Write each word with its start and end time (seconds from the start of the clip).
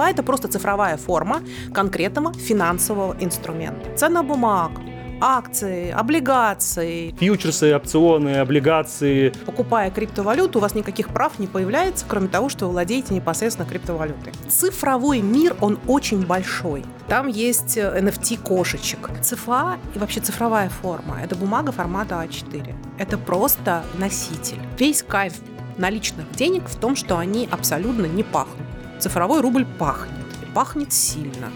ЦФА– 0.00 0.10
это 0.10 0.22
просто 0.22 0.48
цифровая 0.48 0.96
форма 0.96 1.42
конкретного 1.74 2.32
финансового 2.32 3.16
инструмента. 3.20 3.96
Цена 3.96 4.22
бумаг, 4.22 4.72
акции, 5.20 5.90
облигации. 5.90 7.14
Фьючерсы, 7.18 7.74
опционы, 7.74 8.36
облигации. 8.36 9.32
Покупая 9.44 9.90
криптовалюту, 9.90 10.58
у 10.58 10.62
вас 10.62 10.74
никаких 10.74 11.08
прав 11.08 11.38
не 11.38 11.46
появляется, 11.46 12.06
кроме 12.08 12.28
того, 12.28 12.48
что 12.48 12.66
вы 12.66 12.72
владеете 12.72 13.14
непосредственно 13.14 13.68
криптовалютой. 13.68 14.32
Цифровой 14.48 15.20
мир, 15.20 15.54
он 15.60 15.78
очень 15.86 16.24
большой. 16.24 16.84
Там 17.08 17.26
есть 17.26 17.76
NFT 17.76 18.38
э. 18.42 19.22
ЦФА 19.22 19.78
и 19.94 19.98
вообще 19.98 20.20
цифровая 20.20 20.70
форма– 20.70 21.20
это 21.24 21.34
бумага 21.36 21.72
формата 21.72 22.14
А4. 22.14 22.74
Это 22.98 23.18
просто 23.18 23.82
носитель. 23.98 24.58
Весь 24.78 25.02
кайф 25.02 25.34
наличных 25.76 26.30
денег 26.32 26.68
в 26.68 26.76
том, 26.76 26.96
что 26.96 27.18
они 27.18 27.48
абсолютно 27.50 28.06
не 28.06 28.22
пахнут. 28.22 28.69
Цифровой 29.00 29.40
рубль 29.40 29.64
пахнет. 29.78 30.12
И 30.42 30.54
пахнет 30.54 30.92
сильно. 30.92 31.50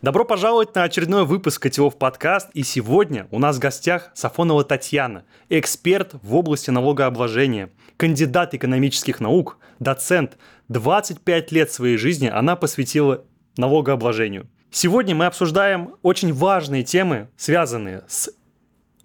Добро 0.00 0.24
пожаловать 0.24 0.74
на 0.74 0.84
очередной 0.84 1.26
выпуск 1.26 1.60
Котелов 1.60 1.98
подкаст. 1.98 2.48
И 2.54 2.62
сегодня 2.62 3.28
у 3.30 3.38
нас 3.38 3.56
в 3.56 3.58
гостях 3.58 4.12
Сафонова 4.14 4.64
Татьяна, 4.64 5.26
эксперт 5.50 6.14
в 6.22 6.34
области 6.34 6.70
налогообложения, 6.70 7.70
кандидат 7.98 8.54
экономических 8.54 9.20
наук, 9.20 9.58
доцент. 9.78 10.38
25 10.70 11.52
лет 11.52 11.70
своей 11.70 11.98
жизни 11.98 12.28
она 12.28 12.56
посвятила 12.56 13.24
налогообложению. 13.58 14.48
Сегодня 14.70 15.14
мы 15.14 15.26
обсуждаем 15.26 15.96
очень 16.02 16.32
важные 16.32 16.82
темы, 16.82 17.28
связанные 17.36 18.04
с 18.08 18.30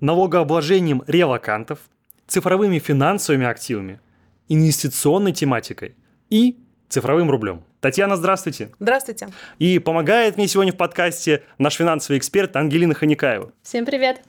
налогообложением 0.01 1.03
релакантов, 1.07 1.79
цифровыми 2.27 2.79
финансовыми 2.79 3.45
активами, 3.45 4.01
инвестиционной 4.49 5.31
тематикой 5.31 5.95
и 6.29 6.57
цифровым 6.89 7.31
рублем. 7.31 7.63
Татьяна, 7.79 8.17
здравствуйте. 8.17 8.71
Здравствуйте. 8.79 9.29
И 9.57 9.79
помогает 9.79 10.37
мне 10.37 10.47
сегодня 10.47 10.73
в 10.73 10.77
подкасте 10.77 11.43
наш 11.57 11.75
финансовый 11.75 12.17
эксперт 12.17 12.55
Ангелина 12.55 12.93
Ханикаева. 12.93 13.53
Всем 13.63 13.85
привет. 13.85 14.21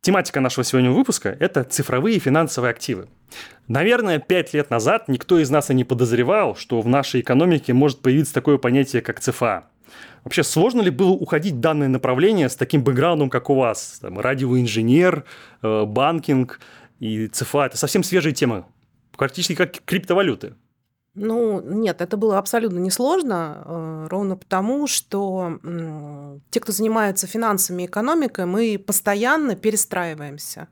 Тематика 0.00 0.40
нашего 0.40 0.64
сегодняшнего 0.64 0.96
выпуска– 0.96 1.36
это 1.40 1.64
цифровые 1.64 2.18
финансовые 2.18 2.70
активы. 2.70 3.08
Наверное, 3.66 4.18
пять 4.18 4.54
лет 4.54 4.70
назад 4.70 5.08
никто 5.08 5.38
из 5.38 5.50
нас 5.50 5.70
и 5.70 5.74
не 5.74 5.84
подозревал, 5.84 6.54
что 6.54 6.80
в 6.80 6.88
нашей 6.88 7.20
экономике 7.20 7.72
может 7.72 8.00
появиться 8.00 8.32
такое 8.32 8.58
понятие, 8.58 9.02
как 9.02 9.20
ЦФА. 9.20 9.64
Вообще, 10.28 10.42
сложно 10.42 10.82
ли 10.82 10.90
было 10.90 11.12
уходить 11.12 11.54
в 11.54 11.60
данное 11.60 11.88
направление 11.88 12.50
с 12.50 12.54
таким 12.54 12.84
бэкграундом, 12.84 13.30
как 13.30 13.48
у 13.48 13.54
вас? 13.54 13.98
Там, 14.02 14.20
радиоинженер, 14.20 15.24
э, 15.62 15.84
банкинг 15.86 16.60
и 16.98 17.28
ЦФА– 17.28 17.64
это 17.68 17.78
совсем 17.78 18.02
свежие 18.02 18.34
темы, 18.34 18.66
практически 19.16 19.54
как 19.54 19.80
криптовалюты. 19.86 20.52
Ну, 21.14 21.62
нет, 21.62 22.02
это 22.02 22.18
было 22.18 22.36
абсолютно 22.36 22.78
несложно, 22.78 23.62
э, 23.64 24.06
ровно 24.10 24.36
потому, 24.36 24.86
что 24.86 25.60
те, 26.50 26.60
кто 26.60 26.72
занимается 26.72 27.26
финансами 27.26 27.84
и 27.84 27.86
экономикой, 27.86 28.44
мы 28.44 28.78
постоянно 28.78 29.56
перестраиваемся. 29.56 30.68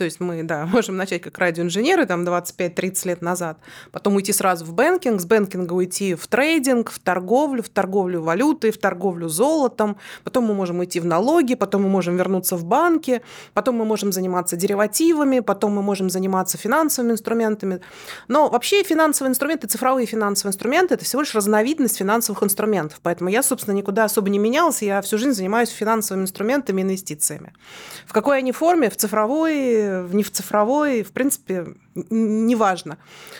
То 0.00 0.04
есть 0.04 0.18
мы, 0.18 0.42
да, 0.44 0.64
можем 0.72 0.96
начать 0.96 1.20
как 1.20 1.36
радиоинженеры 1.36 2.06
там 2.06 2.24
25-30 2.24 3.06
лет 3.06 3.20
назад, 3.20 3.58
потом 3.92 4.16
уйти 4.16 4.32
сразу 4.32 4.64
в 4.64 4.72
banking, 4.72 5.20
с 5.20 5.26
banking'а 5.26 5.74
уйти 5.74 6.14
в 6.14 6.26
трейдинг, 6.26 6.90
в 6.90 6.98
торговлю, 6.98 7.62
в 7.62 7.68
торговлю 7.68 8.22
валютой, 8.22 8.70
в 8.70 8.78
торговлю 8.78 9.28
золотом, 9.28 9.98
потом 10.24 10.46
мы 10.46 10.54
можем 10.54 10.78
уйти 10.78 11.00
в 11.00 11.04
налоги, 11.04 11.54
потом 11.54 11.82
мы 11.82 11.90
можем 11.90 12.16
вернуться 12.16 12.56
в 12.56 12.64
банки, 12.64 13.20
потом 13.52 13.76
мы 13.76 13.84
можем 13.84 14.10
заниматься 14.10 14.56
деривативами, 14.56 15.40
потом 15.40 15.74
мы 15.74 15.82
можем 15.82 16.08
заниматься 16.08 16.56
финансовыми 16.56 17.12
инструментами. 17.12 17.82
Но 18.26 18.48
вообще 18.48 18.82
финансовые 18.82 19.32
инструменты, 19.32 19.66
цифровые 19.66 20.06
финансовые 20.06 20.54
инструменты– 20.54 20.94
это 20.96 21.04
всего 21.04 21.20
лишь 21.20 21.34
разновидность 21.34 21.98
финансовых 21.98 22.42
инструментов. 22.42 23.00
Поэтому 23.02 23.28
я, 23.28 23.42
собственно, 23.42 23.74
никуда 23.74 24.04
особо 24.04 24.30
не 24.30 24.38
менялась, 24.38 24.80
я 24.80 25.02
всю 25.02 25.18
жизнь 25.18 25.34
занимаюсь 25.34 25.68
финансовыми 25.68 26.22
инструментами, 26.22 26.80
инвестициями. 26.80 27.52
В 28.06 28.14
какой 28.14 28.38
они 28.38 28.52
форме? 28.52 28.88
В 28.88 28.96
цифровой, 28.96 29.89
не 30.12 30.22
в 30.22 30.30
цифровой, 30.30 31.02
в 31.02 31.12
принципе, 31.12 31.66
неважно. 31.94 32.98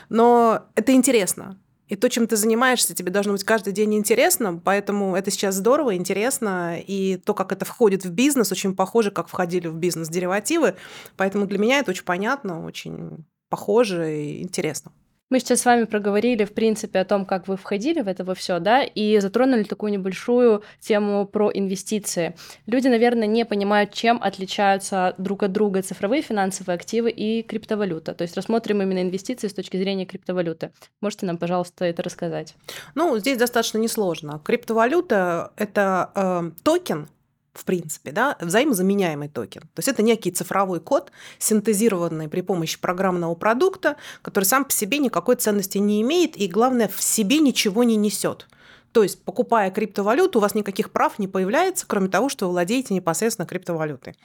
Но 0.09 0.67
это 0.75 0.93
интересно. 0.93 1.59
И 1.91 1.97
то, 1.97 2.09
чем 2.09 2.29
ты 2.29 2.37
занимаешься, 2.37 2.95
тебе 2.95 3.11
должно 3.11 3.33
быть 3.33 3.43
каждый 3.43 3.73
день 3.73 3.95
интересно, 3.97 4.61
поэтому 4.65 5.17
это 5.17 5.33
сейчас 5.33 5.57
здорово, 5.57 5.97
интересно, 5.97 6.79
и 6.79 7.17
то, 7.17 7.35
как 7.35 7.51
это 7.51 7.65
входит 7.65 8.05
в 8.05 8.11
бизнес, 8.11 8.53
очень 8.53 8.77
похоже, 8.77 9.11
как 9.11 9.27
входили 9.27 9.67
в 9.67 9.75
бизнес 9.75 10.09
деривативы, 10.09 10.77
поэтому 11.17 11.47
для 11.47 11.59
меня 11.59 11.81
это 11.81 11.91
очень 11.91 12.05
понятно, 12.05 12.65
очень 12.65 13.27
похоже 13.49 14.23
и 14.23 14.41
интересно. 14.41 14.93
Мы 15.31 15.39
сейчас 15.39 15.61
с 15.61 15.65
вами 15.65 15.85
проговорили, 15.85 16.45
в 16.45 16.53
принципе, 16.53 16.99
о 16.99 17.05
том, 17.05 17.25
как 17.25 17.47
вы 17.47 17.57
входили 17.57 18.01
в 18.01 18.09
это 18.09 18.25
во 18.25 18.35
все, 18.35 18.59
да, 18.59 18.83
и 18.83 19.21
затронули 19.21 19.63
такую 19.63 19.93
небольшую 19.93 20.65
тему 20.81 21.25
про 21.25 21.53
инвестиции. 21.55 22.35
Люди, 22.67 22.89
наверное, 22.89 23.29
не 23.29 23.45
понимают, 23.45 23.93
чем 23.93 24.21
отличаются 24.21 25.15
друг 25.19 25.45
от 25.45 25.53
друга 25.53 25.83
цифровые 25.83 26.23
финансовые 26.23 26.75
активы 26.75 27.11
и 27.13 27.43
криптовалюта. 27.43 28.13
То 28.13 28.23
есть 28.23 28.37
рассмотрим 28.37 28.83
именно 28.83 29.03
инвестиции 29.03 29.47
с 29.47 29.55
точки 29.55 29.77
зрения 29.77 30.05
криптовалюты. 30.05 30.73
Можете 31.01 31.27
нам, 31.27 31.39
пожалуйста, 31.39 31.85
это 31.85 32.03
рассказать? 32.03 32.57
Ну, 32.97 33.17
здесь 33.19 33.39
достаточно 33.39 33.79
несложно. 33.79 34.41
Криптовалюта– 34.45 35.53
это 35.57 36.11
э, 36.17 36.51
токен, 36.65 37.09
в 37.53 37.65
принципе, 37.65 38.13
да, 38.13 38.37
взаимозаменяемый 38.41 39.29
токен. 39.29 39.63
То 39.63 39.79
есть 39.79 39.89
это 39.89 40.03
некий 40.03 40.31
цифровой 40.31 40.81
код, 40.81 41.11
синтезированный 41.39 42.29
при 42.29 42.43
помощи 42.43 42.81
программного 42.81 43.35
продукта, 43.35 43.97
который 44.23 44.45
сам 44.45 44.65
по 44.65 44.73
себе 44.73 44.99
никакой 44.99 45.37
ценности 45.37 45.79
не 45.79 46.01
имеет 46.03 46.37
и, 46.37 46.47
главное, 46.47 46.89
в 46.89 47.03
себе 47.03 47.39
ничего 47.39 47.85
не 47.85 47.97
несет. 47.97 48.47
То 48.93 49.05
есть, 49.05 49.25
покупая 49.25 49.71
криптовалюту, 49.71 50.39
у 50.39 50.43
вас 50.43 50.55
никаких 50.55 50.91
прав 50.91 51.19
не 51.19 51.29
появляется, 51.29 51.87
кроме 51.87 52.09
того, 52.09 52.29
что 52.29 52.47
вы 52.47 52.53
владеете 52.53 52.93
непосредственно 52.93 53.47
криптовалютой. 53.47 54.17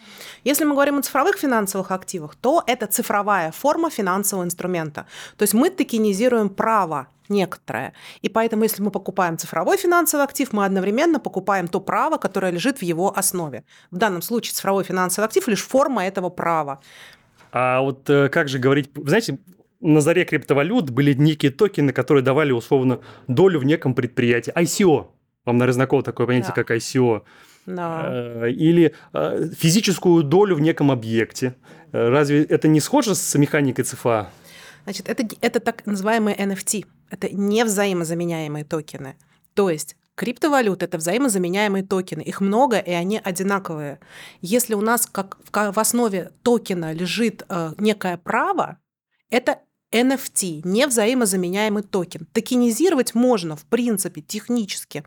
Если 0.44 0.63
мы 0.66 0.74
говорим 0.74 0.97
о 0.97 1.02
цифровых 1.03 1.38
финансовых 1.38 1.92
активах, 1.92 2.36
то 2.36 2.63
это 2.66 2.88
цифровая 2.88 3.52
форма 3.52 3.92
финансового 3.92 4.44
инструмента. 4.44 5.06
То 5.38 5.44
есть 5.44 5.53
мы 5.53 5.69
токенизируем 5.69 6.50
право 6.50 7.07
некоторое. 7.30 7.94
И 8.22 8.30
поэтому, 8.30 8.63
если 8.63 8.81
мы 8.81 8.91
покупаем 8.91 9.38
цифровой 9.38 9.78
финансовый 9.78 10.24
актив, 10.24 10.52
мы 10.53 10.66
одновременно 10.66 11.19
покупаем 11.19 11.68
то 11.68 11.80
право, 11.80 12.18
которое 12.18 12.52
лежит 12.52 12.80
в 12.80 12.81
его 12.84 13.18
основе. 13.18 13.63
В 13.91 13.97
данном 13.97 14.22
случае 14.22 14.53
цифровой 14.53 14.84
финансовый 14.84 15.25
актив 15.25 15.47
лишь 15.47 15.63
форма 15.63 16.06
этого 16.06 16.30
права. 16.30 16.80
А 17.52 17.81
вот 17.81 18.09
э, 18.09 18.30
как 18.30 18.50
же 18.50 18.59
говорить, 18.59 18.90
знаете, 18.96 19.40
на 19.80 20.02
заре 20.02 20.25
криптовалют 20.25 20.90
были 20.90 21.13
некие 21.13 21.52
токены, 21.52 21.94
которые 21.94 22.24
давали 22.24 22.52
условно 22.52 23.00
долю 23.28 23.59
в 23.59 23.66
неком 23.66 23.94
предприятии. 23.94 24.53
ICO. 24.53 25.07
Вам, 25.46 25.57
наверное, 25.57 25.74
знакомо 25.74 26.03
такое 26.03 26.28
понятие, 26.28 26.53
да. 26.56 26.63
как 26.63 26.72
ICO. 26.72 27.22
Да. 27.66 28.03
Э, 28.06 28.50
или 28.50 28.94
э, 29.13 29.50
физическую 29.57 30.24
долю 30.24 30.56
в 30.56 30.62
неком 30.62 30.92
объекте. 30.92 31.56
Разве 31.92 32.44
это 32.44 32.68
не 32.68 32.81
схоже 32.81 33.16
с 33.16 33.36
механикой 33.36 33.86
ЦФА? 33.86 34.30
Значит, 34.85 35.09
это, 35.09 35.28
это 35.41 35.59
так 35.59 35.85
называемые 35.85 36.38
NFT. 36.38 36.85
Это 37.09 37.29
невзаимозаменяемые 37.29 38.63
токены. 38.63 39.16
То 39.53 39.69
есть 39.69 39.97
Криптовалюты– 40.16 40.85
это 40.88 40.97
взаимозаменяемые 40.97 41.84
токены. 41.84 42.22
Их 42.22 42.40
много, 42.40 42.79
и 42.79 42.91
они 42.91 43.19
одинаковые. 43.22 44.00
Если 44.41 44.74
у 44.74 44.81
нас 44.81 45.07
как 45.07 45.38
в 45.51 45.79
основе 45.79 46.31
токена 46.41 46.94
лежит 46.94 47.44
э, 47.50 47.74
некое 47.78 48.18
право, 48.18 48.79
это 49.29 49.59
NFT, 49.95 50.61
невзаимозаменяемый 50.66 51.81
токен. 51.81 52.28
Токенизировать 52.33 53.16
можно, 53.16 53.56
в 53.56 53.63
принципе, 53.63 54.19
технически, 54.19 55.06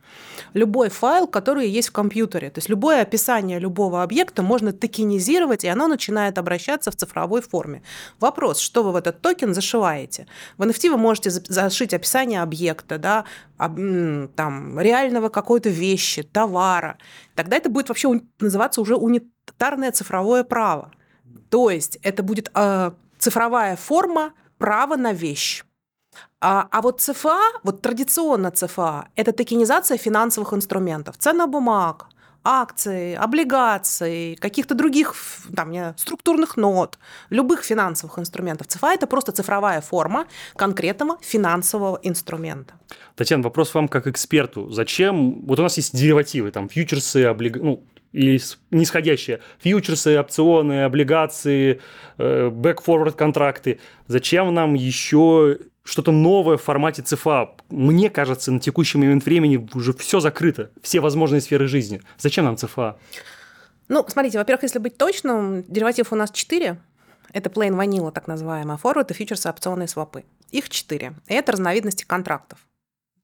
любой 0.55 0.89
файл, 0.89 1.27
который 1.27 1.69
есть 1.69 1.89
в 1.89 1.93
компьютере. 1.93 2.49
То 2.49 2.59
есть 2.59 2.71
любое 2.71 3.03
описание 3.03 3.59
любого 3.59 4.03
объекта 4.03 4.43
можно 4.43 4.73
токенизировать, 4.73 5.65
и 5.65 5.69
оно 5.69 5.89
начинает 5.89 6.39
обращаться 6.39 6.91
в 6.91 6.97
цифровой 6.97 7.43
форме. 7.43 7.83
Вопрос, 8.19 8.61
что 8.61 8.83
вы 8.83 8.93
в 8.93 8.97
этот 8.97 9.21
токен 9.21 9.53
зашиваете? 9.53 10.27
В 10.57 10.63
NFT 10.63 10.91
вы 10.91 10.97
можете 10.97 11.31
зашить 11.31 11.93
описание 11.93 12.41
объекта, 12.41 12.99
да, 12.99 13.25
там, 13.59 14.81
реального 14.81 15.29
какой-то 15.29 15.69
вещи, 15.69 16.23
товара. 16.23 16.97
Тогда 17.35 17.59
это 17.59 17.69
будет 17.69 17.91
вообще 17.91 18.21
называться 18.41 18.81
уже 18.81 18.97
унитарное 18.97 19.93
цифровое 19.93 20.45
право. 20.45 20.93
То 21.51 21.69
есть 21.69 21.99
это 22.03 22.23
будет 22.23 22.51
э, 22.55 22.93
цифровая 23.19 23.77
форма 23.77 24.33
право 24.59 24.97
на 24.97 25.13
вещь. 25.13 25.65
А, 26.41 26.69
а 26.71 26.81
вот 26.83 27.01
ЦФА, 27.01 27.41
вот 27.65 27.83
традиционно 27.83 28.51
ЦФА, 28.51 29.09
это 29.17 29.33
токенизация 29.33 29.99
финансовых 29.99 30.53
инструментов, 30.53 31.17
цена 31.19 31.47
бумаг, 31.47 32.07
акции, 32.45 33.15
облигаций, 33.15 34.37
каких-то 34.41 34.75
других 34.75 35.15
там, 35.55 35.71
не, 35.71 35.95
структурных 35.97 36.57
нот, 36.57 36.99
любых 37.31 37.65
финансовых 37.65 38.19
инструментов. 38.19 38.69
ЦФА– 38.69 38.87
это 38.95 39.07
просто 39.07 39.33
цифровая 39.33 39.81
форма 39.81 40.27
конкретного 40.57 41.19
финансового 41.21 41.99
инструмента. 42.03 42.75
Татьяна, 43.17 43.43
вопрос 43.43 43.75
вам 43.75 43.89
как 43.89 44.07
эксперту. 44.07 44.71
Зачем? 44.71 45.45
Вот 45.47 45.59
у 45.59 45.63
нас 45.63 45.77
есть 45.77 45.97
деривативы, 45.97 46.51
там, 46.51 46.69
фьючерсы, 46.69 47.25
облиг... 47.25 47.57
ну, 47.57 47.83
или 48.13 48.41
нисходящее. 48.71 49.41
Фьючерсы, 49.61 50.19
опционы, 50.19 50.85
облигации, 50.85 51.81
бэк-форвард 52.19 53.17
контракты. 53.17 53.81
Зачем 54.07 54.53
нам 54.55 54.75
еще 54.75 55.59
что-то 55.85 56.13
новое 56.13 56.57
в 56.57 56.63
формате 56.63 57.03
ЦФА? 57.03 57.51
Мне 57.71 58.11
кажется, 58.11 58.53
на 58.53 58.61
текущий 58.61 58.99
момент 58.99 59.25
времени 59.25 59.69
уже 59.75 59.93
все 59.93 60.21
закрыто, 60.21 60.71
все 60.83 61.01
возможные 61.01 61.41
сферы 61.41 61.67
жизни. 61.67 62.01
Зачем 62.19 62.45
нам 62.45 62.57
ЦФА? 62.57 62.99
Ну, 63.89 64.05
смотрите, 64.07 64.39
во-первых, 64.39 64.65
если 64.65 64.79
быть 64.79 64.99
точным, 64.99 65.65
дериватив 65.65 66.13
у 66.13 66.17
нас 66.17 66.31
4. 66.31 66.79
Это 67.33 67.51
plain 67.51 67.77
vanilla, 67.77 68.11
так 68.11 68.27
называемая, 68.27 68.77
форвард 68.79 69.11
и 69.11 69.15
фьючерсы, 69.15 69.49
опционы 69.49 69.85
и 69.85 69.87
свопы. 69.87 70.25
Их 70.51 70.69
4. 70.69 71.15
И 71.27 71.35
это 71.35 71.53
разновидности 71.53 72.05
контрактов. 72.05 72.59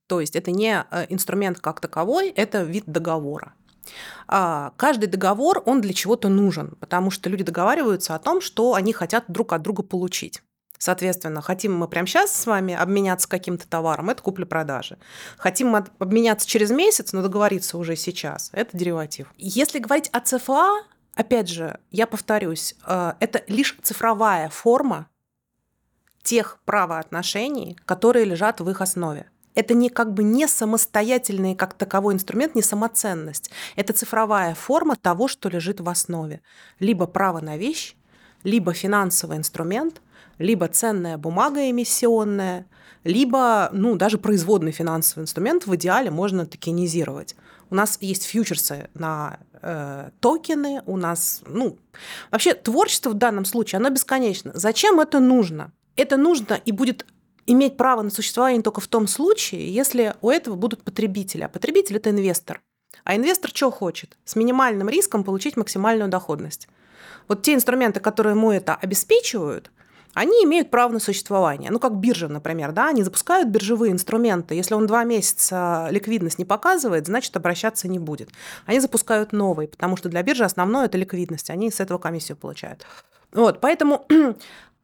То 0.06 0.20
есть 0.20 0.37
это 0.37 0.50
не 0.50 0.84
э, 0.90 1.06
инструмент 1.08 1.60
как 1.60 1.80
таковой, 1.80 2.28
это 2.28 2.62
вид 2.62 2.84
договора. 2.87 3.54
А, 4.26 4.72
каждый 4.76 5.06
договор, 5.06 5.62
он 5.66 5.81
для 5.81 5.92
чего-то 5.92 6.28
нужен, 6.28 6.76
потому 6.81 7.10
что 7.10 7.28
люди 7.28 7.44
договариваются 7.44 8.14
о 8.14 8.19
том, 8.19 8.40
что 8.40 8.75
они 8.75 8.92
хотят 8.92 9.25
друг 9.28 9.52
от 9.52 9.62
друга 9.62 9.82
получить. 9.82 10.42
Соответственно, 10.78 11.40
хотим 11.40 11.76
мы 11.76 11.88
прямо 11.88 12.06
сейчас 12.06 12.34
с 12.34 12.46
вами 12.46 12.75
обменяться 12.75 13.28
каким-то 13.28 13.66
товаром, 13.66 14.10
это 14.10 14.22
купля-продажи. 14.22 14.98
Хотим 15.38 15.69
мы 15.69 15.86
обменяться 15.98 16.46
через 16.46 16.70
месяц, 16.70 17.12
но 17.12 17.22
договориться 17.22 17.78
уже 17.78 17.96
сейчас, 17.96 18.50
это 18.52 18.76
дериватив. 18.76 19.32
Если 19.38 19.78
говорить 19.78 20.10
о 20.12 20.20
ЦФА, 20.20 20.82
опять 21.14 21.48
же, 21.48 21.78
я 21.90 22.06
повторюсь, 22.06 22.75
э, 22.87 23.14
это 23.20 23.42
лишь 23.46 23.78
цифровая 23.82 24.50
форма 24.50 25.08
тех 26.22 26.58
правоотношений, 26.64 27.78
которые 27.87 28.25
лежат 28.25 28.60
в 28.60 28.69
их 28.69 28.80
основе 28.80 29.30
это 29.54 29.74
не 29.74 29.88
как 29.88 30.12
бы 30.12 30.22
не 30.22 30.46
самостоятельный 30.48 31.54
как 31.54 31.74
таковой 31.74 32.14
инструмент, 32.14 32.54
не 32.54 32.62
самоценность. 32.62 33.50
Это 33.76 33.92
цифровая 33.92 34.54
форма 34.54 34.96
того, 34.96 35.28
что 35.28 35.48
лежит 35.48 35.80
в 35.80 35.88
основе. 35.88 36.40
Либо 36.80 37.06
право 37.06 37.40
на 37.40 37.56
вещь, 37.56 37.96
либо 38.42 38.72
финансовый 38.72 39.36
инструмент, 39.36 40.00
либо 40.38 40.68
ценная 40.68 41.16
бумага 41.16 41.70
эмиссионная, 41.70 42.66
либо 43.04 43.70
ну, 43.72 43.96
даже 43.96 44.18
производный 44.18 44.72
финансовый 44.72 45.22
инструмент 45.22 45.66
в 45.66 45.74
идеале 45.76 46.10
можно 46.10 46.46
токенизировать. 46.46 47.36
У 47.70 47.74
нас 47.74 47.98
есть 48.00 48.24
фьючерсы 48.24 48.88
на 48.94 49.38
э, 49.60 50.10
токены, 50.20 50.82
у 50.86 50.96
нас, 50.96 51.42
ну, 51.46 51.78
вообще 52.30 52.54
творчество 52.54 53.10
в 53.10 53.14
данном 53.14 53.44
случае, 53.44 53.78
оно 53.78 53.90
бесконечно. 53.90 54.52
Зачем 54.54 55.00
это 55.00 55.20
нужно? 55.20 55.72
Это 55.96 56.16
нужно 56.16 56.54
и 56.54 56.72
будет 56.72 57.06
иметь 57.46 57.76
право 57.76 58.02
на 58.02 58.11
существование 58.11 58.62
только 58.62 58.81
в 58.81 58.88
том 58.88 59.06
случае, 59.06 59.73
если 59.73 60.14
у 60.20 60.31
этого 60.31 60.56
будут 60.56 60.82
потребители. 60.82 61.43
А 61.43 61.49
потребитель– 61.49 61.96
это 61.99 62.11
инвестор. 62.11 62.61
А 63.05 63.17
инвестор 63.17 63.50
что 63.52 63.70
хочет? 63.70 64.17
С 64.25 64.37
минимальным 64.37 64.88
риском 64.88 65.25
получить 65.25 65.56
максимальную 65.56 66.08
доходность. 66.08 66.69
Вот 67.29 67.43
те 67.43 67.55
инструменты, 67.55 68.00
которые 68.00 68.35
ему 68.35 68.50
это 68.50 68.75
обеспечивают, 68.75 69.70
они 70.14 70.44
имеют 70.44 70.70
право 70.70 70.93
на 70.93 71.00
существование. 71.00 71.70
Ну, 71.73 71.81
как 71.81 71.96
биржа, 71.96 72.29
например, 72.29 72.70
да, 72.70 72.88
они 72.88 73.02
запускают 73.02 73.49
биржевые 73.49 73.90
инструменты. 73.90 74.55
Если 74.55 74.75
он 74.75 74.87
два 74.87 75.02
месяца 75.02 75.88
ликвидность 75.90 76.38
не 76.38 76.44
показывает, 76.44 77.06
значит, 77.06 77.37
обращаться 77.37 77.88
не 77.88 77.99
будет. 77.99 78.31
Они 78.64 78.79
запускают 78.79 79.32
новые, 79.32 79.69
потому 79.69 79.97
что 79.97 80.08
для 80.08 80.23
биржи 80.23 80.44
основное– 80.44 80.85
это 80.87 80.99
ликвидность. 80.99 81.50
Они 81.50 81.70
с 81.70 81.81
этого 81.81 81.99
комиссию 81.99 82.37
получают. 82.37 82.87
Вот, 83.32 83.61
поэтому 83.61 84.06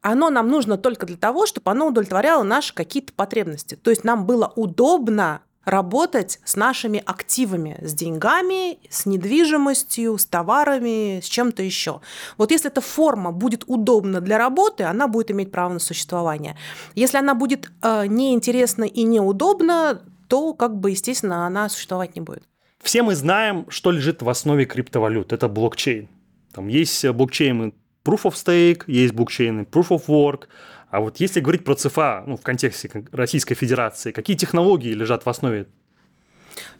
оно 0.01 0.29
нам 0.29 0.47
нужно 0.49 0.77
только 0.77 1.05
для 1.05 1.17
того, 1.17 1.45
чтобы 1.45 1.71
оно 1.71 1.87
удовлетворяло 1.87 2.43
наши 2.43 2.73
какие-то 2.73 3.13
потребности. 3.13 3.75
То 3.75 3.89
есть 3.89 4.03
нам 4.03 4.25
было 4.25 4.51
удобно 4.55 5.41
работать 5.63 6.39
с 6.43 6.55
нашими 6.55 7.01
активами, 7.05 7.77
с 7.81 7.93
деньгами, 7.93 8.79
с 8.89 9.05
недвижимостью, 9.05 10.17
с 10.17 10.25
товарами, 10.25 11.19
с 11.21 11.25
чем-то 11.25 11.61
еще. 11.61 12.01
Вот 12.37 12.51
если 12.51 12.71
эта 12.71 12.81
форма 12.81 13.31
будет 13.31 13.63
удобна 13.67 14.21
для 14.21 14.37
работы, 14.37 14.85
она 14.85 15.07
будет 15.07 15.29
иметь 15.31 15.51
право 15.51 15.73
на 15.73 15.79
существование. 15.79 16.57
Если 16.95 17.17
она 17.17 17.35
будет 17.35 17.71
э, 17.83 18.07
неинтересна 18.07 18.85
и 18.85 19.03
неудобна, 19.03 20.01
то, 20.27 20.53
как 20.53 20.77
бы, 20.77 20.91
естественно, 20.91 21.45
она 21.45 21.69
существовать 21.69 22.15
не 22.15 22.21
будет. 22.21 22.43
Все 22.81 23.03
мы 23.03 23.13
знаем, 23.13 23.67
что 23.69 23.91
лежит 23.91 24.23
в 24.23 24.29
основе 24.29 24.65
криптовалют. 24.65 25.31
Это 25.33 25.47
блокчейн. 25.47 26.09
Там 26.53 26.67
есть 26.67 27.07
блокчейны 27.07 27.73
Proof 28.03 28.23
of 28.23 28.33
Stake, 28.33 28.83
есть 28.87 29.13
блокчейны 29.13 29.61
Proof 29.61 29.89
of 29.89 30.05
Work. 30.07 30.47
А 30.89 30.99
вот 30.99 31.17
если 31.17 31.39
говорить 31.39 31.63
про 31.63 31.75
ЦФА 31.75 32.23
ну, 32.27 32.35
в 32.35 32.41
контексте 32.41 32.89
Российской 33.11 33.55
Федерации, 33.55 34.11
какие 34.11 34.35
технологии 34.35 34.93
лежат 34.93 35.25
в 35.25 35.29
основе? 35.29 35.67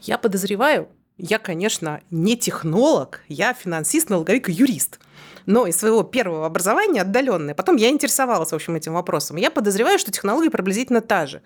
Я 0.01 0.17
подозреваю, 0.17 0.89
я, 1.17 1.37
конечно, 1.37 2.01
не 2.09 2.35
технолог, 2.35 3.21
я 3.27 3.53
финансист, 3.53 4.09
налоговик 4.09 4.49
и 4.49 4.53
юрист. 4.53 4.99
Но 5.45 5.67
из 5.67 5.77
своего 5.77 6.03
первого 6.03 6.45
образования 6.45 7.01
отдаленное. 7.01 7.55
Потом 7.55 7.75
я 7.75 7.89
интересовалась, 7.89 8.51
в 8.51 8.55
общем, 8.55 8.75
этим 8.75 8.93
вопросом. 8.93 9.37
Я 9.37 9.51
подозреваю, 9.51 9.99
что 9.99 10.11
технология 10.11 10.49
приблизительно 10.49 11.01
та 11.01 11.25
же. 11.25 11.41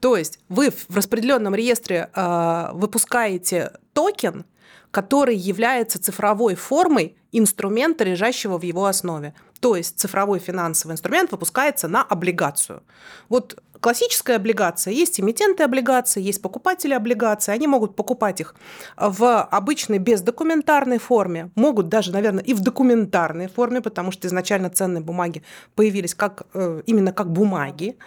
То 0.00 0.16
есть 0.16 0.38
вы 0.48 0.70
в 0.70 0.96
распределенном 0.96 1.54
реестре 1.54 2.10
э, 2.14 2.68
выпускаете 2.72 3.72
токен, 3.92 4.44
который 4.90 5.36
является 5.36 6.00
цифровой 6.00 6.54
формой 6.54 7.16
инструмента, 7.38 8.04
лежащего 8.04 8.58
в 8.58 8.62
его 8.62 8.86
основе. 8.86 9.34
То 9.60 9.76
есть 9.76 9.98
цифровой 9.98 10.38
финансовый 10.38 10.92
инструмент 10.92 11.32
выпускается 11.32 11.88
на 11.88 12.02
облигацию. 12.02 12.82
Вот 13.28 13.62
классическая 13.80 14.36
облигация, 14.36 14.92
есть 14.92 15.20
эмитенты 15.20 15.62
облигаций, 15.62 16.22
есть 16.22 16.40
покупатели 16.40 16.94
облигаций, 16.94 17.52
они 17.52 17.66
могут 17.66 17.96
покупать 17.96 18.40
их 18.40 18.54
в 18.96 19.42
обычной 19.42 19.98
бездокументарной 19.98 20.98
форме, 20.98 21.50
могут 21.54 21.88
даже, 21.88 22.12
наверное, 22.12 22.42
и 22.42 22.54
в 22.54 22.60
документарной 22.60 23.48
форме, 23.48 23.80
потому 23.80 24.10
что 24.10 24.26
изначально 24.26 24.70
ценные 24.70 25.02
бумаги 25.02 25.42
появились 25.74 26.14
как, 26.14 26.46
э, 26.54 26.82
именно 26.86 27.12
как 27.12 27.30
бумаги. 27.30 27.98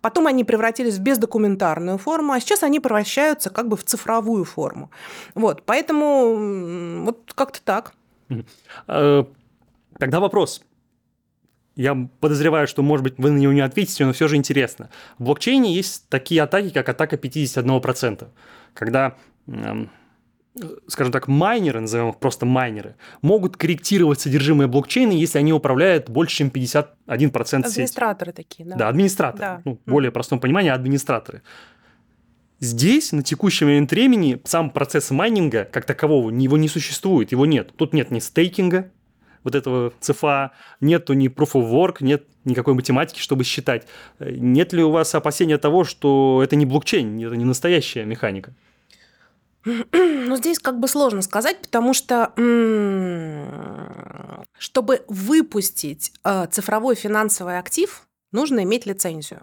Потом 0.00 0.26
они 0.26 0.44
превратились 0.44 0.96
в 0.96 1.00
бездокументарную 1.00 1.98
форму, 1.98 2.32
а 2.32 2.40
сейчас 2.40 2.62
они 2.62 2.80
превращаются 2.80 3.50
как 3.50 3.68
бы 3.68 3.76
в 3.76 3.84
цифровую 3.84 4.44
форму. 4.44 4.90
Вот, 5.34 5.62
поэтому 5.64 7.04
вот 7.04 7.32
как-то 7.34 7.60
так. 7.62 7.92
Э, 8.88 9.24
тогда 9.98 10.20
вопрос. 10.20 10.62
Я 11.74 12.08
подозреваю, 12.20 12.66
что, 12.66 12.82
может 12.82 13.04
быть, 13.04 13.18
вы 13.18 13.30
на 13.30 13.38
него 13.38 13.52
не 13.52 13.60
ответите, 13.60 14.06
но 14.06 14.12
все 14.12 14.28
же 14.28 14.36
интересно. 14.36 14.88
В 15.18 15.24
блокчейне 15.24 15.74
есть 15.74 16.08
такие 16.08 16.42
атаки, 16.42 16.70
как 16.70 16.88
атака 16.88 17.16
51%, 17.16 18.28
когда 18.72 19.16
эм, 19.46 19.90
скажем 20.86 21.12
так, 21.12 21.28
майнеры, 21.28 21.80
назовем 21.80 22.10
их 22.10 22.16
просто 22.18 22.46
майнеры, 22.46 22.96
могут 23.22 23.56
корректировать 23.56 24.20
содержимое 24.20 24.68
блокчейна, 24.68 25.12
если 25.12 25.38
они 25.38 25.52
управляют 25.52 26.08
больше, 26.08 26.36
чем 26.36 26.48
51% 26.48 26.86
сети. 27.06 27.66
Администраторы 27.66 28.32
такие, 28.32 28.68
да. 28.68 28.76
Да, 28.76 28.88
администраторы. 28.88 29.40
Да. 29.40 29.62
Ну, 29.64 29.78
в 29.84 29.90
более 29.90 30.10
простом 30.10 30.40
понимании 30.40 30.70
администраторы. 30.70 31.42
Здесь, 32.58 33.12
на 33.12 33.22
текущий 33.22 33.64
момент 33.66 33.90
времени, 33.90 34.40
сам 34.44 34.70
процесс 34.70 35.10
майнинга, 35.10 35.64
как 35.70 35.84
такового, 35.84 36.30
его 36.30 36.56
не 36.56 36.68
существует, 36.68 37.32
его 37.32 37.44
нет. 37.44 37.72
Тут 37.76 37.92
нет 37.92 38.10
ни 38.10 38.18
стейкинга, 38.18 38.90
вот 39.44 39.54
этого 39.54 39.92
ЦФА, 40.00 40.52
нету 40.80 41.12
ни 41.12 41.28
proof 41.28 41.52
of 41.52 41.70
work, 41.70 41.96
нет 42.00 42.24
никакой 42.44 42.74
математики, 42.74 43.20
чтобы 43.20 43.44
считать. 43.44 43.86
Нет 44.18 44.72
ли 44.72 44.82
у 44.82 44.90
вас 44.90 45.14
опасения 45.14 45.58
того, 45.58 45.84
что 45.84 46.40
это 46.42 46.56
не 46.56 46.66
блокчейн, 46.66 47.24
это 47.24 47.36
не 47.36 47.44
настоящая 47.44 48.04
механика? 48.04 48.54
Ну, 49.64 50.36
здесь 50.36 50.58
как 50.58 50.80
бы 50.80 50.88
сложно 50.88 51.22
сказать, 51.22 51.60
потому 51.60 51.92
что 51.92 52.32
чтобы 54.58 55.04
выпустить 55.08 56.12
э, 56.24 56.46
цифровой 56.50 56.94
финансовый 56.94 57.58
актив, 57.58 58.06
нужно 58.32 58.62
иметь 58.62 58.86
лицензию. 58.86 59.42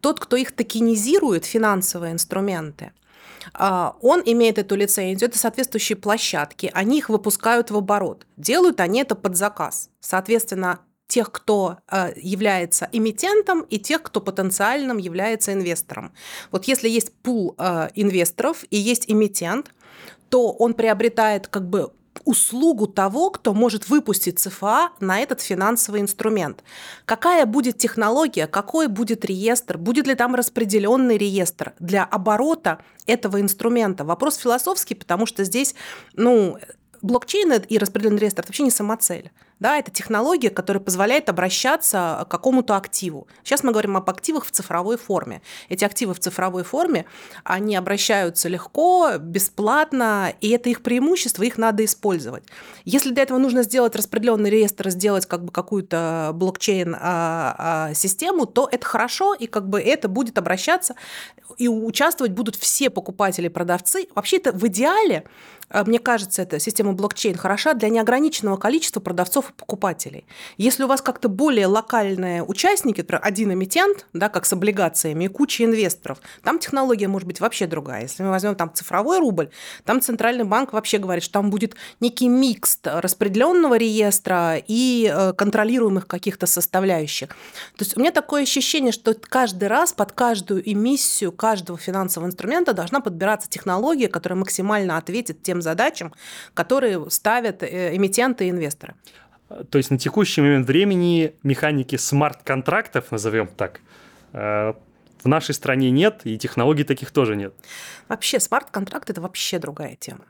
Тот, 0.00 0.20
кто 0.20 0.36
их 0.36 0.52
токенизирует, 0.52 1.44
финансовые 1.44 2.12
инструменты, 2.12 2.92
а, 3.52 3.96
он 4.00 4.22
имеет 4.24 4.58
эту 4.58 4.76
лицензию, 4.76 5.28
это 5.28 5.38
соответствующие 5.38 5.96
площадки, 5.96 6.70
они 6.74 6.98
их 6.98 7.08
выпускают 7.08 7.70
в 7.70 7.76
оборот. 7.76 8.26
Делают 8.36 8.80
они 8.80 9.00
это 9.00 9.14
под 9.14 9.36
заказ. 9.36 9.90
Соответственно, 10.00 10.80
тех, 11.06 11.32
кто 11.32 11.78
э, 11.90 12.12
является 12.16 12.88
эмитентом, 12.92 13.62
и 13.62 13.78
тех, 13.78 14.02
кто 14.02 14.20
потенциальным 14.20 14.96
является 14.96 15.52
инвестором. 15.52 16.12
Вот 16.52 16.64
если 16.66 16.88
есть 16.88 17.12
пул 17.12 17.56
э, 17.58 17.88
инвесторов 17.94 18.64
и 18.70 18.76
есть 18.76 19.10
эмитент, 19.10 19.72
то 20.28 20.52
он 20.52 20.74
приобретает 20.74 21.48
как 21.48 21.68
бы 21.68 21.90
услугу 22.24 22.86
того, 22.86 23.30
кто 23.30 23.54
может 23.54 23.88
выпустить 23.88 24.38
ЦФА 24.38 24.90
на 25.00 25.20
этот 25.20 25.40
финансовый 25.40 26.00
инструмент. 26.00 26.62
Какая 27.04 27.46
будет 27.46 27.78
технология, 27.78 28.46
какой 28.46 28.88
будет 28.88 29.24
реестр, 29.24 29.78
будет 29.78 30.06
ли 30.06 30.14
там 30.14 30.34
распределенный 30.34 31.16
реестр 31.16 31.72
для 31.78 32.04
оборота 32.04 32.80
этого 33.06 33.40
инструмента. 33.40 34.04
Вопрос 34.04 34.36
философский, 34.36 34.94
потому 34.94 35.26
что 35.26 35.44
здесь, 35.44 35.74
ну, 36.14 36.58
блокчейн 37.02 37.52
и 37.52 37.78
распределенный 37.78 38.20
реестр– 38.20 38.40
это 38.42 38.48
вообще 38.48 38.64
не 38.64 38.70
самоцель. 38.70 39.30
Да, 39.60 39.78
это 39.78 39.90
технология, 39.90 40.48
которая 40.48 40.82
позволяет 40.82 41.28
обращаться 41.28 42.24
к 42.26 42.30
какому-то 42.30 42.76
активу. 42.76 43.28
Сейчас 43.44 43.62
мы 43.62 43.72
говорим 43.72 43.98
об 43.98 44.08
активах 44.08 44.46
в 44.46 44.50
цифровой 44.50 44.96
форме. 44.96 45.42
Эти 45.68 45.84
активы 45.84 46.14
в 46.14 46.18
цифровой 46.18 46.64
форме, 46.64 47.04
они 47.44 47.76
обращаются 47.76 48.48
легко, 48.48 49.18
бесплатно, 49.18 50.32
и 50.40 50.48
это 50.48 50.70
их 50.70 50.82
преимущество, 50.82 51.42
их 51.42 51.58
надо 51.58 51.84
использовать. 51.84 52.44
Если 52.86 53.10
для 53.10 53.24
этого 53.24 53.36
нужно 53.36 53.62
сделать 53.62 53.94
распределенный 53.94 54.48
реестр, 54.48 54.88
сделать 54.88 55.26
как 55.26 55.44
бы 55.44 55.52
какую-то 55.52 56.30
блокчейн-систему, 56.34 58.46
то 58.46 58.66
это 58.70 58.86
хорошо, 58.86 59.34
и 59.34 59.46
как 59.46 59.68
бы 59.68 59.78
это 59.78 60.08
будет 60.08 60.38
обращаться, 60.38 60.94
и 61.58 61.68
участвовать 61.68 62.32
будут 62.32 62.56
все 62.56 62.88
покупатели 62.88 63.44
и 63.46 63.50
продавцы. 63.50 64.06
Вообще 64.14 64.38
это 64.38 64.52
в 64.52 64.66
идеале 64.68 65.26
а, 65.70 65.84
мне 65.84 65.98
кажется, 65.98 66.42
эта 66.42 66.58
система 66.58 66.92
блокчейн 66.92 67.36
хороша 67.36 67.74
для 67.74 67.88
неограниченного 67.88 68.56
количества 68.56 69.00
продавцов 69.00 69.49
покупателей. 69.56 70.24
Если 70.56 70.84
у 70.84 70.86
вас 70.86 71.02
как-то 71.02 71.28
более 71.28 71.66
локальные 71.66 72.42
участники, 72.42 73.00
например, 73.00 73.20
один 73.24 73.52
эмитент, 73.52 74.06
да, 74.12 74.28
как 74.28 74.46
с 74.46 74.52
облигациями, 74.52 75.24
и 75.24 75.28
куча 75.28 75.64
инвесторов, 75.64 76.18
там 76.42 76.58
технология 76.58 77.08
может 77.08 77.26
быть 77.26 77.40
вообще 77.40 77.66
другая. 77.66 78.02
Если 78.02 78.22
мы 78.22 78.30
возьмем 78.30 78.54
там 78.54 78.72
цифровой 78.72 79.18
рубль, 79.18 79.50
там 79.84 80.00
Центральный 80.00 80.44
банк 80.44 80.72
вообще 80.72 80.98
говорит, 80.98 81.24
что 81.24 81.34
там 81.34 81.50
будет 81.50 81.74
некий 82.00 82.28
микс 82.28 82.78
распределенного 82.82 83.76
реестра 83.76 84.56
и 84.56 85.10
э, 85.12 85.32
контролируемых 85.32 86.06
каких-то 86.06 86.46
составляющих. 86.46 87.30
То 87.76 87.84
есть 87.84 87.96
у 87.96 88.00
меня 88.00 88.10
такое 88.10 88.42
ощущение, 88.42 88.92
что 88.92 89.14
каждый 89.14 89.68
раз 89.68 89.92
под 89.92 90.12
каждую 90.12 90.68
эмиссию 90.70 91.32
каждого 91.32 91.78
финансового 91.78 92.28
инструмента 92.28 92.72
должна 92.72 93.00
подбираться 93.00 93.48
технология, 93.48 94.08
которая 94.08 94.38
максимально 94.38 94.96
ответит 94.96 95.42
тем 95.42 95.62
задачам, 95.62 96.12
которые 96.54 97.10
ставят 97.10 97.62
э, 97.62 97.96
эмитенты 97.96 98.46
и 98.46 98.50
инвесторы. 98.50 98.94
То 99.70 99.78
есть 99.78 99.90
на 99.90 99.98
текущий 99.98 100.40
момент 100.40 100.66
времени 100.66 101.34
механики 101.42 101.96
смарт-контрактов, 101.96 103.10
назовем 103.10 103.48
так, 103.48 103.80
э, 104.32 104.74
в 105.22 105.28
нашей 105.28 105.54
стране 105.54 105.90
нет, 105.90 106.20
и 106.24 106.38
технологий 106.38 106.84
таких 106.84 107.10
тоже 107.10 107.36
нет. 107.36 107.52
Вообще, 108.08 108.38
смарт-контракт– 108.38 109.10
это 109.10 109.20
вообще 109.20 109.58
другая 109.58 109.96
тема. 109.96 110.24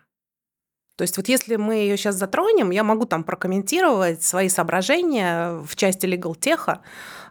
То 0.96 1.02
есть 1.02 1.16
вот 1.16 1.28
если 1.28 1.56
мы 1.56 1.76
ее 1.76 1.96
сейчас 1.96 2.16
затронем, 2.16 2.70
я 2.70 2.82
могу 2.82 3.06
там 3.06 3.24
прокомментировать 3.24 4.22
свои 4.22 4.48
соображения 4.48 5.52
в 5.64 5.76
части 5.76 6.06
legal 6.06 6.34
теха, 6.34 6.80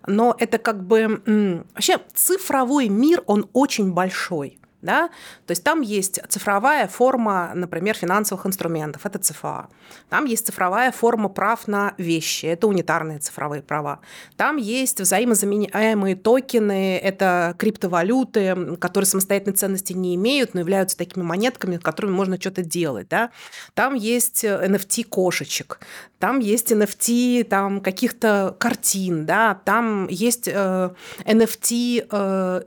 но 0.08 0.36
это 0.40 0.58
как 0.58 0.84
бы 0.84 1.64
вообще 1.74 2.00
цифровой 2.14 2.90
мир, 2.90 3.24
он 3.28 3.48
очень 3.54 3.94
большой. 3.94 4.59
Да? 4.82 5.10
То 5.46 5.52
есть 5.52 5.64
там 5.64 5.82
есть 5.82 6.20
цифровая 6.30 6.88
форма, 6.88 7.52
например, 7.54 7.96
финансовых 7.96 8.46
инструментов, 8.46 9.06
это 9.06 9.20
ЦФА. 9.20 9.68
Там 10.10 10.26
есть 10.26 10.46
цифровая 10.46 10.92
форма 10.92 11.28
прав 11.28 11.68
на 11.68 11.94
вещи, 11.98 12.46
это 12.46 12.68
унитарные 12.68 13.20
цифровые 13.20 13.62
права. 13.62 14.00
Там 14.38 14.58
есть 14.58 15.02
взаимозаменяемые 15.02 16.16
токены, 16.16 16.98
это 16.98 17.56
криптовалюты, 17.58 18.78
которые 18.78 19.08
самостоятельной 19.08 19.56
ценности 19.56 19.94
не 19.94 20.16
имеют, 20.16 20.54
но 20.54 20.62
являются 20.62 20.98
такими 20.98 21.24
монетками, 21.24 21.78
которыми 21.78 22.12
можно 22.12 22.40
что-то 22.40 22.62
делать. 22.62 23.10
Да? 23.10 23.32
Там 23.74 23.96
есть 23.96 24.46
NFT 24.46 25.04
кошечек, 25.04 25.80
там 26.20 26.40
есть 26.40 26.72
NFT 26.72 27.44
там, 27.44 27.82
каких-то 27.82 28.56
картин, 28.60 29.26
да? 29.26 29.60
там 29.66 30.08
есть 30.08 30.48
э, 30.48 30.90
NFT 31.26 32.08
э, 32.10 32.62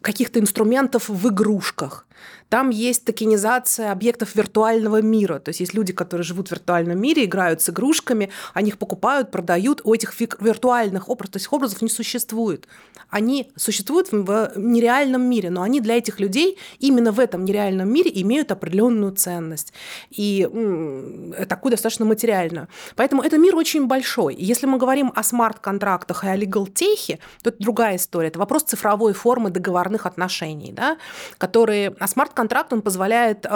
каких-то 0.00 0.40
инструментов 0.40 1.08
в 1.08 1.28
игрушках. 1.28 2.06
Там 2.48 2.70
есть 2.70 3.04
токенизация 3.04 3.90
объектов 3.90 4.34
виртуального 4.34 5.02
мира. 5.02 5.38
То 5.38 5.48
есть 5.48 5.60
есть 5.60 5.74
люди, 5.74 5.92
которые 5.92 6.24
живут 6.24 6.48
в 6.48 6.50
виртуальном 6.52 6.98
мире, 7.00 7.24
играют 7.24 7.60
с 7.60 7.70
игрушками, 7.70 8.30
они 8.54 8.68
их 8.70 8.78
покупают, 8.78 9.30
продают. 9.30 9.80
У 9.84 9.92
этих 9.92 10.14
виртуальных 10.20 11.08
образов, 11.08 11.32
то 11.32 11.36
есть 11.38 11.48
образов 11.50 11.82
не 11.82 11.88
существует. 11.88 12.68
Они 13.08 13.50
существуют 13.56 14.10
в 14.12 14.52
нереальном 14.56 15.22
мире, 15.22 15.50
но 15.50 15.62
они 15.62 15.80
для 15.80 15.96
этих 15.96 16.20
людей 16.20 16.58
именно 16.78 17.12
в 17.12 17.20
этом 17.20 17.44
нереальном 17.44 17.88
мире 17.88 18.10
имеют 18.14 18.50
определенную 18.52 19.12
ценность. 19.12 19.72
И 20.10 20.48
такую 21.48 21.70
достаточно 21.70 22.04
материальную. 22.04 22.68
Поэтому 22.96 23.22
этот 23.22 23.38
мир 23.38 23.54
очень 23.56 23.86
большой. 23.86 24.34
И 24.34 24.44
если 24.44 24.66
мы 24.66 24.78
говорим 24.78 25.12
о 25.14 25.22
смарт-контрактах 25.22 26.24
и 26.24 26.28
о 26.28 26.36
legal 26.36 26.70
техе, 26.70 27.18
то 27.42 27.50
это 27.50 27.62
другая 27.62 27.96
история. 27.96 28.28
Это 28.28 28.38
вопрос 28.38 28.64
цифровой 28.64 29.12
формы 29.12 29.50
договорных 29.50 30.06
отношений, 30.06 30.72
да, 30.72 30.96
которые... 31.38 31.94
смарт 32.16 32.32
контракт 32.32 32.72
он 32.72 32.80
позволяет 32.80 33.44
э, 33.44 33.48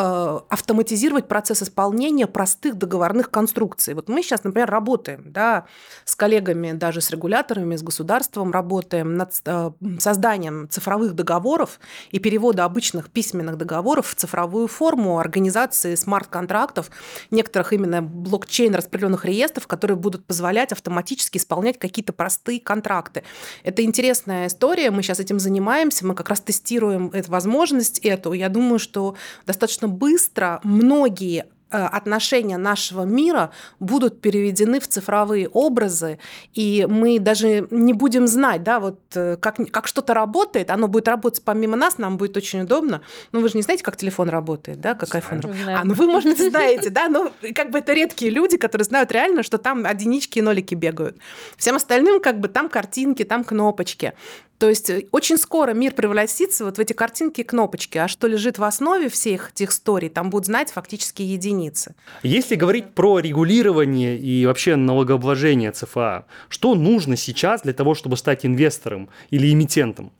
автоматизировать 0.51 1.29
процесс 1.29 1.63
исполнения 1.63 2.27
простых 2.27 2.75
договорных 2.75 3.31
конструкций. 3.31 3.95
Вот 3.95 4.11
мы 4.11 4.23
сейчас, 4.23 4.45
например, 4.45 4.69
работаем 4.69 5.33
да, 5.33 5.65
с 6.05 6.15
коллегами, 6.15 6.73
даже 6.73 7.01
с 7.01 7.11
регуляторами, 7.11 7.75
с 7.77 7.83
государством, 7.83 8.53
работаем 8.53 9.15
над 9.15 9.33
э, 9.47 9.71
созданием 9.99 10.69
цифровых 10.69 11.15
договоров 11.15 11.81
и 12.11 12.19
перевода 12.19 12.67
обычных 12.67 13.09
письменных 13.09 13.57
договоров 13.57 14.09
в 14.09 14.15
цифровую 14.15 14.69
форму 14.69 15.19
организации 15.19 15.95
смарт-контрактов, 15.95 16.91
некоторых 17.31 17.73
именно 17.73 18.03
блокчейн 18.03 18.75
распределенных 18.75 19.25
реестров, 19.25 19.67
которые 19.69 19.97
будут 19.97 20.27
позволять 20.27 20.73
автоматически 20.73 21.39
исполнять 21.39 21.79
какие-то 21.79 22.13
простые 22.13 22.61
контракты. 22.61 23.23
Это 23.63 23.83
интересная 23.83 24.49
история, 24.49 24.91
мы 24.91 25.03
сейчас 25.03 25.19
этим 25.19 25.39
занимаемся, 25.39 26.07
мы 26.07 26.15
как 26.15 26.29
раз 26.29 26.43
тестируем 26.43 27.09
эту 27.15 27.31
возможность 27.31 28.01
эту. 28.01 28.35
Я 28.41 28.49
думаю, 28.49 28.79
что 28.79 29.17
достаточно 29.47 29.87
быстро 29.87 30.61
многие 30.65 31.45
э, 31.71 31.77
отношения 31.77 32.57
нашего 32.57 33.05
мира 33.05 33.51
будут 33.79 34.21
переведены 34.21 34.81
в 34.81 34.89
цифровые 34.89 35.49
образы, 35.49 36.19
и 36.55 36.87
мы 36.89 37.19
даже 37.19 37.69
не 37.71 37.93
будем 37.93 38.27
знать, 38.27 38.63
да, 38.63 38.81
вот 38.81 39.01
э, 39.15 39.37
как, 39.37 39.57
как 39.71 39.87
что-то 39.87 40.15
работает, 40.15 40.71
оно 40.71 40.89
будет 40.89 41.07
работать 41.09 41.45
помимо 41.45 41.77
нас, 41.77 41.99
нам 41.99 42.17
будет 42.17 42.37
очень 42.37 42.63
удобно. 42.63 43.03
Ну, 43.33 43.41
вы 43.41 43.49
же 43.49 43.57
не 43.57 43.63
знаете, 43.63 43.85
как 43.85 43.97
телефон 43.97 44.31
работает, 44.31 44.81
да, 44.81 44.95
как 44.95 45.11
iPhone 45.11 45.43
работает. 45.43 45.69
А, 45.69 45.85
ну 45.85 45.95
вы, 45.95 46.07
может, 46.07 46.39
знаете, 46.51 46.91
да, 46.91 47.09
но 47.09 47.31
как 47.55 47.71
бы 47.71 47.79
это 47.79 47.93
редкие 47.93 48.31
люди, 48.31 48.57
которые 48.57 48.87
знают 48.87 49.13
реально, 49.13 49.43
что 49.43 49.59
там 49.59 49.85
единички 49.85 50.39
и 50.39 50.43
нолики 50.43 50.75
бегают. 50.75 51.19
Всем 51.57 51.77
остальным 51.77 52.21
как 52.21 52.41
бы 52.41 52.49
там 52.49 52.69
картинки, 52.69 53.25
там 53.25 53.45
кнопочки. 53.45 54.15
То 54.61 54.69
есть 54.69 54.91
э, 54.91 55.07
очень 55.11 55.39
скоро 55.39 55.73
мир 55.73 55.95
превратится 55.95 56.67
вот 56.67 56.77
в 56.77 56.81
эти 56.81 56.93
картинки 56.93 57.41
и 57.41 57.45
кнопочки, 57.45 57.97
а 57.97 58.09
что 58.09 58.27
лежит 58.27 58.59
в 58.59 58.65
основе 58.65 59.09
всех 59.09 59.53
этих 59.53 59.71
историй, 59.71 60.11
там 60.11 60.29
будут 60.29 60.47
знать 60.47 60.71
фактически 60.71 61.23
единицы. 61.23 61.95
Если 62.23 62.57
говорить 62.57 62.93
про 62.93 63.21
регулирование 63.21 64.19
и 64.19 64.45
вообще 64.45 64.77
налогообложение 64.77 65.73
ЦФА, 65.73 66.27
что 66.51 66.75
нужно 66.75 67.17
сейчас 67.17 67.63
для 67.63 67.73
того, 67.73 67.95
чтобы 67.95 68.19
стать 68.19 68.45
инвестором 68.45 69.09
или 69.31 69.51
эмитентом? 69.51 70.13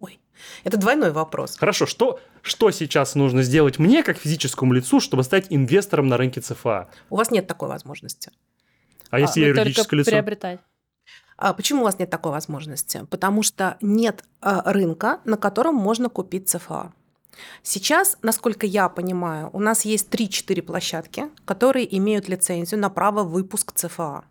Ой, 0.00 0.18
это 0.64 0.78
двойной 0.78 1.10
вопрос. 1.10 1.58
Хорошо, 1.58 1.84
что, 1.84 2.20
что 2.40 2.70
сейчас 2.70 3.14
нужно 3.16 3.42
сделать 3.42 3.78
мне, 3.78 4.02
как 4.02 4.16
физическому 4.16 4.72
лицу, 4.72 4.98
чтобы 4.98 5.24
стать 5.24 5.48
инвестором 5.50 6.08
на 6.08 6.16
рынке 6.16 6.40
ЦФА? 6.40 6.88
У 7.10 7.16
вас 7.16 7.30
нет 7.30 7.46
такой 7.48 7.68
возможности. 7.68 8.30
А, 9.10 9.16
а 9.16 9.20
если 9.20 9.42
я 9.42 9.48
юридическое 9.48 10.00
лицо? 10.00 10.10
приобретать. 10.10 10.60
А 11.36 11.52
почему 11.52 11.80
у 11.80 11.84
вас 11.84 11.98
нет 11.98 12.10
такой 12.10 12.32
возможности? 12.32 13.06
Потому 13.10 13.42
что 13.42 13.76
нет 13.80 14.24
а, 14.40 14.72
рынка, 14.72 15.20
на 15.24 15.36
котором 15.36 15.74
можно 15.74 16.08
купить 16.08 16.48
ЦФА. 16.48 16.92
Сейчас, 17.62 18.18
насколько 18.22 18.66
я 18.66 18.88
понимаю, 18.88 19.50
у 19.52 19.60
нас 19.60 19.84
есть 19.84 20.12
3-4 20.14 20.62
площадки, 20.62 21.30
которые 21.44 21.96
имеют 21.96 22.28
лицензию 22.28 22.80
на 22.80 22.90
право 22.90 23.22
выпуск 23.22 23.72
ЦФА 23.72 24.24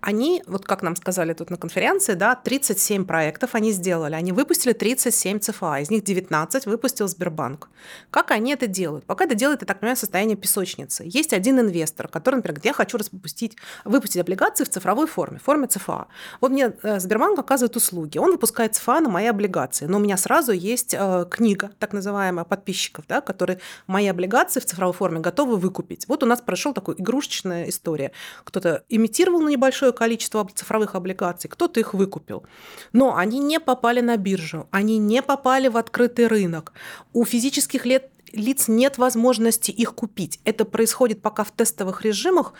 они, 0.00 0.42
вот 0.46 0.64
как 0.64 0.82
нам 0.82 0.96
сказали 0.96 1.32
тут 1.32 1.50
на 1.50 1.56
конференции, 1.56 2.14
да, 2.14 2.34
37 2.34 3.04
проектов 3.04 3.54
они 3.54 3.72
сделали. 3.72 4.14
Они 4.14 4.32
выпустили 4.32 4.72
37 4.72 5.40
ЦФА, 5.40 5.80
из 5.80 5.90
них 5.90 6.04
19 6.04 6.66
выпустил 6.66 7.08
Сбербанк. 7.08 7.68
Как 8.10 8.30
они 8.30 8.52
это 8.52 8.66
делают? 8.66 9.04
Пока 9.04 9.24
это 9.24 9.34
делает, 9.34 9.62
я 9.62 9.66
так 9.66 9.80
понимаю, 9.80 9.96
состояние 9.96 10.36
песочницы. 10.36 11.04
Есть 11.06 11.32
один 11.32 11.58
инвестор, 11.60 12.08
который, 12.08 12.36
например, 12.36 12.58
где 12.60 12.68
я 12.68 12.72
хочу 12.72 12.98
выпустить, 12.98 13.56
выпустить 13.84 14.20
облигации 14.20 14.64
в 14.64 14.68
цифровой 14.68 15.06
форме, 15.06 15.38
в 15.38 15.42
форме 15.42 15.66
ЦФА. 15.66 16.06
Вот 16.40 16.50
мне 16.50 16.72
э, 16.82 17.00
Сбербанк 17.00 17.38
оказывает 17.38 17.76
услуги. 17.76 18.18
Он 18.18 18.30
выпускает 18.30 18.74
ЦФА 18.74 19.00
на 19.00 19.08
мои 19.08 19.26
облигации, 19.26 19.86
но 19.86 19.98
у 19.98 20.00
меня 20.00 20.16
сразу 20.16 20.52
есть 20.52 20.94
э, 20.94 21.26
книга, 21.30 21.70
так 21.78 21.92
называемая, 21.92 22.44
подписчиков, 22.44 23.04
да, 23.08 23.20
которые 23.20 23.58
мои 23.86 24.06
облигации 24.06 24.60
в 24.60 24.66
цифровой 24.66 24.94
форме 24.94 25.20
готовы 25.20 25.56
выкупить. 25.56 26.06
Вот 26.08 26.22
у 26.22 26.26
нас 26.26 26.40
прошел 26.40 26.72
такой 26.72 26.94
игрушечная 26.98 27.68
история. 27.68 28.12
Кто-то 28.44 28.84
имитировал 28.88 29.40
на 29.40 29.50
небольшое 29.86 29.92
количество 29.92 30.46
цифровых 30.54 30.94
облигаций, 30.94 31.48
кто-то 31.50 31.80
их 31.80 31.94
выкупил. 31.94 32.44
Но 32.92 33.16
они 33.16 33.38
не 33.38 33.60
попали 33.60 34.00
на 34.00 34.16
биржу, 34.16 34.66
они 34.70 34.98
не 34.98 35.22
попали 35.22 35.68
в 35.68 35.76
открытый 35.76 36.26
рынок. 36.26 36.72
У 37.12 37.24
физических 37.24 37.86
лет 37.86 38.10
лиц 38.32 38.68
нет 38.68 38.98
возможности 38.98 39.70
их 39.70 39.94
купить. 39.94 40.40
Это 40.44 40.64
происходит 40.64 41.22
пока 41.22 41.44
в 41.44 41.50
тестовых 41.50 42.04
режимах 42.04 42.54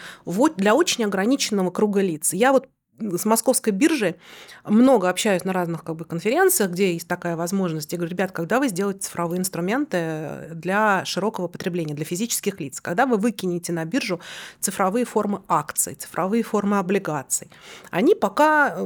для 0.57 0.75
очень 0.75 1.05
ограниченного 1.05 1.71
круга 1.71 2.01
лиц. 2.01 2.33
Я 2.33 2.53
вот 2.53 2.69
с 2.99 3.25
московской 3.25 3.73
биржей 3.73 4.17
много 4.65 5.09
общаюсь 5.09 5.45
на 5.45 5.53
разных 5.53 5.85
как 5.85 5.97
бы, 5.97 6.05
конференциях, 6.05 6.71
где 6.71 6.95
есть 6.95 7.09
такая 7.09 7.37
возможность. 7.37 7.93
Я 7.93 7.99
говорю, 7.99 8.13
ребят, 8.13 8.33
когда 8.33 8.59
вы 8.59 8.69
сделаете 8.69 9.01
цифровые 9.01 9.39
инструменты 9.39 10.49
для 10.53 11.05
широкого 11.05 11.49
потребления, 11.49 11.95
для 11.95 12.05
физических 12.05 12.61
лиц, 12.61 12.81
когда 12.81 13.07
вы 13.07 13.17
выкинете 13.17 13.73
на 13.73 13.85
биржу 13.85 14.21
цифровые 14.61 15.05
формы 15.05 15.43
акций, 15.49 15.95
цифровые 15.95 16.43
формы 16.43 16.79
облигаций, 16.79 17.51
они 17.91 18.15
пока, 18.15 18.77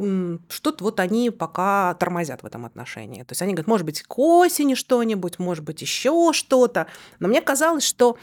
что-то 0.48 0.84
вот 0.84 1.00
они 1.00 1.30
пока 1.30 1.94
тормозят 1.94 2.42
в 2.42 2.46
этом 2.46 2.66
отношении. 2.66 3.22
То 3.22 3.32
есть 3.32 3.42
они 3.42 3.52
говорят, 3.52 3.68
может 3.68 3.86
быть, 3.86 4.02
к 4.02 4.18
осени 4.18 4.74
что-нибудь, 4.74 5.38
может 5.38 5.64
быть, 5.64 5.82
еще 5.82 6.32
что-то. 6.32 6.86
Но 7.18 7.28
мне 7.28 7.40
казалось, 7.40 7.84
что 7.84 8.16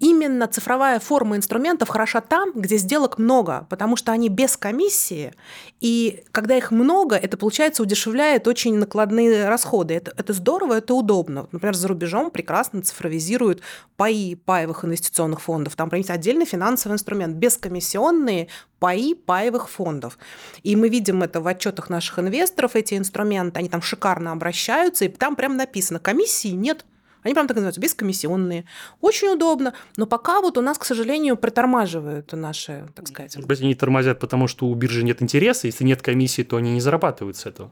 именно 0.00 0.46
цифровая 0.46 1.00
форма 1.00 1.36
инструментов 1.36 1.88
хороша 1.88 2.20
там, 2.20 2.52
где 2.54 2.76
сделок 2.76 3.18
много, 3.18 3.66
потому 3.68 3.96
что 3.96 4.12
они 4.12 4.28
без 4.28 4.56
комиссии, 4.56 5.32
и 5.80 6.24
когда 6.32 6.56
их 6.56 6.70
много, 6.70 7.16
это, 7.16 7.36
получается, 7.36 7.82
удешевляет 7.82 8.46
очень 8.48 8.76
накладные 8.76 9.48
расходы. 9.48 9.94
Это, 9.94 10.12
это 10.16 10.32
здорово, 10.32 10.78
это 10.78 10.94
удобно. 10.94 11.48
Например, 11.52 11.74
за 11.74 11.88
рубежом 11.88 12.30
прекрасно 12.30 12.82
цифровизируют 12.82 13.62
паи 13.96 14.34
паевых 14.34 14.84
инвестиционных 14.84 15.40
фондов. 15.40 15.76
Там, 15.76 15.86
например, 15.86 16.10
отдельный 16.10 16.46
финансовый 16.46 16.94
инструмент, 16.94 17.36
бескомиссионные 17.36 18.48
паи 18.78 19.14
паевых 19.14 19.68
фондов. 19.68 20.18
И 20.62 20.76
мы 20.76 20.88
видим 20.88 21.22
это 21.22 21.40
в 21.40 21.46
отчетах 21.46 21.90
наших 21.90 22.18
инвесторов, 22.18 22.76
эти 22.76 22.96
инструменты, 22.96 23.58
они 23.58 23.68
там 23.68 23.82
шикарно 23.82 24.32
обращаются, 24.32 25.04
и 25.04 25.08
там 25.08 25.36
прям 25.36 25.56
написано, 25.56 25.98
комиссии 25.98 26.48
нет, 26.48 26.84
они 27.28 27.34
прям 27.34 27.46
так 27.46 27.56
называются, 27.56 27.80
бескомиссионные. 27.80 28.64
Очень 29.00 29.28
удобно. 29.28 29.74
Но 29.96 30.06
пока 30.06 30.40
вот 30.40 30.58
у 30.58 30.62
нас, 30.62 30.78
к 30.78 30.84
сожалению, 30.84 31.36
притормаживают 31.36 32.32
наши, 32.32 32.88
так 32.94 33.08
сказать. 33.08 33.36
Может 33.36 33.48
быть, 33.48 33.60
они 33.60 33.74
тормозят, 33.74 34.18
потому 34.18 34.48
что 34.48 34.66
у 34.66 34.74
биржи 34.74 35.04
нет 35.04 35.22
интереса. 35.22 35.66
Если 35.66 35.84
нет 35.84 36.02
комиссии, 36.02 36.42
то 36.42 36.56
они 36.56 36.72
не 36.72 36.80
зарабатывают 36.80 37.36
с 37.36 37.46
этого. 37.46 37.70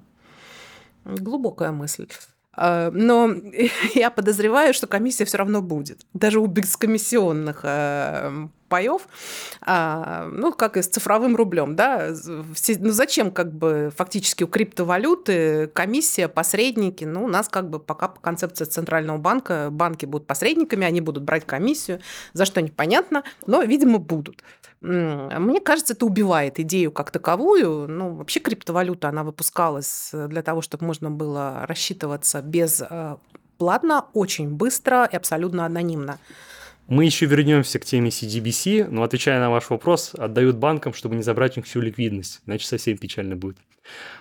Глубокая 1.05 1.73
мысль. 1.73 2.07
А, 2.53 2.91
но 2.91 3.31
я 3.95 4.11
подозреваю, 4.11 4.75
что 4.75 4.87
комиссия 4.87 5.25
все 5.25 5.39
равно 5.39 5.63
будет. 5.63 6.01
Даже 6.15 6.41
у 6.41 6.47
бескомиссионных 6.47 7.61
э, 7.63 8.49
паев, 8.69 9.09
а, 9.61 10.29
ну, 10.33 10.53
как 10.53 10.77
и 10.77 10.83
с 10.83 10.89
цифровым 10.89 11.37
рублем, 11.37 11.77
да, 11.77 12.15
все, 12.55 12.77
ну, 12.79 12.91
зачем 12.91 13.31
как 13.31 13.53
бы 13.53 13.93
фактически 13.97 14.45
у 14.45 14.49
криптовалюты 14.49 15.69
комиссия, 15.69 16.29
посредники, 16.29 17.05
ну, 17.05 17.25
у 17.25 17.29
нас 17.29 17.49
как 17.49 17.71
бы 17.71 17.79
пока 17.79 18.09
по 18.09 18.21
концепции 18.21 18.65
Центрального 18.65 19.19
банка 19.19 19.69
банки 19.71 20.07
будут 20.07 20.27
посредниками, 20.27 20.87
они 20.87 21.01
будут 21.01 21.23
брать 21.23 21.47
комиссию, 21.47 22.01
за 22.33 22.45
что 22.45 22.61
непонятно, 22.61 23.25
но, 23.47 23.63
видимо, 23.63 23.99
будут. 23.99 24.43
Мне 24.81 25.61
кажется, 25.61 25.95
это 25.95 26.05
убивает 26.05 26.61
идею 26.61 26.93
как 26.93 27.11
таковую. 27.11 27.89
Ну, 27.89 28.15
вообще 28.15 28.41
криптовалюта, 28.41 29.09
она 29.09 29.25
выпускалась 29.25 30.11
для 30.13 30.43
того, 30.43 30.61
чтобы 30.61 30.85
можно 30.85 31.11
было 31.11 31.65
рассчитываться 31.67 32.43
без 32.43 32.83
э, 32.89 33.17
платно, 33.59 34.07
очень 34.13 34.51
быстро 34.51 35.09
и 35.11 35.17
абсолютно 35.17 35.65
анонимно. 35.65 36.19
Мы 36.89 37.05
еще 37.05 37.27
вернемся 37.27 37.79
к 37.79 37.85
теме 37.85 38.11
CDBC, 38.11 38.89
но 38.89 39.03
отвечая 39.03 39.41
на 39.41 39.51
ваш 39.51 39.71
вопрос, 39.71 40.13
отдают 40.17 40.57
банкам, 40.57 40.95
чтобы 40.95 41.17
не 41.17 41.23
забрать 41.23 41.57
у 41.57 41.61
них 41.61 41.67
всю 41.67 41.81
ликвидность, 41.81 42.43
иначе 42.47 42.67
совсем 42.67 42.97
печально 42.97 43.35
будет. 43.35 43.57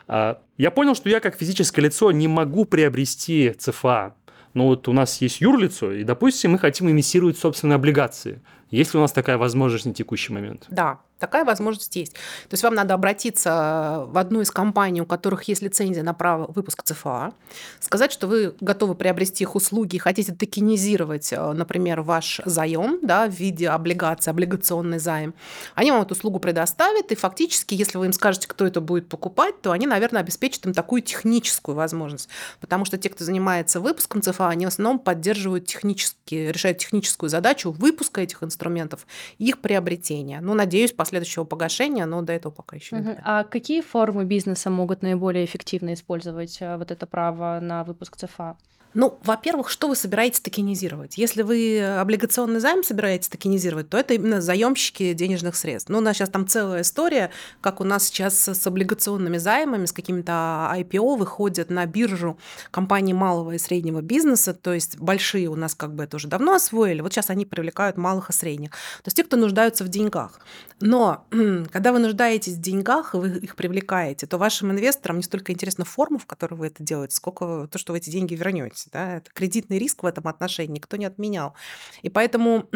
А, 0.07 0.41
я 0.57 0.71
понял, 0.71 0.95
что 0.95 1.09
я 1.09 1.19
как 1.19 1.37
физическое 1.37 1.81
лицо 1.81 2.11
не 2.11 2.27
могу 2.27 2.65
приобрести 2.65 3.53
ЦФА, 3.57 4.15
но 4.55 4.67
вот 4.67 4.87
у 4.87 4.93
нас 4.93 5.21
есть 5.21 5.41
юрлицо, 5.41 5.91
и, 5.91 6.03
допустим, 6.03 6.51
мы 6.51 6.59
хотим 6.59 6.89
инвестировать 6.89 7.37
в 7.37 7.39
собственные 7.39 7.75
облигации. 7.75 8.41
Есть 8.71 8.93
ли 8.93 8.97
у 8.97 9.01
нас 9.01 9.11
такая 9.11 9.37
возможность 9.37 9.85
на 9.85 9.93
текущий 9.93 10.33
момент? 10.33 10.65
Да, 10.69 11.01
Такая 11.19 11.45
возможность 11.45 11.95
есть. 11.95 12.13
То 12.13 12.53
есть 12.53 12.63
вам 12.63 12.75
надо 12.75 12.93
обратиться 12.93 14.03
в 14.07 14.17
одну 14.17 14.41
из 14.41 14.51
компаний, 14.51 15.01
у 15.01 15.05
которых 15.05 15.43
есть 15.43 15.61
лицензия 15.61 16.03
на 16.03 16.13
право 16.13 16.51
выпуска 16.51 16.83
ЦФА, 16.83 17.33
сказать, 17.79 18.11
что 18.11 18.27
вы 18.27 18.53
готовы 18.59 18.95
приобрести 18.95 19.43
их 19.43 19.55
услуги, 19.55 19.97
хотите 19.97 20.33
токенизировать, 20.33 21.31
э, 21.31 21.51
например, 21.53 22.01
ваш 22.01 22.41
заем 22.43 22.99
да, 23.01 23.27
в 23.27 23.31
виде 23.31 23.69
облигации, 23.69 24.29
облигационный 24.29 24.99
займ. 24.99 25.33
Они 25.73 25.89
вам 25.91 26.01
эту 26.01 26.15
услугу 26.15 26.39
предоставят, 26.39 27.11
и 27.11 27.15
фактически, 27.15 27.75
если 27.75 27.97
вы 27.97 28.07
им 28.07 28.13
скажете, 28.13 28.47
кто 28.49 28.65
это 28.65 28.81
будет 28.81 29.07
покупать, 29.07 29.61
то 29.61 29.71
они, 29.71 29.87
наверное, 29.87 30.21
обеспечат 30.21 30.65
им 30.65 30.73
такую 30.73 31.01
техническую 31.01 31.75
возможность. 31.75 32.27
Потому 32.59 32.83
что 32.83 32.97
те, 32.97 33.09
кто 33.09 33.23
занимается 33.23 33.79
выпуском 33.79 34.21
ЦФА, 34.21 34.49
они 34.49 34.65
в 34.65 34.69
основном 34.69 34.99
поддерживают 34.99 35.65
технически, 35.65 36.35
решают 36.35 36.79
техническую 36.79 37.29
задачу 37.29 37.71
выпуска 37.71 38.19
этих 38.21 38.43
инструментов 38.43 39.07
и 39.37 39.45
их 39.45 39.59
приобретения. 39.59 40.41
Ну, 40.41 40.53
надеюсь, 40.53 40.91
последующего 41.05 41.43
погашения, 41.43 42.05
но 42.05 42.21
до 42.21 42.33
этого 42.33 42.51
пока 42.51 42.75
еще 42.75 42.95
не. 42.97 43.19
А 43.23 43.43
какие 43.43 43.81
формы 43.81 44.25
бизнеса 44.25 44.69
могут 44.69 45.03
наиболее 45.03 45.45
эффективно 45.45 45.93
использовать 45.93 46.57
э, 46.61 46.77
вот 46.77 46.91
это 46.91 47.05
право 47.05 47.59
на 47.61 47.83
выпуск 47.83 48.17
ЦФА? 48.17 48.57
Ну, 48.95 49.19
во-первых, 49.23 49.69
что 49.69 49.89
вы 49.89 49.95
собираетесь 49.97 50.39
токенизировать? 50.39 51.17
Если 51.17 51.41
вы 51.41 51.83
облигационный 51.83 52.61
займ 52.61 52.81
собираетесь 52.81 53.27
токенизировать, 53.27 53.89
то 53.89 53.97
это 53.97 54.13
именно 54.13 54.39
заемщики 54.39 55.11
денежных 55.11 55.57
средств. 55.57 55.89
Ну, 55.89 55.97
у 55.97 56.01
нас 56.01 56.15
сейчас 56.15 56.29
там 56.29 56.47
целая 56.47 56.81
история, 56.81 57.29
как 57.59 57.81
у 57.81 57.83
нас 57.83 58.05
сейчас 58.05 58.47
с 58.47 58.65
облигационными 58.65 59.37
займами, 59.37 59.85
с 59.85 59.91
какими-то 59.91 60.71
IPO 60.77 61.17
выходят 61.17 61.69
на 61.69 61.85
биржу 61.85 62.37
компании 62.71 63.11
малого 63.11 63.51
и 63.51 63.57
среднего 63.57 63.99
бизнеса, 63.99 64.53
то 64.53 64.73
есть 64.73 64.97
большие 64.97 65.49
у 65.49 65.55
нас 65.55 65.75
как 65.75 65.93
бы 65.93 66.05
это 66.05 66.15
уже 66.15 66.29
давно 66.29 66.53
освоили, 66.53 67.01
вот 67.01 67.11
сейчас 67.11 67.29
они 67.29 67.45
привлекают 67.45 67.97
малых 67.97 68.29
и 68.29 68.33
средних. 68.33 68.69
То 68.69 69.07
есть 69.07 69.17
те, 69.17 69.25
кто 69.25 69.35
нуждаются 69.35 69.83
в 69.83 69.89
деньгах. 69.89 70.39
Но 70.79 71.25
когда 71.71 71.91
вы 71.91 71.99
нуждаетесь 71.99 72.53
в 72.53 72.61
деньгах, 72.61 73.13
и 73.13 73.17
вы 73.17 73.29
их 73.39 73.57
привлекаете, 73.57 74.25
то 74.25 74.37
вашим 74.37 74.71
инвесторам 74.71 75.17
не 75.17 75.23
столько 75.23 75.51
интересна 75.51 75.83
форма, 75.83 76.17
в 76.17 76.25
которой 76.25 76.53
вы 76.53 76.67
это 76.67 76.81
делаете, 76.81 77.13
сколько 77.13 77.67
то, 77.69 77.77
что 77.77 77.91
вы 77.91 77.97
эти 77.97 78.09
деньги 78.09 78.35
вернете 78.35 78.84
есть, 78.85 78.91
да, 78.91 79.17
это 79.17 79.29
кредитный 79.33 79.77
риск 79.77 80.03
в 80.03 80.05
этом 80.05 80.27
отношении 80.27 80.75
никто 80.75 80.97
не 80.97 81.05
отменял. 81.05 81.53
И 82.01 82.09
поэтому 82.09 82.67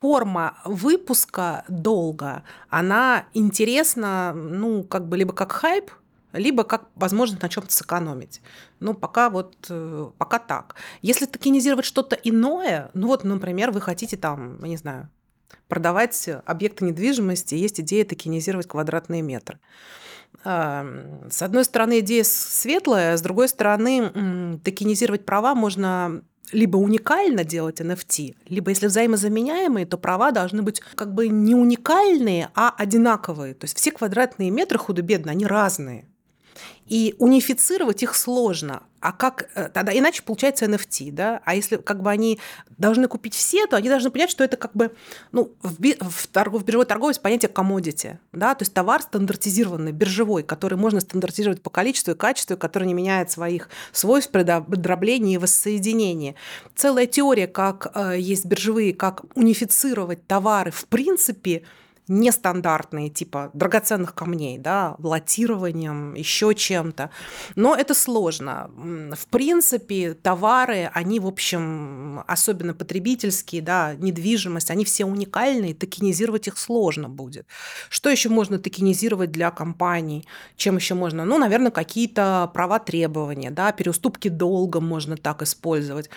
форма 0.00 0.58
выпуска 0.64 1.64
долга, 1.68 2.42
она 2.68 3.26
интересна, 3.34 4.32
ну, 4.34 4.84
как 4.84 5.08
бы 5.08 5.16
либо 5.16 5.32
как 5.32 5.52
хайп, 5.52 5.90
либо 6.32 6.64
как 6.64 6.88
возможность 6.96 7.42
на 7.42 7.48
чем-то 7.48 7.72
сэкономить. 7.72 8.42
Ну, 8.80 8.92
пока 8.92 9.30
вот, 9.30 9.56
э, 9.70 10.10
пока 10.18 10.38
так. 10.38 10.74
Если 11.00 11.24
токенизировать 11.24 11.86
что-то 11.86 12.14
иное, 12.14 12.90
ну 12.92 13.06
вот, 13.06 13.24
например, 13.24 13.70
вы 13.70 13.80
хотите 13.80 14.18
там, 14.18 14.62
я 14.62 14.68
не 14.68 14.76
знаю, 14.76 15.08
продавать 15.68 16.28
объекты 16.44 16.84
недвижимости, 16.84 17.54
есть 17.54 17.80
идея 17.80 18.04
токенизировать 18.04 18.68
квадратные 18.68 19.22
метры. 19.22 19.58
С 20.44 21.42
одной 21.42 21.64
стороны, 21.64 22.00
идея 22.00 22.24
светлая, 22.24 23.16
с 23.16 23.22
другой 23.22 23.48
стороны, 23.48 24.58
токенизировать 24.64 25.24
права 25.24 25.54
можно 25.54 26.22
либо 26.52 26.76
уникально 26.76 27.42
делать 27.42 27.80
NFT, 27.80 28.36
либо 28.48 28.70
если 28.70 28.86
взаимозаменяемые, 28.86 29.84
то 29.86 29.98
права 29.98 30.30
должны 30.30 30.62
быть 30.62 30.80
как 30.94 31.12
бы 31.12 31.26
не 31.28 31.56
уникальные, 31.56 32.50
а 32.54 32.72
одинаковые. 32.76 33.54
То 33.54 33.64
есть 33.64 33.76
все 33.76 33.90
квадратные 33.90 34.50
метры 34.50 34.78
худо-бедно, 34.78 35.32
они 35.32 35.44
разные. 35.44 36.06
И 36.86 37.16
унифицировать 37.18 38.04
их 38.04 38.14
сложно. 38.14 38.84
А 39.06 39.12
как 39.12 39.48
э, 39.54 39.68
тогда 39.68 39.96
иначе 39.96 40.20
получается 40.24 40.64
NFT, 40.64 41.12
да? 41.12 41.40
А 41.44 41.54
если 41.54 41.76
как 41.76 42.02
бы 42.02 42.10
они 42.10 42.40
должны 42.76 43.06
купить 43.06 43.34
все, 43.34 43.68
то 43.68 43.76
они 43.76 43.88
должны 43.88 44.10
понять, 44.10 44.30
что 44.30 44.42
это 44.42 44.56
как 44.56 44.72
бы 44.72 44.90
ну 45.30 45.52
в, 45.62 45.78
би, 45.78 45.96
в, 46.00 46.26
торгов, 46.26 46.62
в 46.62 46.64
биржевой 46.64 46.86
торговле 46.86 47.14
понятие 47.22 47.48
commodity, 47.48 48.16
да, 48.32 48.56
то 48.56 48.64
есть 48.64 48.74
товар 48.74 49.00
стандартизированный, 49.00 49.92
биржевой, 49.92 50.42
который 50.42 50.76
можно 50.76 50.98
стандартизировать 50.98 51.62
по 51.62 51.70
количеству 51.70 52.14
и 52.14 52.16
качеству, 52.16 52.56
который 52.56 52.88
не 52.88 52.94
меняет 52.94 53.30
своих 53.30 53.68
свойств 53.92 54.32
при 54.32 54.42
дроблении 54.42 55.34
и 55.34 55.38
воссоединении. 55.38 56.34
Целая 56.74 57.06
теория, 57.06 57.46
как 57.46 57.92
э, 57.94 58.16
есть 58.18 58.44
биржевые, 58.44 58.92
как 58.92 59.22
унифицировать 59.36 60.26
товары 60.26 60.72
в 60.72 60.84
принципе 60.86 61.62
нестандартные, 62.08 63.10
типа 63.10 63.50
драгоценных 63.52 64.14
камней, 64.14 64.58
да, 64.58 64.96
латированием, 64.98 66.14
еще 66.14 66.54
чем-то. 66.54 67.10
Но 67.56 67.74
это 67.74 67.94
сложно. 67.94 68.70
В 68.76 69.26
принципе, 69.26 70.14
товары, 70.14 70.90
они, 70.94 71.18
в 71.18 71.26
общем, 71.26 72.22
особенно 72.26 72.74
потребительские, 72.74 73.62
да, 73.62 73.94
недвижимость, 73.94 74.70
они 74.70 74.84
все 74.84 75.04
уникальные, 75.04 75.74
токенизировать 75.74 76.46
их 76.46 76.58
сложно 76.58 77.08
будет. 77.08 77.46
Что 77.88 78.08
еще 78.08 78.28
можно 78.28 78.58
токенизировать 78.58 79.32
для 79.32 79.50
компаний? 79.50 80.26
Чем 80.56 80.76
еще 80.76 80.94
можно? 80.94 81.24
Ну, 81.24 81.38
наверное, 81.38 81.70
какие-то 81.70 82.50
права 82.54 82.78
требования, 82.78 83.50
да, 83.50 83.72
переуступки 83.72 84.28
долга 84.28 84.80
можно 84.80 85.16
так 85.16 85.42
использовать. 85.42 86.08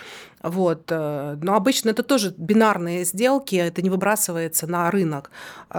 Вот. 0.42 0.84
Э, 0.90 1.36
но 1.42 1.54
обычно 1.54 1.90
это 1.90 2.02
тоже 2.02 2.34
бинарные 2.36 3.04
сделки, 3.04 3.56
это 3.56 3.82
не 3.82 3.90
выбрасывается 3.90 4.66
на 4.66 4.90
рынок. 4.90 5.30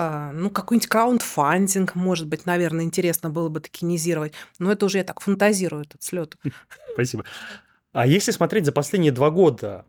Э, 0.01 0.31
ну, 0.33 0.49
какой-нибудь 0.49 0.89
краундфандинг, 0.89 1.95
может 1.95 2.27
быть, 2.27 2.45
наверное, 2.45 2.85
интересно 2.85 3.29
было 3.29 3.49
бы 3.49 3.59
токенизировать. 3.59 4.33
Но 4.57 4.71
это 4.71 4.85
уже 4.85 4.97
я 4.97 5.03
так 5.03 5.19
фантазирую, 5.21 5.83
этот 5.83 6.01
слет. 6.01 6.37
Спасибо. 6.93 7.23
А 7.93 8.07
если 8.07 8.31
смотреть 8.31 8.65
за 8.65 8.71
последние 8.71 9.11
два 9.11 9.29
года, 9.29 9.85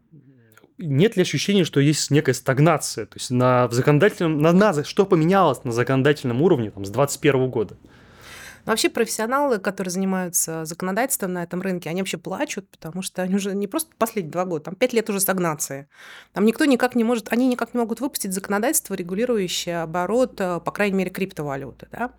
нет 0.77 1.17
ли 1.17 1.23
ощущения, 1.23 1.65
что 1.65 1.81
есть 1.81 2.11
некая 2.11 2.35
стагнация? 2.35 3.07
То 3.07 3.17
есть 3.17 3.31
на 3.31 3.69
законодательном, 3.71 4.39
на, 4.39 4.53
на 4.53 4.85
что 4.85 5.07
поменялось 5.07 5.65
на 5.65 5.73
законодательном 5.73 6.43
уровне 6.43 6.71
там, 6.71 6.85
с 6.85 6.91
2021 6.91 7.51
года? 7.51 7.77
Но 8.65 8.73
вообще 8.73 8.89
профессионалы, 8.89 9.59
которые 9.59 9.91
занимаются 9.91 10.65
законодательством 10.65 11.33
на 11.33 11.43
этом 11.43 11.63
рынке, 11.63 11.91
они 11.91 12.01
вообще 12.01 12.19
плачут, 12.19 12.69
потому 12.71 13.03
что 13.03 13.23
они 13.23 13.35
уже 13.35 13.55
не 13.55 13.67
просто 13.67 13.91
последние 13.99 14.33
два 14.33 14.45
года, 14.45 14.67
там 14.67 14.75
пять 14.75 14.93
лет 14.93 15.09
уже 15.11 15.21
стагнации. 15.21 15.89
Там 16.33 16.45
никто 16.45 16.65
никак 16.65 16.95
не 16.95 17.05
может, 17.05 17.33
они 17.33 17.49
никак 17.49 17.75
не 17.75 17.81
могут 17.81 18.01
выпустить 18.01 18.33
законодательство, 18.33 18.95
регулирующее 18.95 19.83
оборот, 19.83 20.41
э, 20.41 20.61
по 20.61 20.71
крайней 20.71 20.97
мере, 20.97 21.11
криптовалюты, 21.11 21.89
да, 21.91 22.13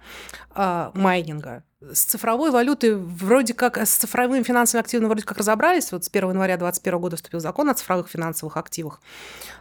а, 0.52 0.92
майнинга 0.96 1.64
с 1.92 2.06
цифровой 2.06 2.52
валютой 2.52 2.96
вроде 2.96 3.54
как, 3.54 3.78
с 3.78 3.96
цифровыми 3.96 4.44
финансовыми 4.44 4.84
активами 4.84 5.08
вроде 5.08 5.24
как 5.24 5.38
разобрались. 5.38 5.92
Вот 5.92 6.06
с 6.06 6.10
1 6.10 6.30
января 6.30 6.58
2021 6.58 7.00
года 7.00 7.16
вступил 7.16 7.40
закон 7.40 7.70
о 7.70 7.74
цифровых 7.74 8.08
финансовых 8.08 8.58
активах. 8.58 9.02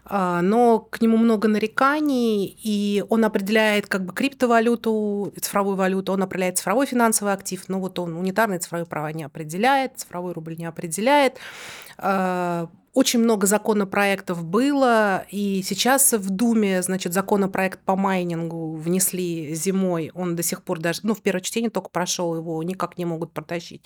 А, 0.04 0.42
но 0.42 0.78
к 0.80 1.00
нему 1.00 1.16
много 1.16 1.48
нареканий, 1.48 2.46
и 2.62 3.04
он 3.08 3.24
определяет 3.24 3.87
как 3.87 4.04
бы 4.04 4.12
криптовалюту, 4.12 5.32
цифровую 5.40 5.76
валюту, 5.76 6.12
он 6.12 6.22
определяет 6.22 6.58
цифровой 6.58 6.87
финансовый 6.87 7.32
актив, 7.32 7.62
но 7.68 7.80
вот 7.80 7.98
он 7.98 8.16
унитарные 8.16 8.58
цифровые 8.58 8.87
права 8.87 9.12
не 9.12 9.24
определяет, 9.24 9.92
цифровой 9.96 10.32
рубль 10.32 10.56
не 10.56 10.64
определяет. 10.64 11.38
А, 11.98 12.68
очень 12.94 13.20
много 13.20 13.46
законопроектов 13.46 14.44
было, 14.44 15.24
и 15.31 15.62
сейчас 15.62 16.12
в 16.12 16.28
Думе, 16.28 16.83
значит, 16.83 17.14
законопроект 17.14 17.81
по 17.81 17.96
майнингу 17.96 18.74
внесли 18.76 19.55
зимой, 19.55 20.11
он 20.14 20.37
до 20.37 20.42
сих 20.42 20.62
пор 20.62 20.78
даже, 20.78 21.00
ну, 21.02 21.14
в 21.14 21.22
первое 21.22 21.40
чтение 21.40 21.70
только 21.70 21.88
прошел, 21.88 22.37
его 22.37 22.62
никак 22.62 22.98
не 22.98 23.07
могут 23.07 23.33
протащить. 23.33 23.83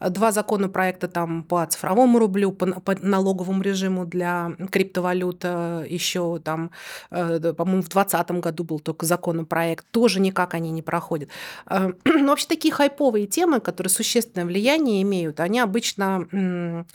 Два 0.00 0.32
законопроекта 0.32 1.06
там 1.06 1.42
по 1.44 1.66
цифровому 1.66 2.18
рублю, 2.18 2.50
по, 2.50 2.66
по 2.80 2.94
налоговому 2.94 3.60
режиму 3.60 4.06
для 4.06 4.52
криптовалют 4.70 5.44
еще 5.44 6.40
там, 6.42 6.70
э, 7.10 7.52
по-моему, 7.52 7.82
в 7.82 7.90
2020 7.90 8.30
году 8.40 8.64
был 8.64 8.80
только 8.80 9.04
законопроект, 9.04 9.86
тоже 9.90 10.18
никак 10.18 10.54
они 10.54 10.70
не 10.70 10.80
проходят. 10.80 11.28
Э, 11.66 11.92
ну, 12.06 12.28
вообще 12.28 12.46
такие 12.48 12.72
хайповые 12.72 13.26
темы, 13.26 13.60
которые 13.60 13.90
существенное 13.90 14.46
влияние 14.46 15.02
имеют, 15.02 15.40
они 15.40 15.60
обычно 15.60 16.86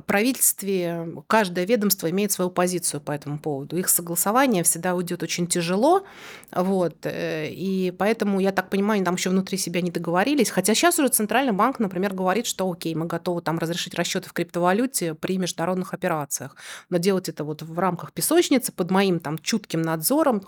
правительстве 0.00 1.08
каждое 1.26 1.64
ведомство 1.64 2.10
имеет 2.10 2.32
свою 2.32 2.50
позицию 2.50 3.00
по 3.00 3.12
этому 3.12 3.38
поводу. 3.38 3.76
Их 3.76 3.88
согласование 3.88 4.62
всегда 4.62 4.94
уйдет 4.94 5.22
очень 5.22 5.46
тяжело. 5.46 6.04
Вот, 6.52 7.04
э, 7.04 7.48
и 7.50 7.90
поэтому, 7.90 8.40
я 8.40 8.52
так 8.52 8.68
понимаю, 8.68 8.96
они 8.96 9.04
там 9.04 9.14
еще 9.14 9.30
внутри 9.30 9.56
себя 9.58 9.80
не 9.80 9.90
договорились. 9.90 10.50
Хотя 10.50 10.74
сейчас 10.74 10.98
уже 10.98 11.08
Центральный 11.08 11.52
банк, 11.52 11.78
например, 11.78 12.14
говорит, 12.14 12.46
что 12.46 12.70
окей, 12.70 12.94
мы 12.94 13.06
готовы 13.06 13.40
там 13.40 13.58
разрешить 13.58 13.94
расчеты 13.94 14.28
в 14.28 14.32
криптовалюте 14.32 15.14
при 15.14 15.38
международных 15.38 15.94
операциях. 15.94 16.56
Но 16.90 16.98
делать 16.98 17.28
это 17.28 17.44
вот 17.44 17.62
в 17.62 17.78
рамках 17.78 18.12
песочницы 18.12 18.72
под 18.72 18.90
моим 18.90 19.18
там 19.20 19.38
чутким 19.38 19.82
надзором. 19.82 20.42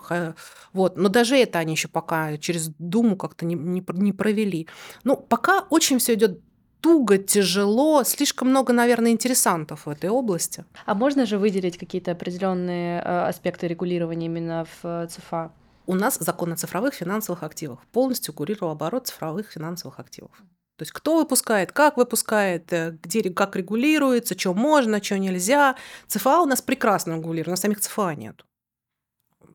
Вот. 0.73 0.97
Но 0.97 1.09
даже 1.09 1.35
это 1.37 1.59
они 1.59 1.73
еще 1.73 1.87
пока 1.87 2.37
через 2.37 2.69
Думу 2.77 3.15
как-то 3.15 3.45
не, 3.45 3.55
не, 3.55 3.83
не 3.93 4.13
провели. 4.13 4.67
Ну, 5.03 5.17
пока 5.17 5.65
очень 5.69 5.99
все 5.99 6.13
идет 6.13 6.39
туго, 6.81 7.17
тяжело, 7.17 8.03
слишком 8.03 8.49
много, 8.49 8.73
наверное, 8.73 9.11
интересантов 9.11 9.85
в 9.85 9.89
этой 9.89 10.09
области. 10.09 10.65
А 10.85 10.95
можно 10.95 11.25
же 11.25 11.37
выделить 11.37 11.77
какие-то 11.77 12.11
определенные 12.11 13.01
э, 13.01 13.27
аспекты 13.27 13.67
регулирования 13.67 14.27
именно 14.27 14.65
в 14.65 14.85
э, 14.85 15.07
ЦФА? 15.09 15.51
У 15.85 15.95
нас 15.95 16.17
закон 16.19 16.53
о 16.53 16.55
цифровых 16.55 16.93
финансовых 16.93 17.43
активах 17.43 17.79
полностью 17.91 18.33
курировал 18.33 18.71
оборот 18.71 19.07
цифровых 19.07 19.51
финансовых 19.51 19.99
активов. 19.99 20.31
То 20.77 20.83
есть 20.83 20.91
кто 20.91 21.17
выпускает, 21.17 21.71
как 21.71 21.97
выпускает, 21.97 22.71
э, 22.71 22.97
где, 23.03 23.29
как 23.29 23.55
регулируется, 23.55 24.37
что 24.37 24.53
можно, 24.53 25.03
что 25.03 25.19
нельзя. 25.19 25.75
ЦФА 26.07 26.41
у 26.41 26.45
нас 26.45 26.61
прекрасно 26.61 27.15
регулирует, 27.15 27.47
у 27.47 27.51
нас 27.51 27.59
самих 27.61 27.81
ЦФА 27.81 28.15
нет. 28.15 28.45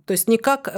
То 0.04 0.12
есть 0.12 0.28
никак, 0.28 0.68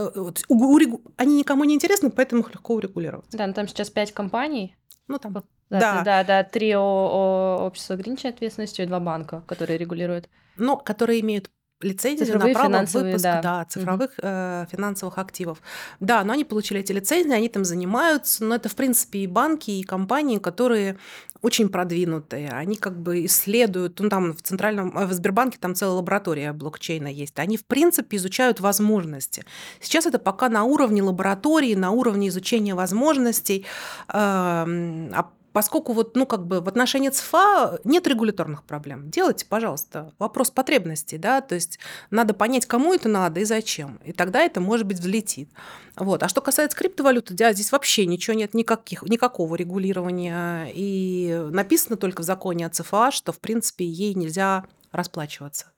они 1.16 1.38
никому 1.38 1.64
не 1.64 1.74
интересны, 1.74 2.10
поэтому 2.10 2.42
их 2.42 2.54
легко 2.54 2.74
урегулировать. 2.74 3.26
Да, 3.32 3.46
но 3.46 3.52
там 3.52 3.66
сейчас 3.66 3.90
пять 3.90 4.12
компаний. 4.12 4.76
Ну, 5.08 5.18
там 5.18 5.42
да, 5.70 5.80
да, 5.80 6.02
да, 6.04 6.24
да 6.24 6.44
три 6.44 6.74
общества 6.76 7.94
ограниченной 7.94 8.32
ответственностью 8.32 8.84
и 8.84 8.88
два 8.88 9.00
банка, 9.00 9.42
которые 9.46 9.78
регулируют. 9.78 10.28
Но 10.56 10.76
которые 10.76 11.20
имеют 11.20 11.50
лицензию 11.80 12.26
цифровые 12.26 12.54
на 12.54 12.60
право 12.60 12.86
выпуска 12.86 13.18
да. 13.22 13.42
Да, 13.42 13.64
цифровых 13.66 14.10
угу. 14.12 14.20
э, 14.22 14.66
финансовых 14.70 15.18
активов. 15.18 15.60
Да, 16.00 16.24
но 16.24 16.32
они 16.32 16.44
получили 16.44 16.80
эти 16.80 16.92
лицензии, 16.92 17.32
они 17.32 17.48
там 17.48 17.64
занимаются, 17.64 18.44
но 18.44 18.54
это, 18.54 18.68
в 18.68 18.74
принципе, 18.74 19.20
и 19.20 19.26
банки, 19.26 19.70
и 19.70 19.82
компании, 19.82 20.38
которые 20.38 20.96
очень 21.42 21.68
продвинутые, 21.68 22.48
они 22.50 22.76
как 22.76 22.98
бы 22.98 23.26
исследуют, 23.26 24.00
ну 24.00 24.08
там 24.08 24.32
в 24.32 24.40
центральном, 24.40 24.96
э, 24.96 25.06
в 25.06 25.12
Сбербанке 25.12 25.58
там 25.60 25.74
целая 25.74 25.96
лаборатория 25.96 26.52
блокчейна 26.54 27.08
есть, 27.08 27.38
они, 27.38 27.58
в 27.58 27.66
принципе, 27.66 28.16
изучают 28.16 28.60
возможности. 28.60 29.44
Сейчас 29.80 30.06
это 30.06 30.18
пока 30.18 30.48
на 30.48 30.64
уровне 30.64 31.02
лаборатории, 31.02 31.74
на 31.74 31.90
уровне 31.90 32.28
изучения 32.28 32.74
возможностей, 32.74 33.66
э, 34.12 35.10
поскольку 35.56 35.94
вот, 35.94 36.16
ну, 36.16 36.26
как 36.26 36.46
бы 36.46 36.60
в 36.60 36.68
отношении 36.68 37.08
ЦФА 37.08 37.80
нет 37.82 38.06
регуляторных 38.06 38.62
проблем. 38.62 39.08
Делайте, 39.08 39.46
пожалуйста. 39.46 40.12
Вопрос 40.18 40.50
потребностей, 40.50 41.16
да, 41.16 41.40
то 41.40 41.54
есть 41.54 41.78
надо 42.10 42.34
понять, 42.34 42.66
кому 42.66 42.92
это 42.92 43.08
надо 43.08 43.40
и 43.40 43.44
зачем. 43.44 43.98
И 44.04 44.12
тогда 44.12 44.42
это, 44.42 44.60
может 44.60 44.86
быть, 44.86 44.98
взлетит. 44.98 45.48
Вот. 45.96 46.22
А 46.22 46.28
что 46.28 46.42
касается 46.42 46.76
криптовалюты, 46.76 47.32
да, 47.32 47.54
здесь 47.54 47.72
вообще 47.72 48.04
ничего 48.04 48.36
нет, 48.36 48.52
никаких, 48.52 49.02
никакого 49.04 49.54
регулирования. 49.54 50.70
И 50.74 51.48
написано 51.50 51.96
только 51.96 52.20
в 52.20 52.26
законе 52.26 52.66
о 52.66 52.68
ЦФА, 52.68 53.10
что, 53.10 53.32
в 53.32 53.40
принципе, 53.40 53.86
ей 53.86 54.12
нельзя 54.12 54.66
расплачиваться. 54.92 55.72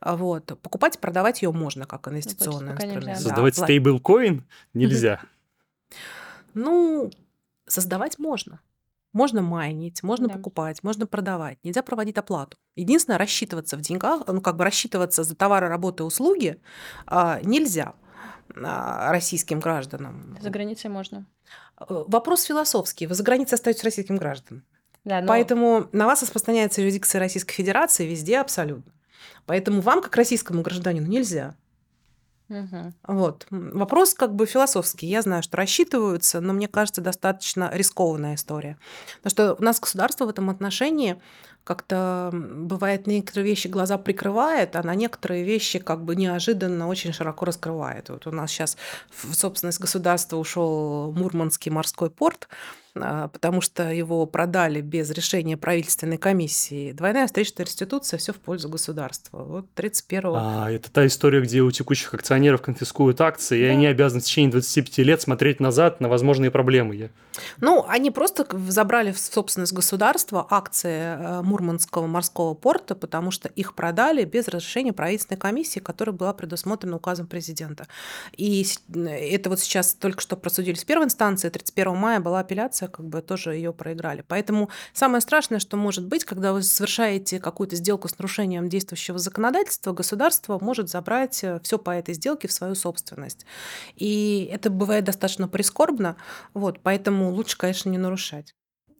Вот. 0.00 0.58
Покупать 0.62 0.96
и 0.96 0.98
продавать 0.98 1.42
ее 1.42 1.52
можно 1.52 1.84
как 1.84 2.06
ну, 2.06 2.12
инвестиционный 2.12 2.68
ну, 2.68 2.72
инструмент. 2.76 3.04
Нельзя. 3.08 3.20
Создавать 3.20 3.56
да, 3.58 3.64
стейблкоин 3.64 4.46
нельзя. 4.72 5.20
Ну, 6.54 7.10
создавать 7.66 8.18
можно. 8.18 8.60
Можно 9.12 9.42
майнить, 9.42 10.02
можно 10.02 10.28
Да. 10.28 10.34
покупать, 10.34 10.82
можно 10.82 11.06
продавать. 11.06 11.58
Нельзя 11.62 11.82
проводить 11.82 12.16
оплату. 12.16 12.56
Единственное, 12.76 13.18
рассчитываться 13.18 13.76
в 13.76 13.80
деньгах, 13.80 14.22
ну, 14.26 14.40
как 14.40 14.56
бы 14.56 14.64
рассчитываться 14.64 15.22
за 15.22 15.36
товары, 15.36 15.68
работы, 15.68 16.02
услуги 16.04 16.60
а, 17.06 17.40
нельзя 17.42 17.94
а, 18.56 19.12
российским 19.12 19.60
гражданам. 19.60 20.38
За 20.40 20.50
границей 20.50 20.88
можно. 20.90 21.26
Э, 21.78 22.04
вопрос 22.06 22.44
философский. 22.44 23.06
Вы 23.06 23.14
за 23.14 23.22
границей 23.22 23.56
остаетесь 23.56 23.84
российским 23.84 24.16
гражданам. 24.16 24.64
Да, 25.04 25.20
но 25.20 25.26
Поэтому 25.26 25.88
на 25.92 26.06
вас 26.06 26.22
распространяется 26.22 26.80
юрисдикция 26.80 27.18
Российской 27.18 27.54
Федерации 27.54 28.06
везде 28.06 28.38
абсолютно. 28.38 28.92
Поэтому 29.46 29.80
вам, 29.80 30.00
как 30.00 30.14
российскому 30.16 30.62
гражданину, 30.62 31.06
нельзя. 31.06 31.56
Мгм. 32.48 32.94
Вот. 33.06 33.46
Вопрос 33.50 34.14
как 34.14 34.34
бы 34.34 34.46
философский. 34.46 35.06
Я 35.06 35.22
знаю, 35.22 35.42
что 35.42 35.56
рассчитываются, 35.56 36.40
но 36.40 36.52
мне 36.52 36.68
кажется, 36.68 37.00
достаточно 37.00 37.70
рискованная 37.72 38.34
история. 38.34 38.78
Потому 39.22 39.30
что 39.30 39.54
у 39.58 39.64
нас 39.64 39.80
государство 39.80 40.26
в 40.26 40.28
этом 40.28 40.50
отношении 40.50 41.20
как-то 41.64 42.30
бывает 42.32 43.06
некоторые 43.06 43.46
вещи 43.48 43.68
глаза 43.68 43.96
прикрывает, 43.96 44.74
а 44.76 44.82
на 44.82 44.94
некоторые 44.94 45.44
вещи 45.44 45.78
как 45.78 46.04
бы 46.04 46.16
неожиданно 46.16 46.88
очень 46.88 47.12
широко 47.12 47.44
раскрывает. 47.46 48.08
Вот 48.10 48.26
у 48.26 48.32
нас 48.32 48.50
сейчас 48.50 48.76
в 49.10 49.32
собственность 49.34 49.80
государства 49.80 50.36
ушел 50.36 51.12
Мурманский 51.12 51.70
морской 51.70 52.10
порт, 52.10 52.48
потому 52.94 53.60
что 53.60 53.90
его 53.90 54.26
продали 54.26 54.80
без 54.80 55.10
решения 55.10 55.56
правительственной 55.56 56.18
комиссии. 56.18 56.92
Двойная 56.92 57.26
встречная 57.26 57.64
реституция, 57.64 58.18
все 58.18 58.32
в 58.32 58.36
пользу 58.36 58.68
государства. 58.68 59.42
Вот 59.42 59.66
31-го. 59.76 60.34
А, 60.36 60.70
это 60.70 60.90
та 60.90 61.06
история, 61.06 61.40
где 61.40 61.62
у 61.62 61.70
текущих 61.70 62.12
акционеров 62.12 62.60
конфискуют 62.60 63.20
акции, 63.20 63.60
да. 63.60 63.66
и 63.66 63.68
они 63.68 63.86
обязаны 63.86 64.20
в 64.20 64.24
течение 64.24 64.50
25 64.50 64.98
лет 64.98 65.22
смотреть 65.22 65.60
назад 65.60 66.00
на 66.00 66.08
возможные 66.08 66.50
проблемы. 66.50 67.10
Ну, 67.60 67.84
они 67.88 68.10
просто 68.10 68.46
забрали 68.68 69.12
в 69.12 69.18
собственность 69.18 69.72
государства 69.72 70.46
акции 70.50 71.16
э, 71.16 71.42
Мурманского 71.42 72.06
морского 72.06 72.54
порта, 72.54 72.94
потому 72.94 73.30
что 73.30 73.48
их 73.48 73.74
продали 73.74 74.24
без 74.24 74.48
разрешения 74.48 74.92
правительственной 74.92 75.38
комиссии, 75.38 75.80
которая 75.80 76.14
была 76.14 76.32
предусмотрена 76.34 76.96
указом 76.96 77.26
президента. 77.26 77.86
И 78.36 78.66
это 78.94 79.50
вот 79.50 79.60
сейчас 79.60 79.94
только 79.94 80.20
что 80.20 80.36
просудили 80.36 80.74
с 80.74 80.84
первой 80.84 81.06
инстанции, 81.06 81.48
31 81.48 81.96
мая 81.96 82.20
была 82.20 82.40
апелляция 82.40 82.81
акция, 82.82 82.88
как 82.88 83.06
бы 83.06 83.22
тоже 83.22 83.54
ее 83.54 83.72
проиграли. 83.72 84.24
Поэтому 84.26 84.68
самое 84.92 85.20
страшное, 85.20 85.58
что 85.58 85.76
может 85.76 86.06
быть, 86.06 86.24
когда 86.24 86.52
вы 86.52 86.62
совершаете 86.62 87.40
какую-то 87.40 87.76
сделку 87.76 88.08
с 88.08 88.18
нарушением 88.18 88.68
действующего 88.68 89.18
законодательства, 89.18 89.92
государство 89.92 90.58
может 90.60 90.88
забрать 90.88 91.44
э, 91.44 91.60
все 91.62 91.78
по 91.78 91.90
этой 91.90 92.14
сделке 92.14 92.48
в 92.48 92.52
свою 92.52 92.74
собственность. 92.74 93.46
И 93.96 94.48
это 94.52 94.70
бывает 94.70 95.04
достаточно 95.04 95.48
прискорбно, 95.48 96.16
вот, 96.54 96.80
поэтому 96.82 97.30
лучше, 97.30 97.56
конечно, 97.56 97.90
не 97.90 97.98
нарушать. 97.98 98.54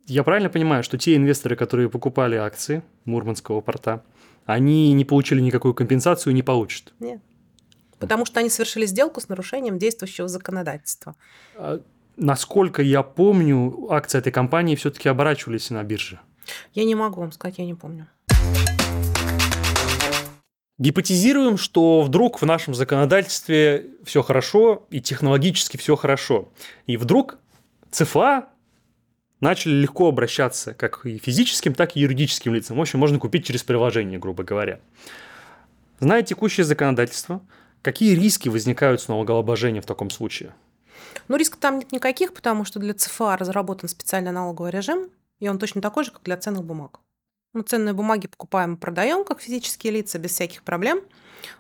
Я 0.07 0.25
правильно 0.25 0.51
понимаю, 0.51 0.83
что 0.83 0.99
те 0.99 1.15
инвесторы, 1.15 1.57
которые 1.57 1.89
покупали 1.89 2.37
акции 2.37 2.83
Мурманского 3.05 3.61
порта, 3.61 4.03
они 4.47 4.93
не 4.95 5.05
получили 5.05 5.41
никакую 5.41 5.75
компенсацию 5.75 6.33
и 6.33 6.35
не 6.35 6.43
получат? 6.43 6.93
Нет. 6.99 7.21
Потому 7.99 8.27
что 8.27 8.41
они 8.41 8.51
совершили 8.51 8.87
сделку 8.87 9.21
с 9.21 9.29
нарушением 9.29 9.79
действующего 9.79 10.27
законодательства. 10.27 11.15
Насколько 12.17 12.83
я 12.83 13.03
помню, 13.03 13.87
акции 13.91 14.19
этой 14.19 14.33
компании 14.33 14.77
все-таки 14.77 15.09
оборачивались 15.09 15.71
на 15.71 15.83
бирже. 15.83 16.21
Я 16.75 16.85
не 16.85 16.95
могу 16.95 17.21
вам 17.21 17.33
сказать, 17.33 17.59
я 17.59 17.65
не 17.65 17.75
помню. 17.75 18.07
Гипотезируем, 20.79 21.59
что 21.59 22.03
вдруг 22.03 22.43
в 22.43 22.47
нашем 22.47 22.75
законодательстве 22.75 23.87
все 24.05 24.23
хорошо 24.23 24.87
и 24.91 25.01
технологически 25.01 25.77
все 25.77 25.97
хорошо. 25.97 26.49
И 26.87 26.97
вдруг 26.97 27.39
ЦФА 27.91 28.49
начали 29.41 29.75
легко 29.75 30.09
обращаться 30.09 30.75
как 30.75 31.07
и 31.07 31.19
физическим, 31.19 31.75
так 31.75 31.97
и 31.97 32.01
юридическим 32.01 32.55
лицам. 32.55 32.79
В 32.79 32.81
общем, 32.81 32.99
можно 32.99 33.19
купить 33.19 33.47
через 33.47 33.63
приложение, 33.63 34.19
грубо 34.19 34.45
говоря. 34.45 34.81
Зная 36.01 36.23
текущее 36.23 36.65
законодательство, 36.65 37.43
какие 37.83 38.15
риски 38.15 38.49
возникают 38.49 39.01
с 39.01 39.09
налогообложением 39.09 39.83
в 39.83 39.87
таком 39.87 40.11
случае? 40.11 40.53
Ну, 41.29 41.37
риска 41.37 41.59
там 41.59 41.79
нет 41.79 41.93
никаких, 41.93 42.35
потому 42.35 42.65
что 42.65 42.79
для 42.79 42.95
ЦФА 42.95 43.37
разработан 43.37 43.89
специальный 43.89 44.33
налоговый 44.33 44.71
режим, 44.71 45.11
и 45.39 45.49
он 45.49 45.59
точно 45.59 45.81
такой 45.81 46.05
же, 46.05 46.11
как 46.11 46.23
для 46.23 46.37
ценных 46.37 46.65
бумаг. 46.65 47.01
Мы 47.53 47.63
ценные 47.63 47.93
бумаги 47.93 48.27
покупаем 48.27 48.75
и 48.75 48.79
продаем 48.79 49.25
как 49.25 49.41
физические 49.41 49.93
лица 49.93 50.19
без 50.19 50.33
всяких 50.33 50.63
проблем– 50.63 51.01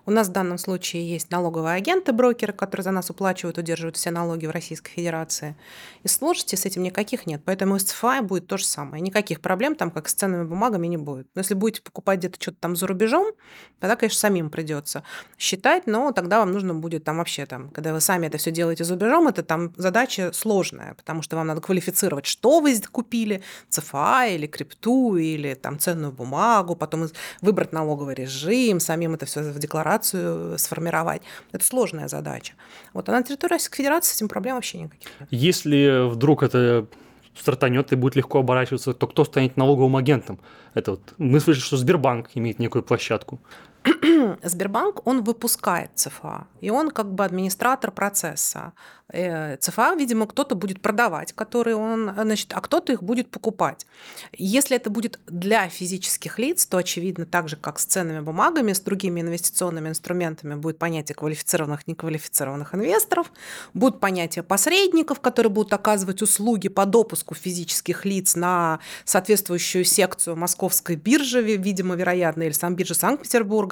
у 0.07 0.11
нас 0.11 0.29
в 0.29 0.33
данном 0.33 0.59
случае 0.59 1.09
есть 1.09 1.31
налоговые 1.31 1.75
агенты, 1.75 2.13
брокеры, 2.13 2.53
которые 2.53 2.85
за 2.85 2.91
нас 2.91 3.11
уплачивают, 3.11 3.59
удерживают 3.59 3.97
все 3.97 4.11
налоги 4.11 4.47
в 4.47 4.51
Российской 4.51 4.93
Федерации. 4.93 5.57
И 6.03 6.09
сложности 6.09 6.57
с 6.57 6.65
этим 6.65 6.83
никаких 6.83 7.27
нет. 7.27 7.43
Поэтому 7.45 7.79
с 7.79 7.85
ЦФА 7.85 8.23
будет 8.23 8.47
то 8.47 8.57
же 8.57 8.65
самое. 8.65 9.01
Никаких 9.01 9.41
проблем 9.41 9.75
там, 9.75 9.91
как 9.91 10.09
с 10.09 10.15
ценными 10.15 10.45
бумагами, 10.45 10.87
не 10.87 10.97
будет. 10.97 11.29
Но 11.35 11.41
если 11.41 11.55
будете 11.55 11.83
покупать 11.83 12.19
где-то 12.21 12.41
что-то 12.41 12.59
там 12.61 12.77
за 12.77 12.87
рубежом, 12.87 13.33
тогда, 13.81 13.97
конечно, 13.97 14.19
самим 14.19 14.51
придется 14.51 15.03
считать, 15.39 15.87
но 15.87 16.13
тогда 16.13 16.39
вам 16.39 16.53
нужно 16.53 16.75
будет 16.75 17.05
там 17.05 17.19
вообще 17.19 17.47
там, 17.47 17.71
когда 17.71 17.93
вы 17.93 18.01
сами 18.01 18.27
это 18.27 18.39
все 18.39 18.51
делаете 18.51 18.85
за 18.85 18.95
рубежом, 18.95 19.29
это 19.29 19.43
там 19.43 19.73
задача 19.77 20.33
сложная, 20.33 20.95
потому 20.95 21.23
что 21.23 21.37
вам 21.37 21.47
надо 21.47 21.61
квалифицировать, 21.61 22.27
что 22.27 22.61
вы 22.61 22.73
купили, 22.91 23.43
ЦФА 23.69 24.27
или 24.29 24.47
крипту, 24.47 25.17
или 25.17 25.55
там 25.55 25.79
ценную 25.79 26.13
бумагу, 26.13 26.77
потом 26.77 27.09
выбрать 27.41 27.73
налоговый 27.73 28.15
режим, 28.15 28.81
самим 28.81 29.15
это 29.15 29.27
все 29.27 29.43
в 29.43 29.59
декларацию 29.73 30.59
сформировать. 30.59 31.23
Это 31.53 31.65
сложная 31.65 32.09
задача. 32.09 32.53
Вот, 32.93 33.09
а 33.09 33.13
на 33.13 33.23
территории 33.23 33.55
Российской 33.55 33.79
Федерации 33.79 34.13
с 34.13 34.17
этим 34.17 34.29
проблем 34.29 34.57
вообще 34.57 34.79
никаких 34.79 35.09
нет. 35.21 35.29
Если 35.31 36.09
вдруг 36.11 36.43
это 36.43 36.87
стартанет 37.35 37.93
и 37.93 37.97
будет 37.97 38.17
легко 38.17 38.41
оборачиваться, 38.41 38.93
то 38.93 39.07
кто 39.07 39.25
станет 39.25 39.57
налоговым 39.57 39.97
агентом? 39.97 40.39
Это 40.75 40.93
вот 40.93 41.15
мы 41.17 41.41
слышали, 41.41 41.65
что 41.65 41.77
Сбербанк 41.79 42.31
имеет 42.35 42.59
некую 42.59 42.83
площадку. 42.83 43.41
Сбербанк, 44.43 45.07
он 45.07 45.23
выпускает 45.23 45.91
ЦФА, 45.95 46.47
и 46.61 46.71
он 46.71 46.91
как 46.91 47.13
бы 47.13 47.25
администратор 47.25 47.91
процесса. 47.91 48.73
Э, 49.13 49.57
ЦФА, 49.59 49.95
видимо, 49.95 50.27
кто-то 50.27 50.55
будет 50.55 50.81
продавать, 50.81 51.33
который 51.33 51.75
он, 51.75 52.13
значит, 52.15 52.53
а 52.55 52.61
кто-то 52.61 52.93
их 52.93 53.03
будет 53.03 53.31
покупать. 53.31 53.87
Если 54.33 54.77
это 54.77 54.89
будет 54.89 55.21
для 55.27 55.69
физических 55.69 56.39
лиц, 56.39 56.67
то, 56.67 56.79
очевидно, 56.79 57.27
так 57.27 57.49
же, 57.49 57.57
как 57.57 57.79
с 57.79 57.85
ценными 57.85 58.21
бумагами, 58.21 58.73
с 58.73 58.81
другими 58.81 59.21
инвестиционными 59.21 59.89
инструментами, 59.89 60.55
будет 60.55 60.79
понятие 60.79 61.15
квалифицированных, 61.15 61.87
неквалифицированных 61.87 62.75
инвесторов, 62.75 63.33
будут 63.75 64.01
понятия 64.01 64.43
посредников, 64.43 65.21
которые 65.21 65.51
будут 65.51 65.73
оказывать 65.73 66.23
услуги 66.23 66.69
по 66.69 66.87
допуску 66.87 67.35
физических 67.35 68.05
лиц 68.05 68.37
на 68.37 68.79
соответствующую 69.05 69.85
секцию 69.85 70.37
московской 70.37 70.97
биржи, 70.97 71.43
видимо, 71.43 71.97
вероятно, 71.97 72.45
или 72.45 72.53
сам 72.53 72.77
биржа 72.77 72.95
Санкт-Петербурга. 72.95 73.72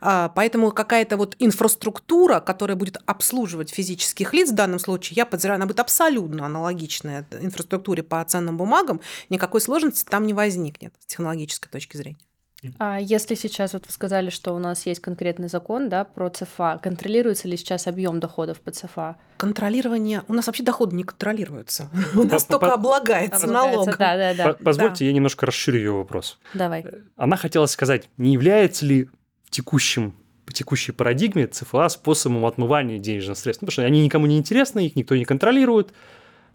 А, 0.00 0.30
поэтому 0.30 0.70
какая-то 0.72 1.16
вот 1.16 1.36
инфраструктура, 1.38 2.40
которая 2.40 2.76
будет 2.76 2.98
обслуживать 3.06 3.70
физических 3.70 4.32
лиц 4.34 4.50
в 4.50 4.54
данном 4.54 4.78
случае, 4.78 5.16
я 5.16 5.26
подозреваю, 5.26 5.56
она 5.56 5.66
будет 5.66 5.80
абсолютно 5.80 6.46
аналогичная 6.46 7.26
инфраструктуре 7.40 8.02
по 8.02 8.24
ценным 8.24 8.56
бумагам, 8.56 9.00
никакой 9.28 9.60
сложности 9.60 10.08
там 10.08 10.26
не 10.26 10.34
возникнет 10.34 10.94
с 11.00 11.06
технологической 11.06 11.70
точки 11.70 11.96
зрения. 11.96 12.18
А 12.78 12.98
если 13.00 13.34
сейчас 13.34 13.72
вот 13.72 13.86
вы 13.86 13.92
сказали, 13.92 14.30
что 14.30 14.54
у 14.54 14.58
нас 14.58 14.86
есть 14.86 15.00
конкретный 15.00 15.48
закон, 15.48 15.88
да, 15.88 16.04
про 16.04 16.30
ЦФА, 16.30 16.80
контролируется 16.82 17.48
ли 17.48 17.56
сейчас 17.56 17.86
объем 17.86 18.20
доходов 18.20 18.60
по 18.60 18.70
ЦФА? 18.70 19.16
Контролирование, 19.36 20.22
у 20.28 20.34
нас 20.34 20.46
вообще 20.46 20.62
доходы 20.62 20.96
не 20.96 21.04
контролируются, 21.04 21.90
у 22.14 22.22
нас 22.24 22.44
только 22.44 22.72
облагается 22.72 23.46
налог. 23.46 23.96
Да, 23.98 24.16
да, 24.16 24.34
да. 24.34 24.52
Позвольте, 24.54 25.06
я 25.06 25.12
немножко 25.12 25.46
расширю 25.46 25.78
ее 25.78 25.92
вопрос. 25.92 26.38
Давай. 26.54 26.84
Она 27.16 27.36
хотела 27.36 27.66
сказать, 27.66 28.08
не 28.16 28.32
является 28.32 28.86
ли 28.86 29.08
текущем 29.54 30.14
по 30.44 30.52
текущей 30.52 30.92
парадигме 30.92 31.46
ЦФА 31.46 31.88
способом 31.88 32.44
отмывания 32.44 32.98
денежных 32.98 33.38
средств. 33.38 33.62
Ну, 33.62 33.66
потому 33.66 33.72
что 33.72 33.82
они 33.84 34.04
никому 34.04 34.26
не 34.26 34.36
интересны, 34.36 34.86
их 34.86 34.96
никто 34.96 35.16
не 35.16 35.24
контролирует. 35.24 35.92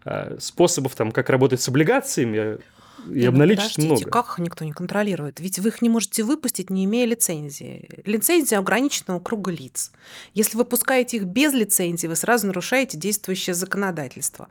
А, 0.04 0.36
способов, 0.38 0.94
там, 0.94 1.10
как 1.10 1.28
работать 1.30 1.60
с 1.60 1.68
облигациями 1.68 2.58
и 3.10 3.24
обналичить 3.24 3.78
много. 3.78 4.04
как 4.10 4.28
их 4.28 4.38
никто 4.38 4.64
не 4.64 4.72
контролирует? 4.72 5.40
Ведь 5.40 5.58
вы 5.58 5.70
их 5.70 5.82
не 5.82 5.88
можете 5.88 6.22
выпустить, 6.22 6.70
не 6.70 6.84
имея 6.84 7.06
лицензии. 7.06 8.02
Лицензия 8.04 8.58
ограниченного 8.58 9.20
круга 9.20 9.50
лиц. 9.50 9.90
Если 10.34 10.56
вы 10.56 10.64
пускаете 10.64 11.16
их 11.16 11.24
без 11.24 11.52
лицензии, 11.54 12.06
вы 12.06 12.16
сразу 12.16 12.46
нарушаете 12.46 12.98
действующее 12.98 13.54
законодательство. 13.54 14.48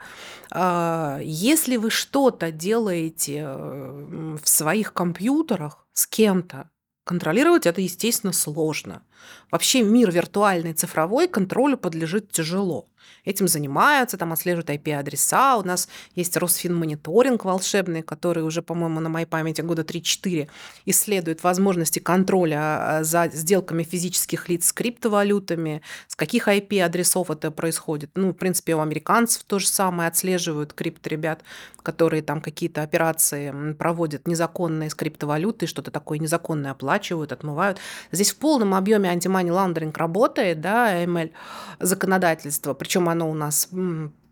А, 0.52 1.20
если 1.24 1.78
вы 1.78 1.92
что-то 1.92 2.52
делаете 2.52 3.44
э, 3.46 4.38
в 4.44 4.50
своих 4.50 4.94
компьютерах 4.94 5.86
с 5.94 6.08
кем-то, 6.08 6.70
Контролировать 7.10 7.66
это, 7.66 7.82
естественно, 7.82 8.32
сложно. 8.32 9.02
Вообще 9.50 9.82
мир 9.82 10.12
виртуальный 10.12 10.74
цифровой 10.74 11.28
контролю 11.28 11.76
подлежит 11.76 12.32
тяжело. 12.32 12.88
Этим 13.26 13.48
занимаются, 13.48 14.18
там 14.18 14.34
отслеживают 14.34 14.70
IP-адреса. 14.70 15.58
У 15.58 15.64
нас 15.64 15.88
есть 16.16 16.38
Росфинмониторинг 16.38 17.46
волшебный, 17.46 18.02
который 18.02 18.44
уже, 18.44 18.62
по-моему, 18.62 19.00
на 19.00 19.10
моей 19.10 19.26
памяти 19.26 19.62
года 19.62 19.82
3-4 19.82 20.48
исследует 20.86 21.44
возможности 21.44 22.00
контроля 22.00 22.60
а, 22.60 23.04
за 23.04 23.30
сделками 23.32 23.84
физических 23.84 24.50
лиц 24.50 24.68
с 24.68 24.74
криптовалютами, 24.74 25.82
с 26.08 26.16
каких 26.16 26.48
IP-адресов 26.48 27.32
это 27.32 27.52
происходит. 27.52 28.12
Ну, 28.16 28.30
в 28.32 28.34
принципе, 28.34 28.76
у 28.76 28.80
американцев 28.80 29.44
то 29.44 29.60
же 29.60 29.68
самое 29.68 30.08
отслеживают 30.10 30.74
крипто-ребят, 30.74 31.44
которые 31.82 32.22
там 32.22 32.42
какие-то 32.42 32.84
операции 32.84 33.74
проводят 33.74 34.28
незаконные 34.28 34.90
с 34.90 34.96
криптовалютой, 34.96 35.68
что-то 35.68 35.92
такое 35.92 36.20
незаконное 36.20 36.72
оплачивают, 36.72 37.32
отмывают. 37.32 37.80
Здесь 38.12 38.32
в 38.32 38.38
полном 38.38 38.76
объеме 38.76 39.10
антимани 39.10 39.50
лаундеринг 39.50 39.98
работает, 39.98 40.62
да, 40.62 41.04
ML 41.04 41.32
законодательство, 41.80 42.74
причем 42.74 43.10
оно 43.10 43.19
у 43.28 43.34
нас 43.34 43.70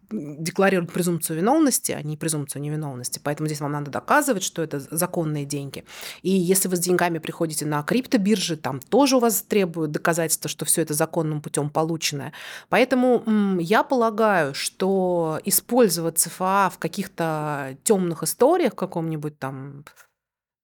декларируют 0.10 0.94
презумпцию 0.94 1.38
виновности, 1.38 1.92
а 1.92 2.02
не 2.02 2.16
презумпцию 2.18 2.62
невиновности. 2.62 3.20
Поэтому 3.22 3.48
здесь 3.48 3.60
вам 3.60 3.74
надо 3.74 3.92
доказывать, 3.92 4.44
что 4.44 4.62
это 4.62 4.80
законные 4.80 5.46
деньги. 5.46 5.84
И 6.22 6.30
если 6.30 6.70
вы 6.70 6.78
с 6.78 6.80
деньгами 6.80 7.20
приходите 7.20 7.66
на 7.66 7.84
криптобиржи, 7.84 8.56
там 8.58 8.80
тоже 8.80 9.18
у 9.18 9.20
вас 9.20 9.42
требуют 9.42 9.92
доказательства, 9.92 10.50
что 10.50 10.66
все 10.66 10.82
это 10.82 10.94
законным 10.94 11.42
путем 11.42 11.70
полученное. 11.70 12.34
Поэтому 12.70 13.60
я 13.60 13.84
полагаю, 13.84 14.54
что 14.54 15.40
использовать 15.44 16.20
ЦФА 16.20 16.72
в 16.74 16.78
каких-то 16.80 17.78
темных 17.84 18.24
историях, 18.24 18.76
каком-нибудь 18.76 19.38
там 19.40 19.84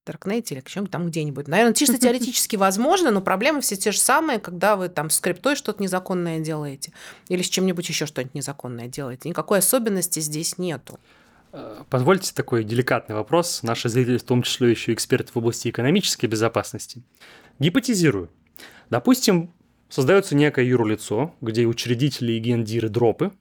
Даркнете 0.06 0.56
или 0.56 0.64
чем 0.66 0.88
там 0.88 1.08
где-нибудь. 1.08 1.48
Наверное, 1.48 1.74
чисто 1.74 1.98
теоретически 1.98 2.56
возможно, 2.56 3.12
но 3.12 3.22
проблемы 3.22 3.62
все 3.62 3.76
те 3.76 3.92
же 3.92 4.00
самые, 4.00 4.40
когда 4.40 4.76
вы 4.76 4.90
там 4.90 5.10
с 5.10 5.20
криптой 5.20 5.56
что-то 5.56 5.82
незаконное 5.82 6.40
делаете 6.40 6.92
или 7.30 7.42
с 7.42 7.50
чем-нибудь 7.50 7.88
еще 7.88 8.06
что-нибудь 8.06 8.36
незаконное 8.36 8.88
делаете. 8.88 9.30
Никакой 9.30 9.60
особенности 9.60 10.20
здесь 10.20 10.58
нету. 10.58 11.00
Э, 11.54 11.84
позвольте 11.90 12.34
такой 12.34 12.64
деликатный 12.64 13.16
вопрос. 13.16 13.64
Наши 13.64 13.88
зрители, 13.88 14.18
в 14.18 14.24
том 14.24 14.44
числе 14.44 14.72
еще 14.72 14.94
эксперты 14.94 15.32
в 15.32 15.38
области 15.38 15.70
экономической 15.70 16.26
безопасности. 16.26 17.04
Гипотезирую. 17.60 18.30
Допустим, 18.90 19.54
создается 19.90 20.36
некое 20.36 20.66
юрлицо, 20.66 21.34
где 21.40 21.66
учредители 21.66 22.34
и 22.34 22.40
гендиры 22.40 22.90
дропы, 22.90 23.32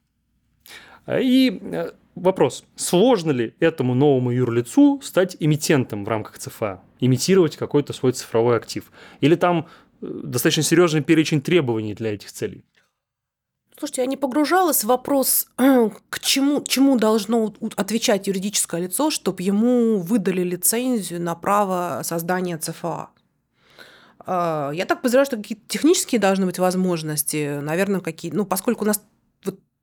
и 1.08 1.58
э, 1.60 1.90
Вопрос. 2.14 2.64
Сложно 2.76 3.30
ли 3.30 3.54
этому 3.58 3.94
новому 3.94 4.30
юрлицу 4.30 5.00
стать 5.02 5.36
эмитентом 5.40 6.04
в 6.04 6.08
рамках 6.08 6.38
ЦФА? 6.38 6.82
Имитировать 7.00 7.56
какой-то 7.56 7.92
свой 7.92 8.12
цифровой 8.12 8.56
актив? 8.56 8.90
Или 9.20 9.34
там 9.34 9.66
э, 10.00 10.06
достаточно 10.24 10.62
серьезный 10.62 11.02
перечень 11.02 11.40
требований 11.40 11.94
для 11.94 12.14
этих 12.14 12.30
целей? 12.30 12.64
Слушайте, 13.78 14.02
я 14.02 14.06
не 14.06 14.18
погружалась 14.18 14.84
в 14.84 14.88
вопрос, 14.88 15.48
к 15.56 16.20
чему, 16.20 16.62
чему 16.62 16.98
должно 16.98 17.54
отвечать 17.76 18.26
юридическое 18.26 18.82
лицо, 18.82 19.10
чтобы 19.10 19.42
ему 19.42 19.98
выдали 19.98 20.42
лицензию 20.42 21.20
на 21.20 21.34
право 21.34 22.02
создания 22.04 22.58
ЦФА. 22.58 23.08
А, 24.26 24.70
я 24.72 24.84
так 24.84 24.98
подозреваю, 24.98 25.26
что 25.26 25.36
какие-то 25.38 25.64
технические 25.66 26.20
должны 26.20 26.46
быть 26.46 26.58
возможности, 26.58 27.58
наверное, 27.60 28.00
какие, 28.00 28.30
ну, 28.30 28.44
поскольку 28.44 28.84
у 28.84 28.86
нас 28.86 29.02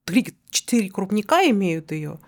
три-четыре 0.10 0.90
крупника 0.90 1.50
имеют 1.50 1.92
ее, 1.92 2.20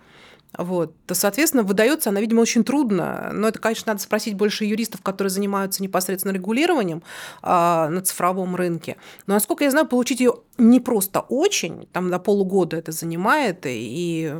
вот, 0.56 0.94
то, 1.06 1.14
соответственно, 1.14 1.62
выдается 1.62 2.10
она, 2.10 2.20
видимо, 2.20 2.40
очень 2.40 2.62
трудно. 2.62 3.30
Но 3.32 3.48
это, 3.48 3.58
конечно, 3.58 3.92
надо 3.92 4.02
спросить 4.02 4.34
больше 4.34 4.66
юристов, 4.66 5.00
которые 5.00 5.30
занимаются 5.30 5.82
непосредственно 5.82 6.32
регулированием 6.32 7.02
а, 7.42 7.88
на 7.88 8.02
цифровом 8.02 8.54
рынке. 8.54 8.96
Но, 9.26 9.34
насколько 9.34 9.64
я 9.64 9.70
знаю, 9.70 9.88
получить 9.88 10.20
ее 10.20 10.34
не 10.58 10.78
просто 10.78 11.20
очень, 11.20 11.88
там 11.92 12.10
до 12.10 12.18
полугода 12.18 12.76
это 12.76 12.92
занимает, 12.92 13.64
и 13.64 14.34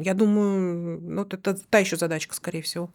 я 0.00 0.14
думаю, 0.14 1.00
ну, 1.02 1.22
это 1.22 1.54
та 1.54 1.78
еще 1.78 1.96
задачка, 1.96 2.34
скорее 2.34 2.62
всего. 2.62 2.90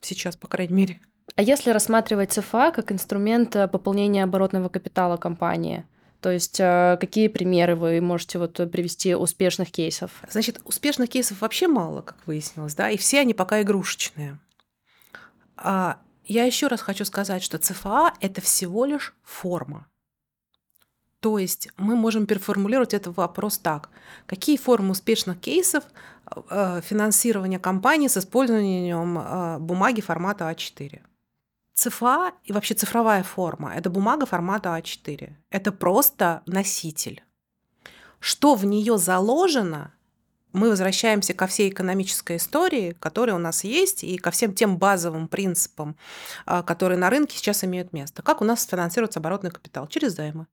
Сейчас, 0.00 0.36
по 0.36 0.46
крайней 0.46 0.74
мере. 0.74 1.00
А 1.34 1.42
если 1.42 1.70
рассматривать 1.70 2.32
ЦФА 2.32 2.72
как 2.74 2.92
инструмент 2.92 3.54
э, 3.56 3.68
пополнения 3.68 4.24
оборотного 4.24 4.68
капитала 4.68 5.16
компании, 5.16 5.84
то 6.20 6.30
есть 6.30 6.58
э, 6.58 6.96
какие 7.00 7.28
примеры 7.28 7.76
вы 7.76 8.00
можете 8.00 8.38
вот 8.38 8.54
привести 8.70 9.14
успешных 9.14 9.70
кейсов? 9.70 10.10
Значит, 10.28 10.60
успешных 10.64 11.10
кейсов 11.10 11.40
вообще 11.40 11.68
мало, 11.68 12.02
как 12.02 12.16
выяснилось, 12.26 12.74
да, 12.74 12.90
и 12.90 12.96
все 12.96 13.20
они 13.20 13.34
пока 13.34 13.62
игрушечные. 13.62 14.38
А 15.56 15.98
я 16.24 16.44
еще 16.44 16.66
раз 16.66 16.80
хочу 16.80 17.04
сказать, 17.04 17.42
что 17.42 17.58
ЦФА– 17.58 18.14
это 18.20 18.40
всего 18.40 18.84
лишь 18.84 19.14
форма. 19.22 19.86
То 21.20 21.38
есть 21.38 21.68
мы 21.76 21.96
можем 21.96 22.26
переформулировать 22.26 22.94
этот 22.94 23.16
вопрос 23.16 23.58
так. 23.58 23.90
Какие 24.26 24.56
формы 24.56 24.90
успешных 24.90 25.40
кейсов 25.40 25.84
э, 26.48 26.80
финансирования 26.84 27.58
компании 27.58 28.06
с 28.06 28.16
использованием 28.16 29.18
э, 29.18 29.58
бумаги 29.58 30.00
формата 30.00 30.48
А4? 30.48 31.00
ЦФА 31.78 32.32
и 32.42 32.52
вообще 32.52 32.74
цифровая 32.74 33.22
форма– 33.22 33.72
это 33.76 33.88
бумага 33.88 34.26
формата 34.26 34.70
А4. 34.76 35.32
Это 35.50 35.70
просто 35.70 36.42
носитель. 36.46 37.22
Что 38.18 38.56
в 38.56 38.64
нее 38.64 38.98
заложено, 38.98 39.94
мы 40.52 40.70
возвращаемся 40.70 41.34
ко 41.34 41.46
всей 41.46 41.70
экономической 41.70 42.38
истории, 42.38 42.96
которая 42.98 43.36
у 43.36 43.38
нас 43.38 43.62
есть, 43.62 44.02
и 44.02 44.18
ко 44.18 44.32
всем 44.32 44.54
тем 44.54 44.76
базовым 44.76 45.28
принципам, 45.28 45.96
а, 46.46 46.64
которые 46.64 46.98
на 46.98 47.10
рынке 47.10 47.38
сейчас 47.38 47.62
имеют 47.62 47.92
место. 47.92 48.22
Как 48.22 48.40
у 48.40 48.44
нас 48.44 48.66
финансируется 48.66 49.20
оборотный 49.20 49.52
капитал? 49.52 49.86
Через 49.86 50.14
займы, 50.14 50.48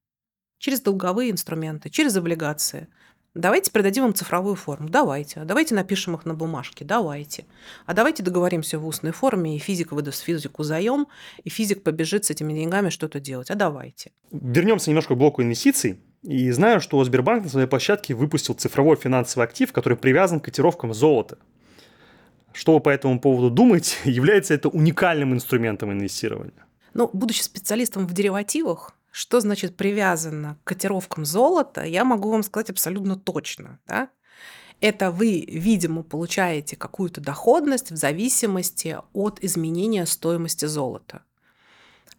через 0.60 0.80
долговые 0.82 1.32
инструменты, 1.32 1.90
через 1.90 2.16
облигации– 2.16 2.88
Давайте 3.36 3.70
придадим 3.70 4.06
им 4.06 4.14
цифровую 4.14 4.56
форму. 4.56 4.88
Давайте. 4.88 5.42
А 5.42 5.46
давайте 5.46 5.76
напишем 5.76 6.16
их 6.16 6.26
на 6.26 6.34
бумажке. 6.34 6.86
Давайте. 6.86 7.46
А 7.86 7.94
давайте 7.94 8.24
договоримся 8.24 8.80
в 8.80 8.88
устной 8.88 9.12
форме, 9.12 9.58
и 9.58 9.60
физик 9.60 9.92
выдаст 9.92 10.24
физику 10.24 10.64
заем, 10.64 11.08
и 11.44 11.50
физик 11.50 11.84
побежит 11.84 12.24
с 12.24 12.30
этими 12.30 12.54
деньгами 12.54 12.90
что-то 12.90 13.20
делать. 13.20 13.52
А 13.52 13.56
давайте. 13.56 14.14
Вернемся 14.32 14.90
немножко 14.90 15.16
к 15.16 15.18
блоку 15.18 15.42
инвестиций. 15.42 16.00
И 16.24 16.50
знаю, 16.52 16.80
что 16.80 17.04
Сбербанк 17.04 17.44
на 17.44 17.50
своей 17.50 17.68
площадке 17.68 18.16
выпустил 18.16 18.54
цифровой 18.56 18.96
финансовый 18.96 19.44
актив, 19.44 19.72
который 19.74 19.98
привязан 19.98 20.40
к 20.40 20.46
котировкам 20.46 20.94
золота. 20.94 21.38
Что 22.54 22.74
вы 22.74 22.80
по 22.80 22.90
этому 22.90 23.20
поводу 23.20 23.50
думаете? 23.50 23.98
Является 24.10 24.54
это 24.54 24.70
уникальным 24.70 25.34
инструментом 25.34 25.92
инвестирования? 25.92 26.66
Ну, 26.94 27.10
будучи 27.12 27.42
специалистом 27.42 28.08
в 28.08 28.14
деривативах, 28.14 28.95
что 29.16 29.40
значит 29.40 29.78
привязано 29.78 30.58
к 30.62 30.68
котировкам 30.68 31.24
золота, 31.24 31.86
я 31.86 32.04
могу 32.04 32.32
вам 32.32 32.44
сказать 32.44 32.70
абсолютно 32.70 33.16
точно. 33.16 33.80
Да? 33.88 34.10
Это 34.82 35.10
вы, 35.10 35.46
видимо, 35.48 36.04
получаете 36.04 36.76
какую-то 36.76 37.22
доходность 37.22 37.92
в 37.92 37.96
зависимости 37.96 38.98
от 39.14 39.42
изменения 39.42 40.06
стоимости 40.06 40.66
золота. 40.66 41.22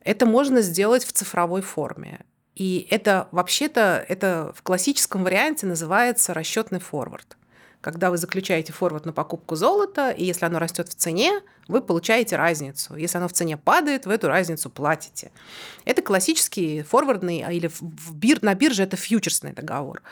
Это 0.00 0.24
можно 0.24 0.62
сделать 0.62 1.04
в 1.04 1.12
цифровой 1.12 1.60
форме. 1.60 2.24
И 2.54 2.88
это 2.90 3.28
вообще-то 3.30 4.02
это 4.08 4.54
в 4.56 4.62
классическом 4.62 5.22
варианте 5.22 5.66
называется 5.66 6.32
расчетный 6.32 6.80
форвард 6.80 7.36
когда 7.86 8.10
вы 8.10 8.16
заключаете 8.16 8.72
форвард 8.72 9.06
на 9.06 9.12
покупку 9.12 9.54
золота, 9.54 10.10
и 10.10 10.24
если 10.24 10.44
оно 10.44 10.58
растет 10.58 10.88
в 10.88 10.94
цене, 10.96 11.40
вы 11.68 11.80
получаете 11.80 12.34
разницу. 12.34 12.96
Если 12.96 13.16
оно 13.16 13.28
в 13.28 13.32
цене 13.32 13.56
падает, 13.56 14.06
вы 14.06 14.14
эту 14.14 14.26
разницу 14.26 14.70
платите. 14.70 15.30
Это 15.84 16.02
классический 16.02 16.82
форвардный, 16.82 17.44
а, 17.46 17.52
или 17.52 17.68
в 17.68 18.12
бир, 18.12 18.42
на 18.42 18.54
бирже 18.54 18.82
это 18.82 18.96
фьючерсный 18.96 19.52
договор. 19.52 20.02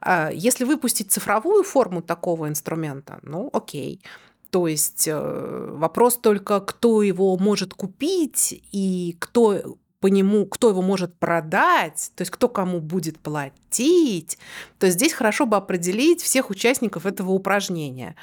А, 0.00 0.30
если 0.32 0.64
выпустить 0.64 1.12
цифровую 1.12 1.64
форму 1.64 2.00
такого 2.00 2.48
инструмента, 2.48 3.18
ну 3.20 3.50
окей. 3.52 4.00
То 4.48 4.66
есть 4.66 5.06
э, 5.06 5.70
вопрос 5.74 6.16
только, 6.16 6.60
кто 6.60 7.02
его 7.02 7.36
может 7.36 7.74
купить 7.74 8.62
и 8.72 9.16
кто 9.18 9.76
по 10.00 10.06
нему, 10.06 10.46
кто 10.46 10.70
его 10.70 10.80
может 10.80 11.14
продать, 11.18 12.12
то 12.14 12.22
есть 12.22 12.30
кто 12.30 12.48
кому 12.48 12.80
будет 12.80 13.18
платить, 13.18 14.38
то 14.78 14.88
здесь 14.90 15.12
хорошо 15.12 15.44
бы 15.46 15.56
определить 15.56 16.22
всех 16.22 16.50
участников 16.50 17.04
этого 17.04 17.32
упражнения. 17.32 18.14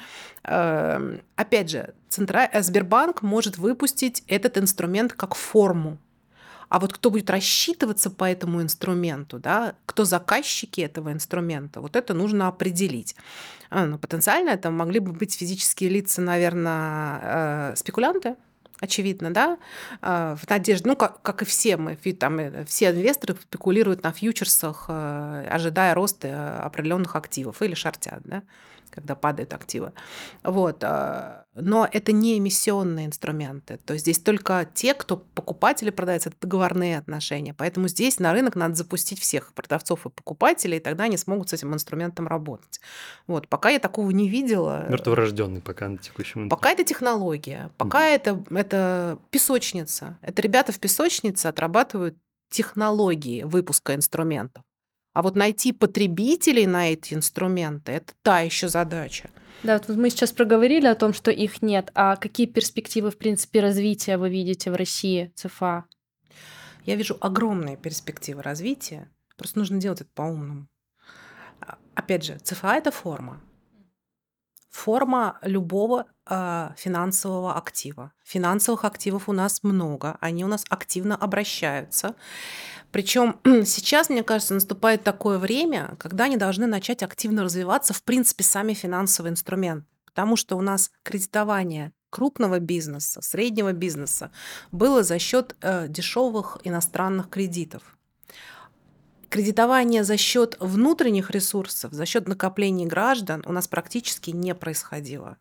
Эм, 0.44 1.20
опять 1.36 1.70
же, 1.70 1.94
Центра... 2.08 2.48
Э, 2.50 2.62
Сбербанк 2.62 3.22
может 3.22 3.58
выпустить 3.58 4.24
этот 4.26 4.56
инструмент 4.56 5.12
как 5.12 5.34
форму. 5.34 5.98
А 6.68 6.80
вот 6.80 6.92
кто 6.92 7.10
будет 7.10 7.30
рассчитываться 7.30 8.10
по 8.10 8.24
этому 8.24 8.60
инструменту, 8.60 9.38
да, 9.38 9.74
кто 9.86 10.04
заказчики 10.04 10.80
этого 10.80 11.12
инструмента, 11.12 11.80
вот 11.80 11.94
это 11.94 12.12
нужно 12.12 12.48
определить. 12.48 13.14
А, 13.70 13.86
ну, 13.86 13.98
потенциально 13.98 14.50
это 14.50 14.70
могли 14.70 14.98
бы 14.98 15.12
быть 15.12 15.34
физические 15.34 15.90
лица, 15.90 16.22
наверное, 16.22 17.20
э, 17.72 17.76
спекулянты, 17.76 18.36
очевидно, 18.80 19.32
да, 19.32 19.58
а, 20.02 20.36
в 20.36 20.48
надежде, 20.48 20.88
ну, 20.88 20.96
как, 20.96 21.22
как 21.22 21.42
и 21.42 21.44
все 21.44 21.76
мы, 21.76 21.96
там, 21.96 22.38
э, 22.38 22.64
все 22.66 22.90
инвесторы 22.90 23.34
спекулируют 23.34 24.02
на 24.02 24.12
фьючерсах, 24.12 24.86
э, 24.88 25.48
ожидая 25.50 25.94
роста 25.94 26.28
э, 26.28 26.58
определенных 26.60 27.16
активов 27.16 27.62
или 27.62 27.74
шортят, 27.74 28.20
да 28.24 28.42
когда 28.96 29.14
падают 29.14 29.52
активы. 29.52 29.92
Вот. 30.42 30.82
А, 30.82 31.44
но 31.54 31.86
это 31.90 32.12
не 32.12 32.38
эмиссионные 32.38 33.06
инструменты. 33.06 33.78
То 33.84 33.92
есть 33.92 34.04
здесь 34.04 34.18
только 34.18 34.68
те, 34.74 34.94
кто 34.94 35.18
покупатели 35.18 35.90
продаются, 35.90 36.30
это 36.30 36.38
договорные 36.40 36.98
отношения. 36.98 37.54
Поэтому 37.54 37.88
здесь 37.88 38.18
на 38.18 38.32
рынок 38.32 38.56
надо 38.56 38.74
запустить 38.74 39.20
всех 39.20 39.52
продавцов 39.52 40.06
и 40.06 40.10
покупателей, 40.10 40.78
и 40.78 40.80
тогда 40.80 41.04
они 41.04 41.18
смогут 41.18 41.50
с 41.50 41.52
этим 41.52 41.74
инструментом 41.74 42.26
работать. 42.26 42.80
Вот. 43.26 43.48
Пока 43.48 43.68
я 43.68 43.78
такого 43.78 44.10
не 44.10 44.28
видела. 44.28 44.86
Мертворожденный 44.88 45.60
пока 45.60 45.88
на 45.88 45.98
текущем 45.98 46.40
момент. 46.40 46.50
Пока 46.50 46.70
это 46.70 46.82
технология, 46.82 47.70
пока 47.76 48.08
mm. 48.08 48.14
это, 48.14 48.44
это 48.50 49.18
песочница. 49.30 50.18
Это 50.22 50.40
ребята 50.40 50.72
в 50.72 50.80
песочнице 50.80 51.46
отрабатывают 51.46 52.16
технологии 52.50 53.42
выпуска 53.42 53.94
инструментов. 53.94 54.62
А 55.16 55.22
вот 55.22 55.34
найти 55.34 55.72
потребителей 55.72 56.66
на 56.66 56.92
эти 56.92 57.14
инструменты– 57.14 57.92
это 57.92 58.12
та 58.20 58.40
еще 58.40 58.68
задача. 58.68 59.30
Да, 59.62 59.80
вот 59.88 59.96
мы 59.96 60.10
сейчас 60.10 60.30
проговорили 60.30 60.86
о 60.86 60.94
том, 60.94 61.14
что 61.14 61.30
их 61.30 61.62
нет. 61.62 61.90
А 61.94 62.16
какие 62.16 62.46
перспективы, 62.46 63.10
в 63.10 63.16
принципе, 63.16 63.60
развития 63.60 64.18
вы 64.18 64.28
видите 64.28 64.70
в 64.70 64.74
России 64.74 65.32
ЦФА? 65.34 65.86
Я 66.84 66.96
вижу 66.96 67.16
огромные 67.18 67.78
перспективы 67.78 68.42
развития. 68.42 69.10
Просто 69.38 69.58
нужно 69.58 69.80
делать 69.80 70.02
это 70.02 70.10
по-умному. 70.12 70.68
А, 71.62 71.78
опять 71.94 72.22
же, 72.22 72.38
ЦФА– 72.38 72.74
это 72.76 72.90
форма. 72.90 73.40
Форма 74.68 75.38
любого 75.40 76.04
финансового 76.28 77.56
актива. 77.56 78.12
Финансовых 78.24 78.84
активов 78.84 79.28
у 79.28 79.32
нас 79.32 79.62
много, 79.62 80.16
они 80.20 80.44
у 80.44 80.48
нас 80.48 80.64
активно 80.68 81.16
обращаются. 81.16 82.14
Причем 82.90 83.38
сейчас, 83.64 84.08
мне 84.08 84.22
кажется, 84.22 84.54
наступает 84.54 85.04
такое 85.04 85.38
время, 85.38 85.96
когда 85.98 86.24
они 86.24 86.36
должны 86.36 86.66
начать 86.66 87.02
активно 87.02 87.44
развиваться, 87.44 87.94
в 87.94 88.02
принципе, 88.02 88.42
сами 88.42 88.74
финансовые 88.74 89.32
инструменты. 89.32 89.86
Потому 90.04 90.36
что 90.36 90.56
у 90.56 90.62
нас 90.62 90.90
кредитование 91.02 91.92
крупного 92.10 92.58
бизнеса, 92.58 93.20
среднего 93.20 93.72
бизнеса 93.72 94.30
было 94.72 95.02
за 95.02 95.18
счет 95.18 95.54
э, 95.60 95.88
дешевых 95.88 96.58
иностранных 96.64 97.28
кредитов. 97.28 97.95
Кредитование 99.28 100.04
за 100.04 100.16
счет 100.16 100.56
внутренних 100.60 101.30
ресурсов, 101.30 101.92
за 101.92 102.06
счет 102.06 102.28
накоплений 102.28 102.86
граждан 102.86 103.42
у 103.46 103.52
нас 103.52 103.66
практически 103.66 104.30
не 104.30 104.54
происходило. 104.54 105.36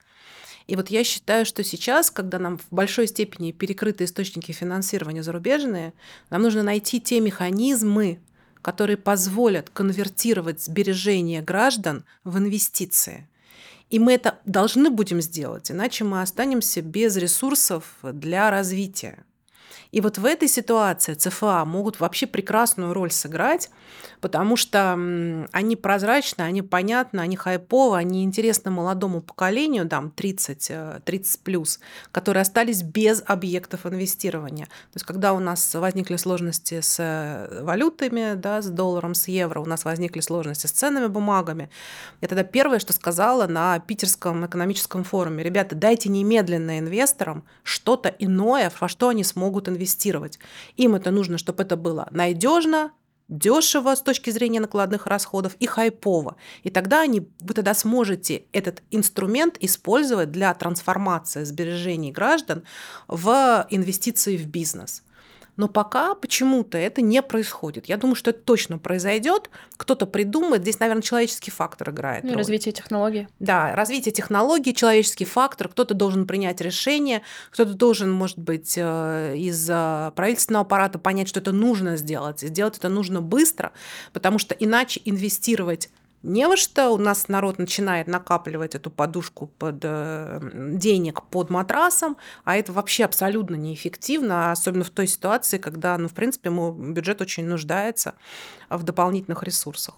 И 0.67 0.75
вот 0.75 0.89
я 0.89 1.03
считаю, 1.03 1.45
что 1.45 1.63
сейчас, 1.63 2.09
когда 2.09 2.39
нам 2.39 2.57
в 2.57 2.65
большой 2.71 3.07
степени 3.07 3.51
перекрыты 3.51 4.05
источники 4.05 4.51
финансирования 4.51 5.21
зарубежные, 5.21 5.93
нам 6.31 6.41
нужно 6.41 6.63
найти 6.63 6.99
те 6.99 7.19
механизмы, 7.19 8.19
которые 8.63 8.97
позволят 8.97 9.69
конвертировать 9.69 10.63
сбережения 10.63 11.43
граждан 11.43 12.03
в 12.23 12.39
инвестиции. 12.39 13.29
И 13.91 13.99
мы 13.99 14.13
это 14.13 14.39
должны 14.45 14.89
будем 14.89 15.21
сделать, 15.21 15.69
иначе 15.69 16.03
мы 16.03 16.23
останемся 16.23 16.81
без 16.81 17.15
ресурсов 17.17 17.97
для 18.01 18.49
развития. 18.49 19.23
И 19.95 20.01
вот 20.01 20.17
в 20.17 20.25
этой 20.25 20.49
ситуации 20.49 21.13
ЦФА 21.13 21.63
могут 21.63 22.01
вообще 22.01 22.27
прекрасную 22.27 22.93
роль 22.93 23.11
сыграть, 23.11 23.69
потому 24.19 24.57
что 24.57 24.91
они 25.53 25.77
прозрачны, 25.77 26.41
они 26.41 26.61
понятны, 26.61 27.21
они 27.21 27.37
хайповы, 27.37 27.95
они 27.95 28.25
интересны 28.25 28.71
молодому 28.71 29.21
поколению, 29.21 29.87
там 29.87 30.11
30, 30.11 30.71
30 31.05 31.35
э, 31.35 31.39
плюс, 31.45 31.79
которые 32.11 32.41
остались 32.41 32.81
без 32.81 33.23
объектов 33.25 33.85
инвестирования. 33.85 34.65
То 34.65 34.95
есть 34.95 35.05
когда 35.05 35.31
у 35.31 35.39
нас 35.39 35.73
возникли 35.75 36.17
сложности 36.17 36.81
с 36.81 36.97
э, 36.99 37.63
валютами, 37.63 38.33
да, 38.33 38.61
с 38.61 38.67
долларом, 38.67 39.13
с 39.13 39.29
евро, 39.29 39.61
у 39.61 39.65
нас 39.65 39.85
возникли 39.85 40.19
сложности 40.19 40.67
с 40.67 40.71
ценными 40.71 41.07
бумагами, 41.07 41.69
я 42.19 42.27
тогда 42.27 42.43
первое, 42.43 42.79
что 42.79 42.91
сказала 42.91 43.47
на 43.47 43.79
Питерском 43.79 44.45
экономическом 44.45 45.05
форуме, 45.05 45.41
ребята, 45.41 45.73
дайте 45.73 46.09
немедленно 46.09 46.79
инвесторам 46.79 47.45
что-то 47.63 48.09
иное, 48.09 48.69
во 48.77 48.89
что 48.89 49.07
они 49.07 49.23
смогут 49.23 49.69
инвестировать 49.69 49.84
инвестировать. 49.85 50.39
Им 50.77 50.95
это 50.95 51.11
нужно, 51.11 51.37
чтобы 51.37 51.63
это 51.63 51.77
было 51.77 52.07
надежно, 52.11 52.91
дешево 53.27 53.95
с 53.95 54.01
точки 54.01 54.29
зрения 54.31 54.59
накладных 54.59 55.07
расходов 55.07 55.55
и 55.59 55.65
хайпово. 55.65 56.35
И 56.63 56.69
тогда 56.69 57.01
они, 57.01 57.27
вы 57.39 57.53
тогда 57.53 57.73
сможете 57.73 58.43
этот 58.51 58.83
инструмент 58.91 59.57
использовать 59.61 60.31
для 60.31 60.53
трансформации 60.53 61.43
сбережений 61.43 62.11
граждан 62.11 62.63
в 63.07 63.65
инвестиции 63.69 64.37
в 64.37 64.47
бизнес. 64.47 65.03
Но 65.57 65.67
пока 65.67 66.15
почему-то 66.15 66.77
это 66.77 67.01
не 67.01 67.21
происходит. 67.21 67.87
Я 67.87 67.97
думаю, 67.97 68.15
что 68.15 68.31
это 68.31 68.39
точно 68.39 68.77
произойдет. 68.77 69.49
Кто-то 69.77 70.05
придумает. 70.05 70.63
Здесь, 70.63 70.79
наверное, 70.79 71.01
человеческий 71.01 71.51
фактор 71.51 71.91
играет. 71.91 72.23
Ну, 72.23 72.33
развитие 72.35 72.73
технологий. 72.73 73.27
Да, 73.39 73.73
развитие 73.75 74.11
технологий, 74.11 74.73
человеческий 74.73 75.25
фактор. 75.25 75.69
Кто-то 75.69 75.93
должен 75.93 76.27
принять 76.27 76.61
решение, 76.61 77.21
кто-то 77.51 77.73
должен, 77.73 78.11
может 78.11 78.37
быть, 78.37 78.73
э, 78.77 79.35
из 79.37 79.65
правительственного 80.15 80.65
аппарата 80.65 80.99
понять, 80.99 81.29
что 81.29 81.39
это 81.39 81.51
нужно 81.51 81.95
сделать. 81.97 82.43
И 82.43 82.47
сделать 82.47 82.77
это 82.77 82.89
нужно 82.89 83.21
быстро, 83.21 83.71
потому 84.13 84.39
что 84.39 84.53
иначе 84.55 85.01
инвестировать 85.05 85.89
не 86.25 86.47
во 86.47 86.57
что. 86.57 86.89
У 86.89 86.97
нас 86.97 87.27
народ 87.27 87.59
начинает 87.59 88.07
накапливать 88.07 88.75
эту 88.75 88.89
подушку 88.89 89.47
под 89.47 89.79
э, 89.83 90.39
денег 90.73 91.23
под 91.23 91.49
матрасом, 91.49 92.17
а 92.43 92.57
это 92.57 92.73
вообще 92.73 93.05
абсолютно 93.05 93.55
неэффективно, 93.55 94.51
особенно 94.51 94.83
в 94.83 94.89
той 94.89 95.07
ситуации, 95.07 95.57
когда, 95.57 95.97
ну, 95.97 96.07
в 96.07 96.13
принципе, 96.13 96.49
мой 96.49 96.73
бюджет 96.73 97.21
очень 97.21 97.45
нуждается 97.45 98.15
в 98.69 98.83
дополнительных 98.83 99.43
ресурсах. 99.43 99.95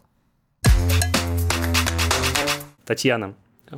Татьяна, 2.85 3.35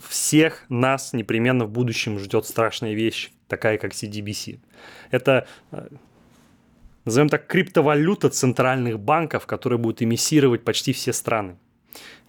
всех 0.07 0.65
нас 0.69 1.13
непременно 1.13 1.65
в 1.65 1.69
будущем 1.69 2.19
ждет 2.19 2.45
страшная 2.45 2.93
вещь, 2.93 3.31
такая 3.47 3.77
как 3.77 3.93
CDBC. 3.93 4.59
Это 5.11 5.47
э, 5.71 5.87
назовем 7.05 7.29
так, 7.29 7.47
криптовалюта 7.47 8.29
центральных 8.29 8.99
банков, 8.99 9.45
которая 9.45 9.79
будет 9.79 10.01
эмиссировать 10.01 10.63
почти 10.63 10.93
все 10.93 11.13
страны. 11.13 11.57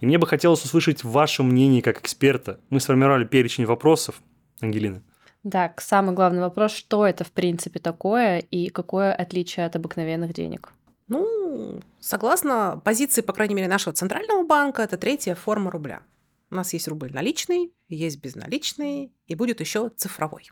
И 0.00 0.06
мне 0.06 0.18
бы 0.18 0.26
хотелось 0.26 0.64
услышать 0.64 1.04
ваше 1.04 1.42
мнение 1.42 1.82
как 1.82 2.00
эксперта. 2.00 2.61
Мы 2.70 2.80
сформировали 2.80 3.24
перечень 3.24 3.66
вопросов. 3.66 4.22
Ангелина. 4.61 5.02
Так, 5.50 5.80
самый 5.80 6.14
главный 6.14 6.40
вопрос, 6.40 6.72
что 6.72 7.06
это 7.06 7.24
в 7.24 7.32
принципе 7.32 7.80
такое 7.80 8.38
и 8.38 8.68
какое 8.68 9.12
отличие 9.14 9.64
от 9.64 9.74
обыкновенных 9.74 10.34
денег? 10.34 10.72
Ну, 11.08 11.80
согласно 11.98 12.80
позиции, 12.84 13.22
по 13.22 13.32
крайней 13.32 13.54
мере, 13.54 13.68
нашего 13.68 13.94
центрального 13.94 14.44
банка, 14.46 14.82
это 14.82 14.98
третья 14.98 15.34
форма 15.34 15.70
рубля. 15.70 16.02
У 16.50 16.56
нас 16.56 16.72
есть 16.72 16.88
рубль 16.88 17.11
наличный, 17.12 17.72
есть 17.88 18.20
безналичный, 18.20 19.12
и 19.26 19.34
будет 19.34 19.61
еще 19.61 19.88
цифровой. 19.96 20.44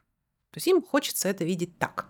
То 0.50 0.56
есть 0.56 0.66
им 0.66 0.82
хочется 0.82 1.28
это 1.28 1.44
видеть 1.44 1.78
так. 1.78 2.06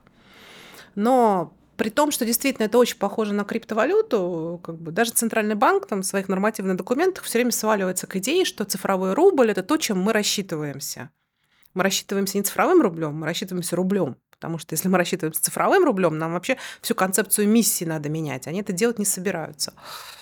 Но 0.95 1.53
при 1.79 1.91
том, 1.91 2.11
что 2.11 2.27
действительно 2.27 2.67
это 2.67 2.77
очень 2.77 2.99
похоже 2.99 3.33
на 3.33 3.45
криптовалюту, 3.45 4.61
как 4.65 4.79
бы 4.79 4.91
даже 4.91 5.13
Центральный 5.13 5.55
банк 5.55 5.87
там, 5.87 6.03
в 6.03 6.07
своих 6.07 6.29
нормативных 6.29 6.77
документах 6.77 7.23
все 7.23 7.39
время 7.39 7.53
сваливается 7.53 8.09
к 8.09 8.17
идее, 8.17 8.45
что 8.45 8.65
цифровой 8.65 9.15
рубль– 9.15 9.51
это 9.53 9.63
то, 9.63 9.77
чем 9.77 10.01
мы 10.01 10.13
рассчитываемся. 10.13 11.11
Мы 11.75 11.85
рассчитываемся 11.85 12.37
не 12.37 12.43
цифровым 12.43 12.83
рублем, 12.83 13.15
мы 13.15 13.27
рассчитываемся 13.27 13.77
рублем. 13.77 14.17
Потому 14.33 14.59
что 14.59 14.75
если 14.75 14.89
мы 14.89 14.99
рассчитываемся 14.99 15.41
цифровым 15.41 15.85
рублем, 15.85 16.19
нам 16.19 16.33
вообще 16.33 16.59
всю 16.83 16.97
концепцию 16.97 17.49
миссии 17.49 17.85
надо 17.85 18.09
менять. 18.09 18.49
Они 18.49 18.61
это 18.61 18.73
делать 18.73 18.99
не 18.99 19.05
собираются. 19.05 19.73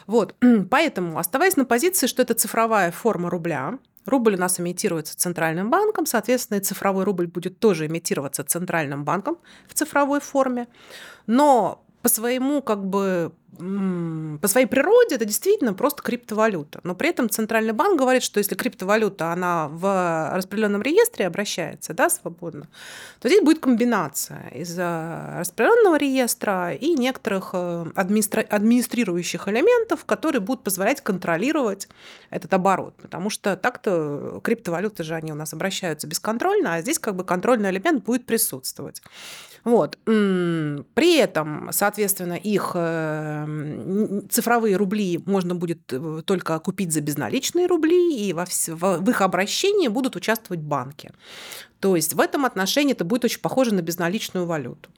Вот. 0.07 0.35
Поэтому, 0.71 1.19
оставаясь 1.19 1.57
на 1.57 1.65
позиции, 1.65 2.07
что 2.07 2.21
это 2.21 2.35
цифровая 2.35 2.91
форма 2.93 3.31
рубля, 3.31 3.79
Рубль 4.07 4.35
у 4.35 4.39
нас 4.39 4.61
имитируется 4.61 5.17
центральным 5.17 5.71
банком, 5.71 6.07
соответственно, 6.07 6.59
и 6.59 6.61
цифровой 6.61 7.05
рубль 7.05 7.27
будет 7.27 7.59
тоже 7.59 7.87
имитироваться 7.87 8.45
центральным 8.45 9.05
банком 9.05 9.39
в 9.69 9.75
цифровой 9.75 10.21
форме. 10.21 10.69
Но 11.27 11.85
по 12.03 12.09
своему 12.09 12.63
как 12.63 12.87
бы 12.87 13.33
по 13.57 14.49
своей 14.49 14.67
природе 14.67 15.17
это 15.17 15.25
действительно 15.25 15.75
просто 15.75 16.03
криптовалюта. 16.03 16.81
Но 16.83 16.95
при 16.95 17.09
этом 17.09 17.31
Центральный 17.31 17.73
банк 17.73 17.99
говорит, 17.99 18.23
что 18.23 18.39
если 18.39 18.55
криптовалюта, 18.55 19.33
она 19.33 19.69
в 19.69 20.31
распределенном 20.35 20.83
реестре 20.83 21.27
обращается 21.27 21.95
да, 21.95 22.11
свободно, 22.11 22.69
то 23.21 23.29
здесь 23.29 23.43
будет 23.43 23.61
комбинация 23.61 24.49
из 24.55 24.79
распределенного 24.79 25.97
реестра 25.97 26.73
и 26.73 26.95
некоторых 26.95 27.51
э, 27.53 27.87
администра... 27.95 28.43
администрирующих 28.43 29.49
элементов, 29.49 30.05
которые 30.05 30.41
будут 30.41 30.63
позволять 30.63 31.01
контролировать 31.01 31.89
этот 32.31 32.53
оборот. 32.53 32.95
Потому 32.97 33.31
что 33.31 33.57
так-то 33.57 34.41
криптовалюты 34.43 35.03
же 35.03 35.15
они 35.15 35.33
у 35.33 35.37
нас 35.37 35.53
обращаются 35.53 36.07
бесконтрольно, 36.07 36.75
а 36.75 36.83
здесь 36.83 36.99
как 36.99 37.17
бы 37.17 37.25
контрольный 37.25 37.71
элемент 37.71 38.05
будет 38.05 38.27
присутствовать. 38.27 39.03
Вот. 39.67 39.99
При 40.05 41.17
этом, 41.17 41.71
соответственно, 41.73 42.35
их 42.35 42.71
э, 42.77 44.21
цифровые 44.31 44.77
рубли 44.77 45.21
можно 45.27 45.57
будет 45.57 45.93
э, 45.93 46.23
только 46.25 46.61
купить 46.61 46.93
за 46.93 47.01
безналичные 47.01 47.67
рубли, 47.67 48.17
и 48.17 48.33
во, 48.33 48.45
в 48.47 49.11
их 49.11 49.21
обращении 49.21 49.89
будут 49.89 50.14
участвовать 50.14 50.62
банки. 50.62 51.11
То 51.81 51.97
есть 51.97 52.14
в 52.14 52.21
этом 52.21 52.47
отношении 52.47 52.93
это 52.93 53.05
будет 53.05 53.25
очень 53.25 53.41
похоже 53.41 53.75
на 53.75 53.83
безналичную 53.83 54.47
валюту. 54.47 54.89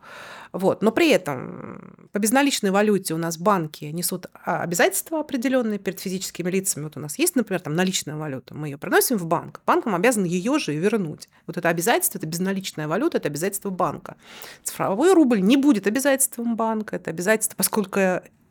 Вот. 0.53 0.83
Но 0.83 0.93
при 0.93 1.11
этом 1.11 2.09
по 2.13 2.19
безналичной 2.19 2.71
валюте 2.71 3.15
у 3.15 3.19
нас 3.19 3.39
банки 3.39 3.85
несут 3.87 4.27
а, 4.45 4.63
обязательства 4.63 5.21
определенные 5.21 5.79
перед 5.79 6.01
физическими 6.01 6.51
лицами. 6.51 6.85
Вот 6.85 6.97
у 6.97 7.01
нас 7.01 7.19
есть, 7.19 7.37
например, 7.37 7.61
там 7.61 7.75
наличная 7.75 8.17
валюта, 8.17 8.55
мы 8.55 8.69
ее 8.69 8.79
приносим 8.79 9.19
в 9.19 9.27
банк, 9.27 9.61
банком 9.67 9.95
обязан 9.95 10.25
ее 10.25 10.59
же 10.59 10.75
и 10.75 10.79
вернуть. 10.79 11.29
Вот 11.47 11.57
это 11.57 11.69
обязательство, 11.69 12.19
это 12.19 12.27
безналичная 12.27 12.89
валюта, 12.89 13.19
это 13.19 13.29
обязательство 13.29 13.71
банка. 13.71 14.17
Цифровой 14.63 15.13
рубль 15.13 15.41
не 15.41 15.57
будет 15.57 15.87
обязательством 15.87 16.57
банка, 16.57 16.97
это 16.97 17.11
обязательство, 17.11 17.57
поскольку 17.57 18.01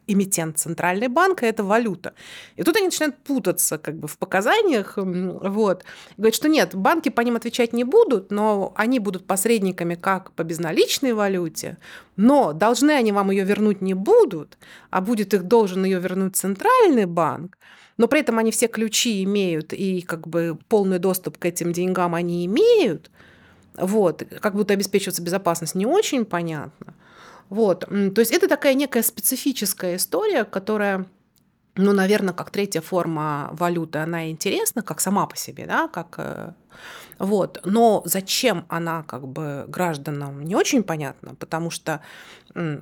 эмитент 0.08 0.58
центральный 0.58 1.10
банк, 1.10 1.44
это 1.44 1.64
валюта. 1.64 2.14
И 2.56 2.64
тут 2.64 2.76
они 2.78 2.86
начинают 2.86 3.18
путаться 3.18 3.78
как 3.78 3.98
бы 3.98 4.08
в 4.08 4.18
показаниях. 4.18 4.94
Вот. 4.96 5.84
Говорят, 6.18 6.36
что 6.36 6.48
нет, 6.48 6.74
банки 6.74 7.10
по 7.10 7.22
ним 7.22 7.36
отвечать 7.36 7.74
не 7.74 7.84
будут, 7.84 8.32
но 8.32 8.74
они 8.76 9.00
будут 9.00 9.28
посредниками 9.28 9.96
как 9.96 10.32
по 10.32 10.44
безналичной 10.44 11.14
валюте, 11.14 11.78
но 12.16 12.54
должны 12.54 12.92
они 12.92 13.12
вам 13.12 13.32
ее 13.32 13.44
вернуть 13.44 13.82
не 13.82 13.94
будут, 13.94 14.58
а 14.90 15.02
будет 15.02 15.34
их 15.34 15.44
должен 15.44 15.84
ее 15.86 16.00
вернуть 16.00 16.36
центральный 16.36 17.06
банк, 17.06 17.58
но 17.98 18.08
при 18.08 18.22
этом 18.22 18.40
они 18.40 18.52
все 18.52 18.68
ключи 18.68 19.24
имеют 19.24 19.74
и 19.74 20.02
как 20.02 20.28
бы 20.28 20.58
полный 20.70 21.00
доступ 21.00 21.38
к 21.38 21.46
этим 21.46 21.74
деньгам 21.74 22.16
они 22.16 22.46
имеют, 22.46 23.12
вот, 23.78 24.24
как 24.42 24.56
будто 24.56 24.74
обеспечиваться 24.74 25.22
безопасность 25.22 25.76
не 25.76 25.86
очень 25.86 26.26
понятно. 26.26 26.94
Вот. 27.50 27.82
То 27.82 28.20
есть 28.20 28.32
это 28.32 28.48
такая 28.48 28.74
некая 28.74 29.04
специфическая 29.04 29.96
история, 29.96 30.44
которая 30.44 31.06
ну, 31.80 31.94
наверное, 31.94 32.34
как 32.34 32.50
третья 32.50 32.82
форма 32.82 33.50
валюты, 33.52 34.00
она 34.00 34.32
интересна, 34.32 34.82
как 34.82 35.00
сама 35.00 35.28
по 35.28 35.38
себе, 35.38 35.68
да, 35.68 35.88
как 35.88 36.16
э, 36.18 36.54
вот. 37.20 37.62
Но 37.66 38.02
зачем 38.06 38.66
она 38.68 39.04
как 39.04 39.28
бы 39.28 39.66
гражданам 39.68 40.44
не 40.44 40.56
очень 40.56 40.84
понятно, 40.84 41.36
потому 41.36 41.70
что 41.70 42.02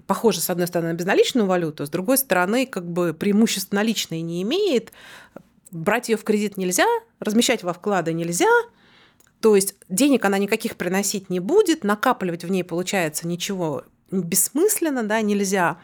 похоже, 0.08 0.40
с 0.40 0.50
одной 0.50 0.68
стороны, 0.68 0.94
на 0.94 0.96
безналичную 0.96 1.46
валюту, 1.46 1.86
с 1.86 1.90
другой 1.90 2.18
стороны, 2.18 2.66
как 2.66 2.90
бы 2.90 3.14
преимуществ 3.14 3.74
наличной 3.74 4.22
не 4.22 4.42
имеет, 4.44 4.94
брать 5.72 6.10
ее 6.10 6.18
в 6.18 6.24
кредит 6.24 6.56
нельзя, 6.58 6.86
размещать 7.20 7.64
во 7.64 7.74
вклады 7.74 8.14
нельзя, 8.14 8.50
то 9.46 9.56
есть 9.56 9.76
денег 9.90 10.26
она 10.26 10.40
никаких 10.40 10.76
приносить 10.76 11.30
не 11.30 11.40
будет, 11.40 11.84
накапливать 11.84 12.44
в 12.44 12.50
ней 12.50 12.64
получается 12.64 13.28
ничего 13.28 13.84
бессмысленно, 14.12 15.04
да, 15.04 15.22
нельзя. 15.22 15.78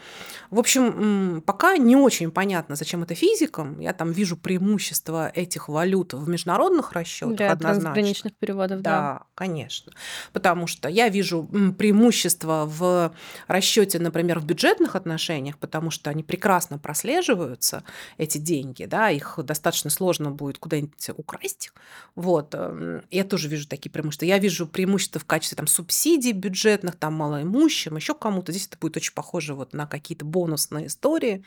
В 0.50 0.60
общем, 0.60 1.42
пока 1.46 1.78
не 1.78 1.96
очень 1.96 2.32
понятно, 2.32 2.76
зачем 2.76 3.04
это 3.04 3.16
физикам. 3.16 3.80
Я 3.80 3.94
там 3.94 4.12
вижу 4.12 4.38
преимущество 4.38 5.30
этих 5.30 5.70
валют 5.70 6.14
в 6.14 6.28
международных 6.30 6.92
расчетах 6.94 7.38
Для 7.38 7.52
однозначно. 7.52 7.82
трансграничных 7.82 8.34
переводов, 8.36 8.82
да. 8.82 8.92
Да, 8.92 9.24
конечно. 9.36 9.94
Потому 10.34 10.68
что 10.68 10.90
я 10.90 11.10
вижу 11.10 11.44
преимущество 11.78 12.66
в 12.66 13.14
расчете, 13.48 14.00
например, 14.00 14.40
в 14.40 14.46
бюджетных 14.46 14.96
отношениях, 14.96 15.58
потому 15.58 15.90
что 15.90 16.10
они 16.10 16.24
прекрасно 16.24 16.78
прослеживаются, 16.78 17.84
эти 18.18 18.38
деньги, 18.38 18.86
да, 18.86 19.10
их 19.10 19.40
достаточно 19.44 19.90
сложно 19.90 20.32
будет 20.32 20.58
куда-нибудь 20.58 21.10
украсть. 21.18 21.72
Вот. 22.16 22.54
Эм, 22.54 23.04
я 23.10 23.24
тоже 23.24 23.48
вижу 23.48 23.68
такие 23.68 23.90
преимущества. 23.92 24.26
Я 24.26 24.38
вижу 24.38 24.68
преимущества 24.68 25.20
в 25.20 25.26
качестве 25.26 25.56
там, 25.56 25.68
субсидий 25.68 26.34
бюджетных, 26.34 26.96
там, 26.96 27.14
малоимущим, 27.14 27.96
еще 27.96 28.11
кому-то. 28.14 28.52
Здесь 28.52 28.68
это 28.68 28.78
будет 28.78 28.98
очень 28.98 29.14
похоже 29.14 29.54
вот 29.54 29.74
на 29.74 29.88
какие-то 29.88 30.26
бонусные 30.26 30.88
истории. 30.88 31.44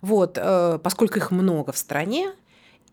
Вот, 0.00 0.38
э, 0.40 0.78
поскольку 0.82 1.18
их 1.18 1.30
много 1.30 1.72
в 1.72 1.78
стране, 1.78 2.32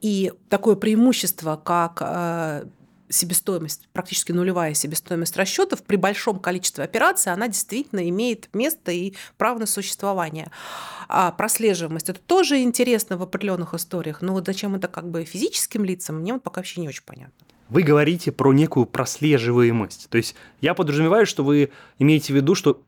и 0.01 0.31
такое 0.47 0.75
преимущество, 0.75 1.57
как 1.57 2.01
э, 2.01 2.65
себестоимость, 3.09 3.89
практически 3.91 4.31
нулевая 4.31 4.73
себестоимость 4.73 5.35
расчетов 5.35 5.83
при 5.83 5.95
большом 5.95 6.39
количестве 6.39 6.83
операций, 6.83 7.33
она 7.33 7.47
действительно 7.47 8.07
имеет 8.07 8.49
место 8.53 8.91
и 8.91 9.13
право 9.37 9.59
на 9.59 9.65
существование. 9.65 10.51
А 11.07 11.31
прослеживаемость 11.31 12.09
это 12.09 12.19
тоже 12.19 12.61
интересно 12.61 13.17
в 13.17 13.23
определенных 13.23 13.73
историях, 13.73 14.21
но 14.21 14.33
вот 14.33 14.45
зачем 14.45 14.75
это 14.75 14.87
как 14.87 15.09
бы 15.09 15.25
физическим 15.25 15.83
лицам, 15.83 16.19
мне 16.19 16.33
вот 16.33 16.43
пока 16.43 16.59
вообще 16.59 16.81
не 16.81 16.87
очень 16.87 17.03
понятно. 17.03 17.45
Вы 17.69 17.83
говорите 17.83 18.31
про 18.31 18.51
некую 18.51 18.87
прослеживаемость. 18.87 20.09
То 20.09 20.17
есть 20.17 20.35
я 20.59 20.73
подразумеваю, 20.73 21.27
что 21.27 21.43
вы 21.43 21.71
имеете 21.99 22.33
в 22.33 22.35
виду, 22.35 22.55
что 22.55 22.81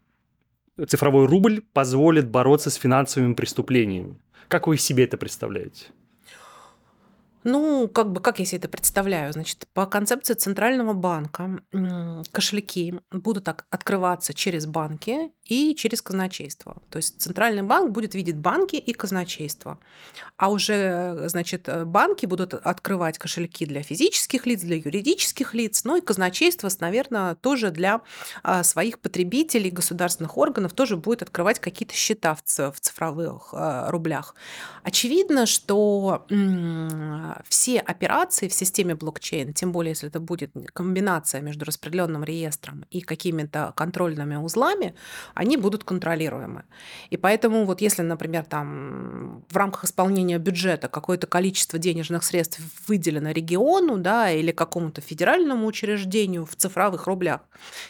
цифровой 0.86 1.25
рубль 1.25 1.61
позволит 1.73 2.29
бороться 2.29 2.69
с 2.69 2.75
финансовыми 2.75 3.34
преступлениями. 3.34 4.17
Как 4.47 4.67
вы 4.67 4.77
себе 4.77 5.05
это 5.05 5.17
представляете? 5.17 5.88
Ну, 7.43 7.87
как 7.87 8.11
бы, 8.11 8.21
как 8.21 8.39
я 8.39 8.45
себе 8.45 8.59
это 8.59 8.69
представляю? 8.69 9.33
Значит, 9.33 9.67
по 9.73 9.85
концепции 9.85 10.33
Центрального 10.33 10.93
банка 10.93 11.61
кошельки 12.31 12.95
будут 13.11 13.45
так 13.45 13.65
открываться 13.69 14.33
через 14.33 14.65
банки 14.65 15.31
и 15.45 15.75
через 15.75 16.01
казначейство. 16.01 16.81
То 16.89 16.97
есть 16.97 17.19
Центральный 17.21 17.63
банк 17.63 17.91
будет 17.91 18.15
видеть 18.15 18.37
банки 18.37 18.75
и 18.75 18.93
казначейство. 18.93 19.79
А 20.37 20.49
уже, 20.51 21.27
значит, 21.27 21.67
банки 21.85 22.25
будут 22.25 22.53
открывать 22.53 23.17
кошельки 23.17 23.65
для 23.65 23.81
физических 23.81 24.45
лиц, 24.45 24.61
для 24.61 24.77
юридических 24.77 25.53
лиц, 25.53 25.83
ну 25.83 25.97
и 25.97 26.01
казначейство, 26.01 26.69
наверное, 26.79 27.35
тоже 27.35 27.71
для 27.71 28.01
а, 28.43 28.63
своих 28.63 28.99
потребителей, 28.99 29.69
государственных 29.71 30.37
органов 30.37 30.73
тоже 30.73 30.95
будет 30.95 31.21
открывать 31.21 31.59
какие-то 31.59 31.93
счета 31.93 32.35
в 32.35 32.41
цифровых 32.79 33.49
а, 33.53 33.89
рублях. 33.91 34.35
Очевидно, 34.83 35.45
что 35.45 36.25
все 37.47 37.79
операции 37.79 38.47
в 38.47 38.53
системе 38.53 38.95
блокчейн, 38.95 39.53
тем 39.53 39.71
более 39.71 39.91
если 39.91 40.09
это 40.09 40.19
будет 40.19 40.51
комбинация 40.73 41.41
между 41.41 41.65
распределенным 41.65 42.23
реестром 42.23 42.86
и 42.89 43.01
какими-то 43.01 43.73
контрольными 43.75 44.36
узлами, 44.36 44.95
они 45.34 45.57
будут 45.57 45.84
контролируемы. 45.84 46.63
И 47.09 47.17
поэтому 47.17 47.65
вот 47.65 47.82
если, 47.82 48.01
например, 48.01 48.45
там 48.45 49.43
в 49.49 49.57
рамках 49.57 49.86
исполнения 49.86 50.38
бюджета 50.38 50.88
какое-то 50.88 51.27
количество 51.27 51.79
денежных 51.79 52.23
средств 52.23 52.59
выделено 52.88 53.32
региону 53.32 53.97
да, 53.97 54.32
или 54.32 54.51
какому-то 54.51 55.01
федеральному 55.01 55.65
учреждению 55.65 56.45
в 56.45 56.55
цифровых 56.55 57.07
рублях, 57.07 57.41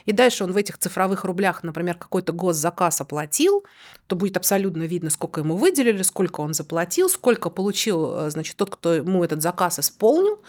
и 0.06 0.12
дальше 0.12 0.44
он 0.44 0.52
в 0.52 0.58
этих 0.58 0.78
цифровых 0.78 1.24
рублях, 1.24 1.64
например, 1.64 1.96
какой-то 1.96 2.34
госзаказ 2.34 3.02
оплатил, 3.02 3.66
то 4.08 4.16
будет 4.16 4.38
абсолютно 4.38 4.84
видно, 4.84 5.10
сколько 5.10 5.42
ему 5.42 5.56
выделили, 5.56 6.02
сколько 6.02 6.42
он 6.42 6.54
заплатил, 6.54 7.10
сколько 7.10 7.50
получил, 7.50 8.14
э, 8.14 8.30
значит, 8.30 8.58
тот, 8.58 8.70
кто 8.70 8.94
ему 8.94 9.24
этот 9.32 9.42
заказ 9.42 9.80
исполнил, 9.80 10.40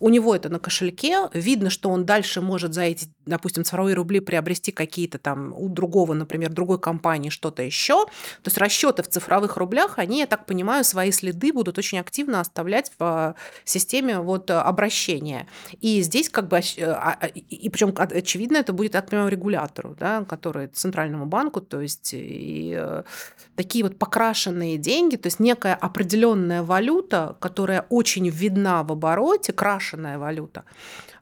у 0.00 0.08
него 0.08 0.34
это 0.34 0.48
на 0.48 0.58
кошельке, 0.58 1.28
видно, 1.32 1.70
что 1.70 1.88
он 1.90 2.04
дальше 2.04 2.40
может 2.40 2.74
за 2.74 2.82
эти, 2.82 3.06
допустим, 3.24 3.64
цифровые 3.64 3.94
рубли 3.94 4.20
приобрести 4.20 4.72
какие-то 4.72 5.18
там 5.18 5.54
у 5.56 5.68
другого, 5.68 6.12
например, 6.12 6.52
другой 6.52 6.78
компании 6.78 7.30
что-то 7.30 7.62
еще. 7.62 8.04
То 8.04 8.46
есть 8.48 8.58
расчеты 8.58 9.02
в 9.02 9.08
цифровых 9.08 9.56
рублях, 9.56 9.98
они, 9.98 10.18
я 10.18 10.26
так 10.26 10.46
понимаю, 10.46 10.84
свои 10.84 11.10
следы 11.12 11.52
будут 11.52 11.78
очень 11.78 11.98
активно 11.98 12.40
оставлять 12.40 12.90
в 12.98 13.02
а, 13.02 13.34
системе 13.64 14.18
вот 14.20 14.50
обращения. 14.50 15.46
И 15.80 16.02
здесь 16.02 16.28
как 16.28 16.48
бы, 16.48 16.58
а, 16.58 17.16
а, 17.20 17.26
и 17.26 17.68
причем 17.68 17.94
очевидно, 17.96 18.58
это 18.58 18.72
будет, 18.72 18.92
так 18.92 19.08
понимаю, 19.08 19.30
регулятору, 19.30 19.96
да, 19.98 20.24
который 20.24 20.66
центральному 20.66 21.26
банку, 21.26 21.60
то 21.60 21.80
есть 21.80 22.10
и 22.12 22.78
такие 23.56 23.84
вот 23.84 23.98
покрашенные 23.98 24.78
деньги, 24.78 25.16
то 25.16 25.28
есть 25.28 25.40
некая 25.40 25.74
определенная 25.74 26.62
валюта, 26.62 27.36
которая 27.40 27.86
очень 27.88 28.28
видна 28.28 28.82
в 28.82 28.92
обороте, 28.92 29.52
крашена 29.52 30.02
смешанная 30.02 30.18
валюта, 30.18 30.64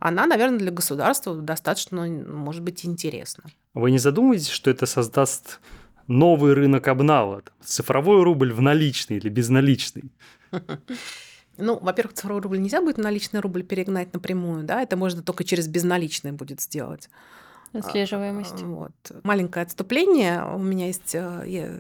она, 0.01 0.27
наверное, 0.27 0.59
для 0.59 0.71
государства 0.71 1.37
достаточно, 1.37 2.07
может 2.07 2.63
быть, 2.63 2.85
интересна. 2.85 3.45
Вы 3.75 3.91
не 3.91 3.99
задумываетесь, 3.99 4.49
что 4.49 4.71
это 4.71 4.87
создаст 4.87 5.61
новый 6.07 6.55
рынок 6.55 6.89
обнала? 6.89 7.43
Цифровой 7.63 8.23
рубль 8.23 8.53
в 8.53 8.61
наличный 8.61 9.19
или 9.19 9.29
безналичный? 9.29 10.11
Ну, 11.63 11.79
во-первых, 11.79 12.15
цифровой 12.15 12.41
рубль 12.41 12.59
нельзя 12.59 12.81
будет 12.81 12.97
наличный 12.97 13.41
рубль 13.41 13.63
перегнать 13.63 14.15
напрямую, 14.15 14.65
да, 14.65 14.81
это 14.81 14.97
можно 14.97 15.23
только 15.23 15.45
через 15.45 15.69
безналичный 15.69 16.33
будет 16.33 16.63
сделать. 16.63 17.11
Отслеживаемость. 17.73 18.63
Вот. 18.63 18.93
Маленькое 19.23 19.65
отступление. 19.65 20.45
У 20.45 20.59
меня 20.59 20.89
есть... 20.89 21.15
Э, 21.15 21.45
я, 21.47 21.71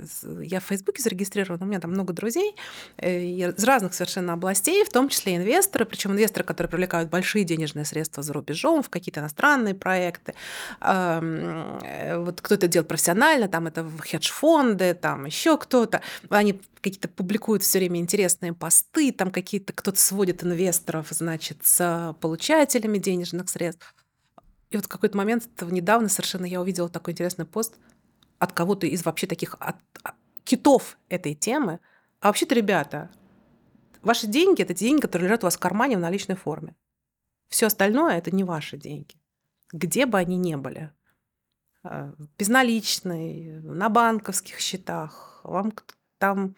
я 0.40 0.60
в 0.60 0.64
Фейсбуке 0.64 1.02
зарегистрирована, 1.02 1.64
у 1.64 1.68
меня 1.68 1.80
там 1.80 1.90
много 1.90 2.12
друзей 2.12 2.54
э, 2.96 3.20
из 3.20 3.64
разных 3.64 3.94
совершенно 3.94 4.34
областей, 4.34 4.84
в 4.84 4.90
том 4.90 5.08
числе 5.08 5.36
инвесторы, 5.36 5.84
причем 5.84 6.12
инвесторы, 6.12 6.44
которые 6.44 6.70
привлекают 6.70 7.10
большие 7.10 7.44
денежные 7.44 7.84
средства 7.84 8.22
за 8.22 8.32
рубежом 8.32 8.84
в 8.84 8.88
какие-то 8.88 9.20
иностранные 9.20 9.74
проекты. 9.74 10.34
Э, 10.80 12.18
вот 12.18 12.40
кто-то 12.40 12.68
делает 12.68 12.88
профессионально, 12.88 13.48
там 13.48 13.66
это 13.66 13.84
хедж-фонды, 13.98 14.94
там 14.94 15.24
еще 15.24 15.58
кто-то. 15.58 16.02
Они 16.28 16.60
какие-то 16.80 17.08
публикуют 17.08 17.62
все 17.62 17.78
время 17.78 18.00
интересные 18.00 18.52
посты, 18.52 19.12
там 19.12 19.30
какие-то 19.30 19.72
кто-то 19.72 19.98
сводит 19.98 20.44
инвесторов, 20.44 21.08
значит, 21.10 21.58
с 21.64 22.14
получателями 22.20 22.98
денежных 22.98 23.48
средств. 23.48 23.94
И 24.70 24.76
вот 24.76 24.86
в 24.86 24.88
какой-то 24.88 25.16
момент, 25.16 25.48
недавно 25.62 26.08
совершенно 26.08 26.44
я 26.44 26.60
увидела 26.60 26.88
такой 26.88 27.12
интересный 27.12 27.44
пост 27.44 27.76
от 28.38 28.52
кого-то 28.52 28.86
из 28.86 29.04
вообще 29.04 29.26
таких 29.26 29.56
от, 29.58 29.76
от, 30.02 30.14
китов 30.44 30.96
этой 31.08 31.34
темы. 31.34 31.80
А 32.20 32.28
вообще-то, 32.28 32.54
ребята, 32.54 33.10
ваши 34.02 34.26
деньги– 34.26 34.62
это 34.62 34.74
деньги, 34.74 35.00
которые 35.00 35.28
лежат 35.28 35.42
у 35.42 35.46
вас 35.46 35.56
в 35.56 35.60
кармане 35.60 35.96
в 35.96 36.00
наличной 36.00 36.36
форме. 36.36 36.76
Все 37.48 37.66
остальное– 37.66 38.16
это 38.18 38.30
не 38.30 38.44
ваши 38.44 38.76
деньги. 38.76 39.16
Где 39.72 40.06
бы 40.06 40.18
они 40.18 40.36
ни 40.36 40.54
были. 40.54 40.92
А, 41.82 42.12
безналичные, 42.38 43.60
на 43.60 43.88
банковских 43.88 44.60
счетах, 44.60 45.40
вам 45.42 45.72
там 46.18 46.54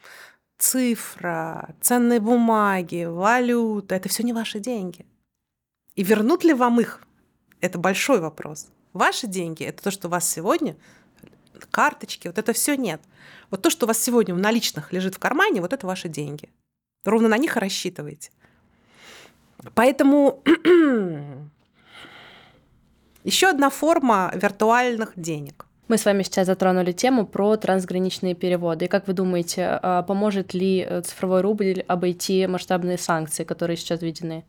цифра, 0.58 1.74
ценные 1.80 2.20
бумаги, 2.20 3.04
валюта– 3.04 3.94
это 3.96 4.08
все 4.08 4.22
не 4.22 4.32
ваши 4.32 4.60
деньги. 4.60 5.06
И 5.94 6.02
вернут 6.02 6.44
ли 6.44 6.52
вам 6.52 6.80
их 6.80 7.06
это 7.62 7.78
большой 7.78 8.20
вопрос. 8.20 8.68
Ваши 8.92 9.26
деньги– 9.26 9.64
это 9.64 9.82
то, 9.82 9.90
что 9.90 10.08
у 10.08 10.10
вас 10.10 10.28
сегодня, 10.28 10.76
карточки, 11.70 12.26
вот 12.26 12.36
это 12.36 12.52
все 12.52 12.76
нет. 12.76 13.00
Вот 13.50 13.62
то, 13.62 13.70
что 13.70 13.86
у 13.86 13.88
вас 13.88 13.98
сегодня 13.98 14.34
в 14.34 14.38
наличных 14.38 14.92
лежит 14.92 15.14
в 15.14 15.18
кармане, 15.18 15.60
вот 15.60 15.72
это 15.72 15.86
ваши 15.86 16.08
деньги. 16.08 16.50
Ровно 17.04 17.28
на 17.28 17.38
них 17.38 17.56
и 17.56 17.60
рассчитывайте. 17.60 18.30
Поэтому 19.74 20.42
еще 23.24 23.48
одна 23.48 23.70
форма 23.70 24.30
виртуальных 24.34 25.12
денег. 25.16 25.66
Мы 25.88 25.98
с 25.98 26.04
вами 26.04 26.22
сейчас 26.22 26.46
затронули 26.46 26.92
тему 26.92 27.26
про 27.26 27.56
трансграничные 27.56 28.34
переводы. 28.34 28.86
И 28.86 28.88
как 28.88 29.06
вы 29.06 29.12
думаете, 29.12 29.78
а, 29.82 30.02
поможет 30.02 30.54
ли 30.54 30.86
э, 30.88 31.02
цифровой 31.02 31.42
рубль 31.42 31.84
обойти 31.86 32.46
масштабные 32.46 32.98
санкции, 32.98 33.44
которые 33.44 33.76
сейчас 33.76 34.00
введены? 34.00 34.44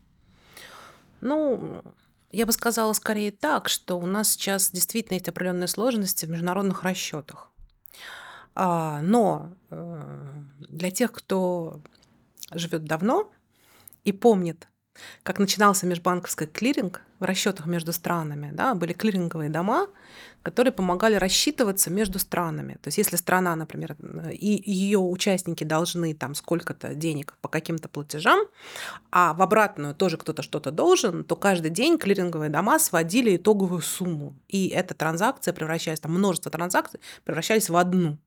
Ну, 1.20 1.82
я 2.34 2.46
бы 2.46 2.52
сказала 2.52 2.92
скорее 2.92 3.30
так, 3.30 3.68
что 3.68 3.98
у 3.98 4.06
нас 4.06 4.30
сейчас 4.32 4.70
действительно 4.70 5.14
есть 5.14 5.28
определенные 5.28 5.68
сложности 5.68 6.26
в 6.26 6.30
международных 6.30 6.82
расчетах. 6.82 7.50
А, 8.54 9.00
но 9.02 9.54
э, 9.70 10.42
для 10.58 10.90
тех, 10.90 11.12
кто 11.12 11.80
живет 12.52 12.84
давно 12.84 13.30
и 14.04 14.12
помнит 14.12 14.68
как 15.22 15.38
начинался 15.38 15.86
межбанковский 15.86 16.46
клиринг 16.46 17.02
в 17.18 17.24
расчетах 17.24 17.66
между 17.66 17.92
странами. 17.92 18.50
Да, 18.52 18.74
были 18.74 18.92
клиринговые 18.92 19.50
дома, 19.50 19.88
которые 20.42 20.72
помогали 20.72 21.14
рассчитываться 21.14 21.90
между 21.90 22.18
странами. 22.18 22.74
То 22.82 22.88
есть 22.88 22.98
если 22.98 23.16
страна, 23.16 23.56
например, 23.56 23.96
и 24.30 24.62
ее 24.70 24.98
участники 24.98 25.64
должны 25.64 26.14
там 26.14 26.34
сколько-то 26.34 26.94
денег 26.94 27.34
по 27.40 27.48
каким-то 27.48 27.88
платежам, 27.88 28.40
а 29.10 29.32
в 29.32 29.42
обратную 29.42 29.94
тоже 29.94 30.16
кто-то 30.18 30.42
что-то 30.42 30.70
должен, 30.70 31.24
то 31.24 31.36
каждый 31.36 31.70
день 31.70 31.98
клиринговые 31.98 32.50
дома 32.50 32.78
сводили 32.78 33.36
итоговую 33.36 33.80
сумму. 33.80 34.36
И 34.48 34.68
эта 34.68 34.94
транзакция 34.94 35.54
превращалась, 35.54 36.00
там 36.00 36.12
множество 36.12 36.50
транзакций 36.50 37.00
превращались 37.24 37.70
в 37.70 37.76
одну. 37.76 38.18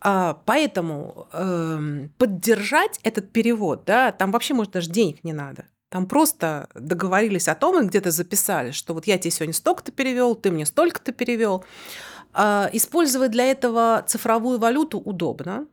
А, 0.00 0.40
поэтому 0.44 1.26
э, 1.32 2.08
поддержать 2.18 3.00
этот 3.02 3.32
перевод, 3.32 3.84
да, 3.84 4.12
там 4.12 4.30
вообще, 4.30 4.54
может, 4.54 4.72
даже 4.72 4.90
денег 4.90 5.24
не 5.24 5.32
надо. 5.32 5.66
Там 5.88 6.06
просто 6.06 6.68
договорились 6.74 7.48
о 7.48 7.54
том, 7.54 7.82
и 7.82 7.86
где-то 7.86 8.10
записали, 8.10 8.72
что 8.72 8.94
вот 8.94 9.06
я 9.06 9.18
тебе 9.18 9.30
сегодня 9.30 9.54
столько-то 9.54 9.90
перевел, 9.90 10.34
ты 10.34 10.50
мне 10.50 10.66
столько-то 10.66 11.12
перевел. 11.12 11.64
Э, 12.34 12.68
использовать 12.72 13.30
для 13.30 13.44
этого 13.44 14.04
цифровую 14.06 14.58
валюту 14.58 14.98
удобно, 14.98 15.66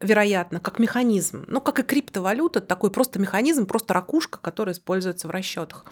вероятно, 0.00 0.60
как 0.60 0.78
механизм. 0.78 1.44
Ну, 1.48 1.60
как 1.60 1.78
и 1.80 1.82
криптовалюта, 1.82 2.60
такой 2.60 2.90
просто 2.90 3.18
механизм, 3.18 3.66
просто 3.66 3.94
ракушка, 3.94 4.38
которая 4.38 4.74
используется 4.74 5.28
в 5.28 5.30
расчетах. 5.30 5.86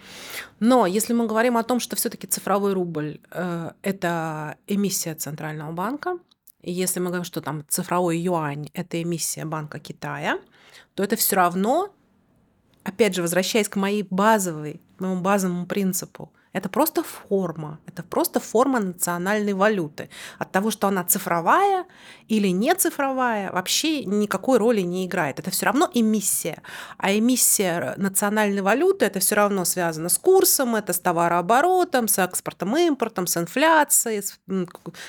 Но 0.60 0.86
если 0.86 1.14
мы 1.14 1.26
говорим 1.26 1.56
о 1.56 1.62
том, 1.62 1.80
что 1.80 1.96
все-таки 1.96 2.26
цифровой 2.26 2.74
рубль 2.74 3.20
э, 3.30 3.70
это 3.82 4.56
эмиссия 4.66 5.14
центрального 5.14 5.72
банка, 5.72 6.18
если 6.70 7.00
мы 7.00 7.06
говорим, 7.06 7.24
что 7.24 7.40
там 7.40 7.64
цифровой 7.68 8.18
юань– 8.18 8.68
это 8.74 9.02
эмиссия 9.02 9.44
Банка 9.44 9.78
Китая, 9.78 10.38
то 10.94 11.02
это 11.02 11.16
все 11.16 11.36
равно, 11.36 11.94
опять 12.82 13.14
же, 13.14 13.22
возвращаясь 13.22 13.68
к 13.68 13.76
моей 13.76 14.06
базовой, 14.08 14.80
моему 14.98 15.20
базовому 15.20 15.66
принципу– 15.66 16.32
это 16.54 16.68
просто 16.68 17.02
форма, 17.02 17.80
это 17.84 18.04
просто 18.04 18.38
форма 18.38 18.78
национальной 18.78 19.54
валюты. 19.54 20.08
От 20.38 20.52
того, 20.52 20.70
что 20.70 20.86
она 20.86 21.02
цифровая 21.02 21.84
или 22.28 22.46
не 22.48 22.72
цифровая, 22.76 23.50
вообще 23.50 24.04
никакой 24.04 24.58
роли 24.58 24.80
не 24.80 25.04
играет. 25.04 25.40
Это 25.40 25.50
все 25.50 25.66
равно 25.66 25.90
эмиссия. 25.92 26.62
А 26.96 27.12
эмиссия 27.12 27.94
национальной 27.96 28.62
валюты 28.62 29.04
это 29.04 29.18
все 29.18 29.34
равно 29.34 29.64
связано 29.64 30.08
с 30.08 30.16
курсом, 30.16 30.76
это 30.76 30.92
с 30.92 31.00
товарооборотом, 31.00 32.06
с 32.06 32.18
экспортом, 32.18 32.76
импортом, 32.76 33.26
с 33.26 33.36
инфляцией, 33.36 34.22
с, 34.22 34.38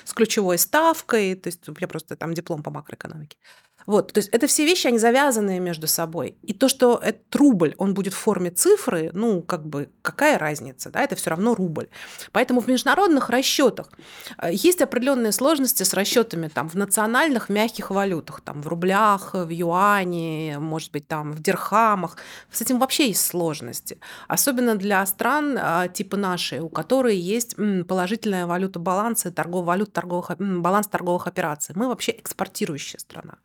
с 0.03 0.13
ключевой 0.13 0.57
ставкой. 0.57 1.35
То 1.35 1.49
есть 1.49 1.67
меня 1.67 1.87
просто 1.87 2.15
там 2.15 2.33
диплом 2.33 2.63
по 2.63 2.71
макроэкономике. 2.71 3.37
Вот, 3.85 4.13
то 4.13 4.19
есть 4.19 4.29
это 4.29 4.47
все 4.47 4.65
вещи, 4.65 4.87
они 4.87 4.97
завязанные 4.97 5.59
между 5.59 5.87
собой. 5.87 6.35
И 6.41 6.53
то, 6.53 6.67
что 6.67 6.99
этот 7.01 7.35
рубль, 7.35 7.75
он 7.77 7.93
будет 7.93 8.13
в 8.13 8.17
форме 8.17 8.49
цифры, 8.49 9.11
ну, 9.13 9.41
как 9.41 9.65
бы, 9.65 9.89
какая 10.01 10.37
разница, 10.37 10.89
да, 10.89 11.03
это 11.03 11.15
все 11.15 11.29
равно 11.29 11.53
рубль. 11.53 11.87
Поэтому 12.31 12.61
в 12.61 12.67
международных 12.67 13.29
расчетах 13.29 13.89
э, 14.37 14.49
есть 14.51 14.81
определенные 14.81 15.31
сложности 15.31 15.83
с 15.83 15.93
расчетами 15.93 16.47
там 16.47 16.69
в 16.69 16.75
национальных 16.75 17.49
мягких 17.49 17.91
валютах, 17.91 18.41
там 18.41 18.61
в 18.61 18.67
рублях, 18.67 19.33
в 19.33 19.49
юане, 19.49 20.57
может 20.59 20.91
быть, 20.91 21.07
там 21.07 21.31
в 21.31 21.41
дирхамах. 21.41 22.17
С 22.51 22.61
этим 22.61 22.79
вообще 22.79 23.07
есть 23.07 23.25
сложности. 23.25 23.99
Особенно 24.27 24.75
для 24.75 25.05
стран 25.05 25.57
а, 25.59 25.87
типа 25.87 26.17
нашей, 26.17 26.59
у 26.59 26.69
которой 26.69 27.17
есть 27.17 27.55
положительная 27.87 28.47
валюта 28.47 28.79
баланса, 28.79 29.31
торговая 29.31 29.65
валюта, 29.65 29.91
торговых, 29.91 30.31
баланс 30.37 30.87
торговых 30.87 31.27
операций. 31.27 31.75
Мы 31.77 31.87
вообще 31.87 32.11
экспортирующая 32.11 32.99
страна. 32.99 33.35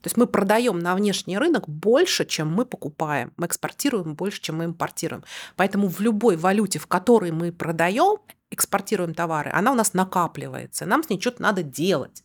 То 0.00 0.08
есть 0.08 0.16
мы 0.16 0.26
продаем 0.26 0.78
на 0.78 0.94
внешний 0.94 1.38
рынок 1.38 1.68
больше, 1.68 2.24
чем 2.24 2.52
мы 2.52 2.64
покупаем. 2.64 3.32
Мы 3.36 3.46
экспортируем 3.46 4.14
больше, 4.14 4.40
чем 4.40 4.58
мы 4.58 4.64
импортируем. 4.64 5.24
Поэтому 5.56 5.88
в 5.88 6.00
любой 6.00 6.36
валюте, 6.36 6.78
в 6.78 6.86
которой 6.86 7.30
мы 7.30 7.52
продаем, 7.52 8.18
экспортируем 8.50 9.14
товары, 9.14 9.50
она 9.52 9.72
у 9.72 9.74
нас 9.74 9.94
накапливается. 9.94 10.86
Нам 10.86 11.02
с 11.02 11.10
ней 11.10 11.20
что-то 11.20 11.42
надо 11.42 11.62
делать. 11.62 12.22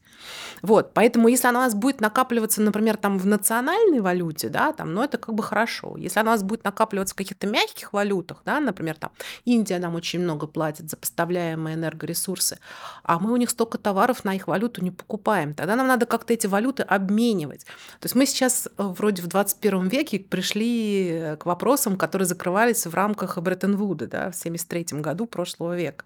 Вот, 0.61 0.93
поэтому 0.93 1.27
если 1.27 1.47
она 1.47 1.59
у 1.59 1.63
нас 1.63 1.75
будет 1.75 2.01
накапливаться, 2.01 2.61
например, 2.61 2.97
там 2.97 3.17
в 3.17 3.25
национальной 3.25 3.99
валюте, 3.99 4.49
да, 4.49 4.73
там, 4.73 4.93
ну 4.93 5.03
это 5.03 5.17
как 5.17 5.35
бы 5.35 5.43
хорошо. 5.43 5.95
Если 5.97 6.19
она 6.19 6.31
у 6.31 6.33
нас 6.33 6.43
будет 6.43 6.63
накапливаться 6.63 7.13
в 7.13 7.17
каких-то 7.17 7.47
мягких 7.47 7.93
валютах, 7.93 8.41
да, 8.45 8.59
например, 8.59 8.95
там 8.95 9.11
Индия 9.45 9.79
нам 9.79 9.95
очень 9.95 10.19
много 10.19 10.47
платит 10.47 10.89
за 10.89 10.97
поставляемые 10.97 11.75
энергоресурсы, 11.75 12.59
а 13.03 13.19
мы 13.19 13.31
у 13.31 13.37
них 13.37 13.49
столько 13.49 13.77
товаров 13.77 14.25
на 14.25 14.35
их 14.35 14.47
валюту 14.47 14.83
не 14.83 14.91
покупаем, 14.91 15.53
тогда 15.53 15.75
нам 15.75 15.87
надо 15.87 16.05
как-то 16.05 16.33
эти 16.33 16.47
валюты 16.47 16.83
обменивать. 16.83 17.65
То 17.99 18.05
есть 18.05 18.15
мы 18.15 18.25
сейчас 18.25 18.67
э, 18.67 18.71
вроде 18.77 19.21
в 19.21 19.27
21 19.27 19.87
веке 19.87 20.19
пришли 20.19 21.35
к 21.39 21.45
вопросам, 21.45 21.97
которые 21.97 22.25
закрывались 22.25 22.85
в 22.85 22.93
рамках 22.93 23.37
Бреттон-Вуда, 23.37 24.07
да, 24.07 24.31
в 24.31 24.35
73 24.35 24.99
году 24.99 25.25
прошлого 25.25 25.75
века. 25.75 26.05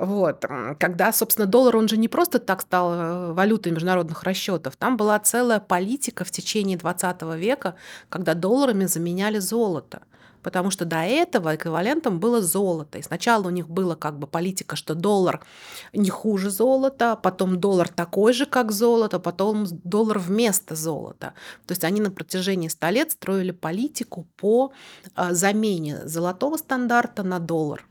Вот. 0.00 0.46
Когда, 0.78 1.12
собственно, 1.12 1.46
доллар, 1.46 1.76
он 1.76 1.86
же 1.86 1.98
не 1.98 2.08
просто 2.08 2.38
так 2.38 2.62
стал 2.62 2.94
э, 2.94 3.32
валютой 3.34 3.70
международных 3.70 4.22
расчетов. 4.22 4.74
Там 4.76 4.96
была 4.96 5.18
целая 5.18 5.60
политика 5.60 6.24
в 6.24 6.30
течение 6.30 6.78
20 6.78 7.22
века, 7.36 7.74
когда 8.08 8.32
долларами 8.32 8.86
заменяли 8.86 9.38
золото. 9.40 10.00
Потому 10.42 10.70
что 10.70 10.86
до 10.86 11.02
этого 11.02 11.54
эквивалентом 11.54 12.18
было 12.18 12.40
золото. 12.40 12.96
И 12.96 13.02
сначала 13.02 13.48
у 13.48 13.50
них 13.50 13.68
была 13.68 13.94
как 13.94 14.18
бы 14.18 14.26
политика, 14.26 14.74
что 14.74 14.94
доллар 14.94 15.44
не 15.92 16.08
хуже 16.08 16.48
золота, 16.48 17.14
потом 17.14 17.60
доллар 17.60 17.90
такой 17.90 18.32
же, 18.32 18.46
как 18.46 18.72
золото, 18.72 19.18
потом 19.18 19.66
доллар 19.84 20.18
вместо 20.18 20.76
золота. 20.76 21.34
То 21.66 21.72
есть 21.72 21.84
они 21.84 22.00
на 22.00 22.10
протяжении 22.10 22.68
100 22.68 22.88
лет 22.88 23.10
строили 23.10 23.50
политику 23.50 24.26
по 24.38 24.72
э, 25.14 25.34
замене 25.34 26.06
золотого 26.06 26.56
стандарта 26.56 27.22
на 27.22 27.38
доллар. 27.38 27.84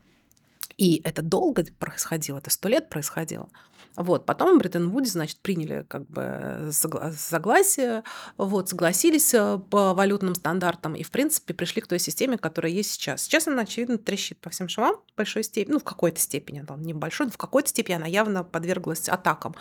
И 0.80 1.02
это 1.04 1.22
долго 1.22 1.66
происходило, 1.78 2.38
это 2.38 2.50
сто 2.50 2.70
лет 2.70 2.88
происходило. 2.88 3.50
Вот. 3.98 4.26
Потом 4.26 4.56
в 4.56 4.60
Бреттон-Вуде, 4.60 5.10
значит, 5.10 5.40
приняли 5.40 5.84
как 5.90 6.08
бы 6.08 6.70
согласие, 6.72 8.04
вот, 8.38 8.70
согласились 8.70 9.34
э, 9.34 9.60
по 9.70 9.94
валютным 9.94 10.36
стандартам 10.36 10.96
и, 10.96 11.04
в 11.04 11.12
принципе, 11.12 11.54
пришли 11.54 11.82
к 11.82 11.88
той 11.88 12.00
системе, 12.00 12.38
которая 12.38 12.72
есть 12.72 12.92
сейчас. 12.92 13.24
Сейчас 13.24 13.50
она, 13.50 13.64
очевидно, 13.64 13.98
трещит 13.98 14.40
по 14.40 14.50
всем 14.52 14.70
швам 14.70 14.96
в 14.96 15.18
большой 15.18 15.44
степени, 15.44 15.74
ну, 15.74 15.80
в 15.80 15.84
какой-то 15.84 16.22
степени, 16.22 16.62
там, 16.62 16.82
не 16.82 16.94
большой, 16.94 17.26
но 17.26 17.34
в 17.34 17.38
какой-то 17.38 17.68
степени 17.68 17.96
она 17.96 18.08
явно 18.08 18.46
подверглась 18.46 19.10
атакам, 19.10 19.56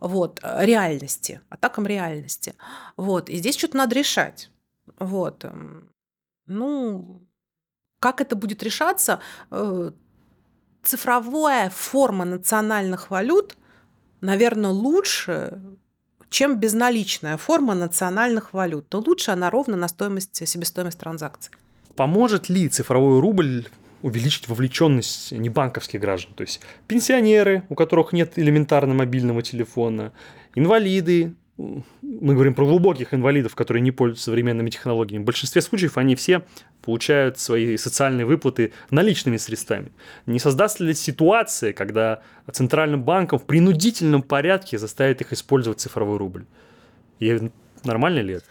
вот, 0.00 0.40
э, 0.42 0.64
реальности, 0.64 1.42
атакам 1.50 1.86
реальности. 1.86 2.54
Вот. 2.96 3.28
И 3.28 3.36
здесь 3.36 3.58
что-то 3.58 3.76
надо 3.76 3.94
решать. 3.96 4.50
Вот. 4.98 5.44
Ну, 6.46 7.22
как 7.98 8.22
это 8.22 8.34
будет 8.34 8.62
решаться, 8.62 9.20
э, 9.50 9.90
цифровая 10.84 11.70
форма 11.70 12.24
национальных 12.24 13.10
валют, 13.10 13.56
наверное, 14.20 14.70
лучше, 14.70 15.60
чем 16.30 16.58
безналичная 16.58 17.36
форма 17.36 17.74
национальных 17.74 18.52
валют. 18.52 18.86
Но 18.92 19.00
лучше 19.00 19.30
она 19.30 19.50
ровно 19.50 19.76
на 19.76 19.88
стоимость, 19.88 20.46
себестоимость 20.46 20.98
транзакций. 20.98 21.52
Поможет 21.96 22.48
ли 22.48 22.68
цифровой 22.68 23.20
рубль 23.20 23.66
увеличить 24.02 24.48
вовлеченность 24.48 25.32
небанковских 25.32 26.00
граждан? 26.00 26.34
То 26.34 26.42
есть 26.42 26.60
пенсионеры, 26.88 27.62
у 27.68 27.74
которых 27.74 28.12
нет 28.12 28.38
элементарно 28.38 28.94
мобильного 28.94 29.42
телефона, 29.42 30.12
инвалиды, 30.54 31.34
мы 31.56 32.34
говорим 32.34 32.54
про 32.54 32.66
глубоких 32.66 33.14
инвалидов, 33.14 33.54
которые 33.54 33.80
не 33.80 33.92
пользуются 33.92 34.24
современными 34.24 34.70
технологиями. 34.70 35.22
В 35.22 35.26
большинстве 35.26 35.62
случаев 35.62 35.96
они 35.96 36.16
все 36.16 36.44
получают 36.84 37.38
свои 37.38 37.76
социальные 37.76 38.26
выплаты 38.26 38.72
наличными 38.90 39.38
средствами. 39.38 39.92
Не 40.26 40.38
создаст 40.38 40.80
ли 40.80 40.94
ситуация, 40.94 41.72
когда 41.72 42.22
центральным 42.52 43.02
банком 43.02 43.38
в 43.38 43.44
принудительном 43.44 44.22
порядке 44.22 44.78
заставит 44.78 45.20
их 45.20 45.32
использовать 45.32 45.80
цифровой 45.80 46.18
рубль? 46.18 46.44
И 47.20 47.50
нормально 47.84 48.20
ли 48.20 48.34
это? 48.34 48.46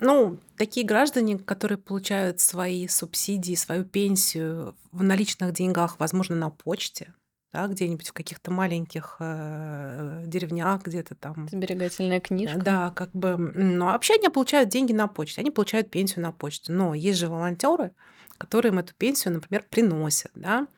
Ну, 0.00 0.38
такие 0.56 0.86
граждане, 0.86 1.38
которые 1.38 1.76
получают 1.76 2.40
свои 2.40 2.88
субсидии, 2.88 3.54
свою 3.54 3.84
пенсию 3.84 4.74
в 4.92 5.02
наличных 5.02 5.52
деньгах, 5.52 5.96
возможно, 5.98 6.36
на 6.36 6.50
почте, 6.50 7.12
да, 7.52 7.66
где-нибудь 7.66 8.08
в 8.08 8.12
каких-то 8.12 8.50
маленьких 8.50 9.16
э, 9.18 10.22
деревнях, 10.26 10.82
где-то 10.82 11.14
там. 11.16 11.48
Сберегательная 11.50 12.20
книжка. 12.20 12.58
Да, 12.58 12.90
как 12.90 13.10
бы. 13.12 13.36
Но 13.36 13.86
вообще 13.86 14.14
они 14.14 14.28
получают 14.28 14.68
деньги 14.68 14.92
на 14.92 15.08
почте, 15.08 15.40
они 15.40 15.50
получают 15.50 15.90
пенсию 15.90 16.22
на 16.22 16.32
почте. 16.32 16.72
Но 16.72 16.94
есть 16.94 17.18
же 17.18 17.28
волонтеры, 17.28 17.92
которые 18.38 18.70
им 18.70 18.78
эту 18.78 18.94
пенсию, 18.94 19.34
например, 19.34 19.64
приносят. 19.68 20.30
Да? 20.34 20.68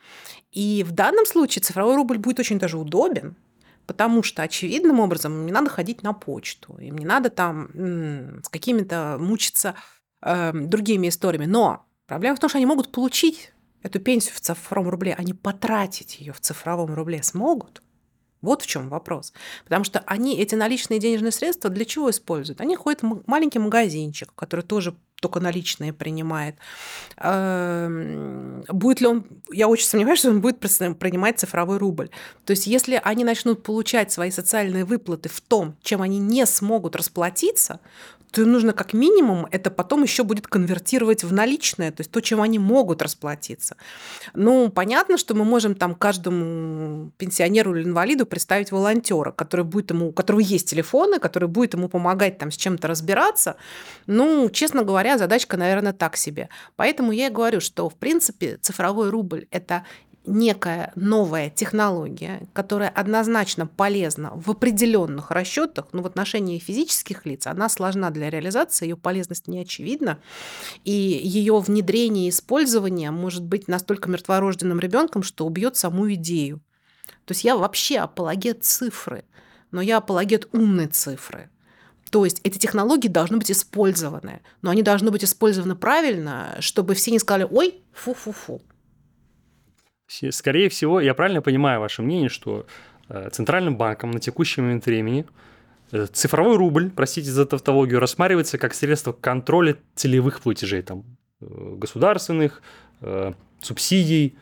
И 0.51 0.85
в 0.87 0.93
данном 0.93 1.27
случае 1.27 1.63
цифровой 1.63 1.97
рубль 1.97 2.19
будет 2.19 2.41
очень 2.41 2.59
даже 2.59 2.79
удобен, 2.79 3.37
потому 3.87 4.23
что 4.23 4.43
очевидным 4.43 4.99
образом 4.99 5.35
им 5.35 5.47
не 5.47 5.53
надо 5.53 5.69
ходить 5.69 6.03
на 6.03 6.15
почту, 6.15 6.79
им 6.79 6.97
не 6.97 7.05
надо 7.05 7.29
там 7.29 7.69
с 8.43 8.49
какими-то 8.49 9.19
мучиться 9.21 9.75
э, 10.23 10.53
другими 10.55 11.09
историями. 11.09 11.47
Но 11.47 11.85
проблема 12.07 12.37
в 12.37 12.41
том, 12.41 12.49
что 12.49 12.57
они 12.57 12.67
могут 12.67 12.93
получить 12.93 13.52
эту 13.83 14.01
пенсию 14.01 14.35
в 14.35 14.41
цифровом 14.41 14.91
рубле, 14.91 15.15
они 15.15 15.35
потратить 15.35 16.21
ее 16.21 16.33
в 16.33 16.41
цифровом 16.41 16.95
рубле 16.95 17.23
смогут? 17.23 17.83
Вот 18.43 18.63
в 18.63 18.67
чем 18.67 18.89
вопрос. 18.89 19.33
Потому 19.65 19.85
что 19.85 20.01
они 20.01 20.37
эти 20.37 20.57
наличные 20.57 20.99
денежные 20.99 21.31
средства 21.31 21.71
для 21.71 21.85
чего 21.85 22.11
используют? 22.11 22.61
Они 22.61 22.75
ходят 22.75 23.03
в 23.03 23.23
маленький 23.27 23.61
магазинчик, 23.61 24.33
который 24.35 24.63
тоже 24.63 24.97
только 25.23 25.39
наличные 25.39 25.93
принимает. 25.93 26.57
Эм, 27.17 28.65
будет 28.69 29.01
ли 29.01 29.07
он, 29.07 29.25
я 29.53 29.69
очень 29.69 29.87
сомневаюсь, 29.87 30.19
что 30.19 30.31
он 30.31 30.41
будет 30.41 30.59
принимать 30.59 31.39
цифровой 31.39 31.79
рубль. 31.79 32.11
То 32.45 32.51
есть 32.51 32.67
если 32.67 33.01
они 33.05 33.25
начнут 33.25 33.63
получать 33.63 34.11
свои 34.11 34.33
социальные 34.33 34.85
выплаты 34.85 35.29
в 35.29 35.41
том, 35.41 35.77
чем 35.81 36.03
они 36.03 36.19
не 36.19 36.45
смогут 36.45 36.97
расплатиться, 36.97 37.79
то 38.33 38.41
им 38.41 38.51
нужно 38.51 38.73
как 38.73 38.95
минимум 38.95 39.47
это 39.51 39.71
потом 39.71 40.03
еще 40.03 40.25
будет 40.25 40.47
конвертировать 40.47 41.23
в 41.23 41.33
наличное, 41.33 41.93
то 41.93 42.01
есть 42.01 42.11
то, 42.11 42.21
чем 42.21 42.41
они 42.41 42.59
могут 42.59 43.03
расплатиться. 43.03 43.77
Ну, 44.33 44.71
понятно, 44.71 45.19
что 45.19 45.35
мы 45.35 45.45
можем 45.45 45.75
там 45.75 45.95
каждому 45.95 47.11
пенсионеру 47.19 47.77
или 47.77 47.85
инвалиду 47.85 48.25
представить 48.25 48.73
волонтера, 48.73 49.33
который 49.33 49.65
будет 49.65 49.91
ему, 49.91 50.09
у 50.09 50.13
которого 50.13 50.41
есть 50.41 50.71
телефоны, 50.71 51.19
который 51.19 51.49
будет 51.49 51.75
ему 51.75 51.89
помогать 51.89 52.39
там 52.39 52.51
с 52.51 52.57
чем-то 52.57 52.89
разбираться. 52.89 53.57
Ну, 54.07 54.49
честно 54.51 54.83
говоря, 54.83 55.19
задачка, 55.19 55.59
наверное, 55.59 55.93
так 55.93 56.17
себе. 56.17 56.49
Поэтому 56.77 57.13
я 57.13 57.27
и 57.27 57.31
говорю, 57.31 57.61
что, 57.61 57.89
в 57.91 57.95
принципе, 57.95 58.57
цифровой 58.57 59.11
рубль– 59.11 59.47
это 59.51 59.85
некая 60.25 60.93
новая 60.95 61.51
технология, 61.51 62.49
которая 62.53 62.89
однозначно 62.89 63.67
полезна 63.67 64.33
в 64.35 64.51
определенных 64.51 65.31
расчетах, 65.31 65.87
но 65.93 66.03
в 66.03 66.07
отношении 66.07 66.59
физических 66.59 67.27
лиц 67.27 67.47
она 67.47 67.69
сложна 67.69 68.11
для 68.11 68.31
реализации, 68.31 68.87
ее 68.87 68.97
полезность 68.97 69.49
не 69.49 69.61
очевидна, 69.61 70.19
и 70.85 70.93
ее 70.93 71.59
внедрение 71.59 72.27
и 72.27 72.31
использование 72.31 73.11
может 73.11 73.43
быть 73.43 73.69
настолько 73.69 74.09
мертворожденным 74.09 74.79
ребенком, 74.81 75.23
что 75.23 75.47
убьет 75.47 75.77
саму 75.77 76.13
идею. 76.15 76.61
То 77.25 77.33
есть 77.33 77.45
я 77.45 77.57
вообще 77.57 77.99
апологет 77.99 78.65
цифры, 78.65 79.25
но 79.71 79.81
я 79.81 79.99
апологет 79.99 80.49
умной 80.53 80.87
цифры. 80.87 81.51
То 82.11 82.25
есть 82.27 82.41
эти 82.45 82.59
технологии 82.59 83.09
должны 83.09 83.39
быть 83.39 83.51
использованы, 83.51 84.43
но 84.61 84.71
они 84.71 84.83
должны 84.83 85.11
быть 85.11 85.25
использованы 85.25 85.75
правильно, 85.77 86.57
чтобы 86.61 86.95
все 86.95 87.11
не 87.11 87.19
сказали 87.19 87.49
«Ой, 87.51 87.83
фу-фу-фу». 87.95 88.61
Скорее 90.31 90.69
всего, 90.69 91.01
я 91.01 91.15
правильно 91.15 91.41
понимаю 91.41 91.81
ваше 91.81 92.03
мнение, 92.03 92.29
что 92.29 92.67
э, 93.09 93.31
Центральным 93.31 93.77
банком 93.77 94.11
на 94.11 94.21
текущий 94.21 94.61
момент 94.61 94.85
времени 94.85 95.27
э, 95.91 96.07
цифровой 96.07 96.57
рубль, 96.57 96.91
простите 96.91 97.31
за 97.31 97.47
тавтологию, 97.47 97.99
рассматривается 97.99 98.59
как 98.59 98.75
средство 98.75 99.13
контроля 99.13 99.77
целевых 99.95 100.41
платежей, 100.41 100.83
там, 100.83 101.05
э, 101.41 101.47
государственных, 101.77 102.63
субсидий 103.61 104.39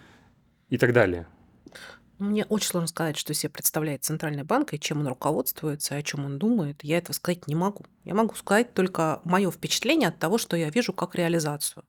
и 0.68 0.76
так 0.76 0.92
далее. 0.92 1.26
Мне 2.18 2.44
очень 2.44 2.68
сложно 2.68 2.88
сказать, 2.88 3.16
что 3.16 3.32
себе 3.32 3.48
представляет 3.48 4.04
Центральный 4.04 4.42
банк 4.42 4.74
и 4.74 4.78
чем 4.78 5.00
он 5.00 5.08
руководствуется, 5.08 5.94
о 5.94 6.02
чем 6.02 6.26
он 6.26 6.38
думает. 6.38 6.84
Я 6.84 6.98
этого 6.98 7.14
сказать 7.14 7.46
не 7.46 7.54
могу. 7.54 7.86
Я 8.04 8.12
могу 8.14 8.34
сказать 8.34 8.74
только 8.74 9.22
мое 9.24 9.50
впечатление 9.50 10.10
от 10.10 10.18
того, 10.18 10.36
что 10.36 10.58
я 10.58 10.68
вижу 10.68 10.92
как 10.92 11.14
реализацию. 11.14 11.86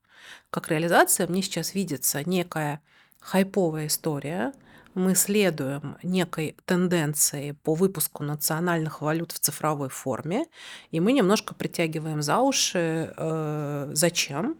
Как 0.49 0.69
реализация 0.69 1.27
мне 1.27 1.41
сейчас 1.41 1.75
видится 1.75 2.23
некая 2.23 2.82
хайповая 3.22 3.88
история. 3.88 4.51
Мы 4.93 5.15
следуем 5.15 5.95
некой 6.03 6.57
тенденции 6.65 7.55
по 7.63 7.76
выпуску 7.76 8.24
национальных 8.24 9.01
валют 9.01 9.32
в 9.32 9.39
цифровой 9.39 9.88
форме, 9.88 10.45
и 10.89 10.99
мы 10.99 11.13
немножко 11.13 11.53
притягиваем 11.53 12.22
за 12.22 12.39
уши, 12.39 13.13
э, 13.15 13.91
зачем, 13.93 14.57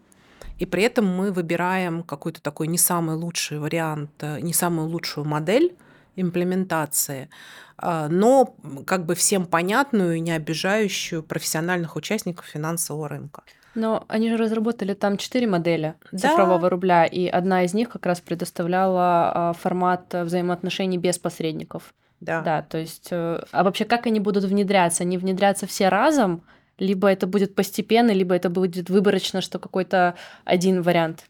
и 0.58 0.64
при 0.64 0.84
этом 0.84 1.06
мы 1.06 1.32
выбираем 1.32 2.02
какой-то 2.02 2.40
такой 2.40 2.68
не 2.68 2.78
самый 2.78 3.16
лучший 3.16 3.58
вариант, 3.58 4.10
э, 4.20 4.40
не 4.40 4.54
самую 4.54 4.88
лучшую 4.88 5.26
модель 5.26 5.76
имплементации, 6.16 7.28
а, 7.76 8.08
но 8.08 8.54
как 8.86 9.06
бы 9.06 9.14
всем 9.14 9.46
понятную 9.46 10.16
и 10.16 10.20
не 10.20 10.32
обижающую 10.32 11.22
профессиональных 11.22 11.96
участников 11.96 12.46
финансового 12.46 13.08
рынка. 13.08 13.42
Но 13.74 14.04
они 14.08 14.28
же 14.28 14.36
разработали 14.36 14.94
там 14.94 15.16
четыре 15.16 15.46
модели 15.46 15.94
цифрового 16.10 16.60
да. 16.60 16.68
рубля, 16.68 17.04
и 17.06 17.26
одна 17.26 17.64
из 17.64 17.74
них 17.74 17.88
как 17.88 18.04
раз 18.06 18.20
предоставляла 18.20 19.32
а, 19.34 19.52
формат 19.54 20.12
взаимоотношений 20.12 20.98
без 20.98 21.18
посредников. 21.18 21.94
Да. 22.20 22.42
Да, 22.42 22.62
то 22.62 22.78
есть, 22.78 23.08
э, 23.10 23.42
а 23.50 23.64
вообще 23.64 23.84
как 23.84 24.06
они 24.06 24.20
будут 24.20 24.44
внедряться? 24.44 25.02
Они 25.02 25.18
внедрятся 25.18 25.66
все 25.66 25.88
разом, 25.88 26.42
либо 26.78 27.08
это 27.08 27.26
будет 27.26 27.54
постепенно, 27.54 28.12
либо 28.12 28.34
это 28.34 28.48
будет 28.48 28.90
выборочно, 28.90 29.40
что 29.40 29.58
какой-то 29.58 30.14
один 30.44 30.82
вариант. 30.82 31.24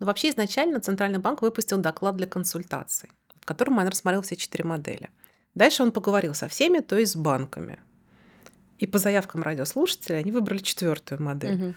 Но 0.00 0.06
вообще 0.06 0.30
изначально 0.30 0.80
Центральный 0.80 1.20
банк 1.20 1.42
выпустил 1.42 1.78
доклад 1.78 2.16
для 2.16 2.26
консультаций, 2.26 3.08
в 3.40 3.46
котором 3.46 3.78
он 3.78 3.86
рассмотрел 3.86 4.22
все 4.22 4.34
четыре 4.34 4.64
модели. 4.64 5.10
Дальше 5.54 5.82
он 5.84 5.92
поговорил 5.92 6.34
со 6.34 6.48
всеми, 6.48 6.80
то 6.80 6.98
есть 6.98 7.12
с 7.12 7.16
банками. 7.16 7.78
И 8.82 8.86
по 8.88 8.98
заявкам 8.98 9.44
радиослушателей 9.44 10.18
они 10.18 10.32
выбрали 10.32 10.58
четвертую 10.58 11.22
модель. 11.22 11.54
Угу. 11.54 11.74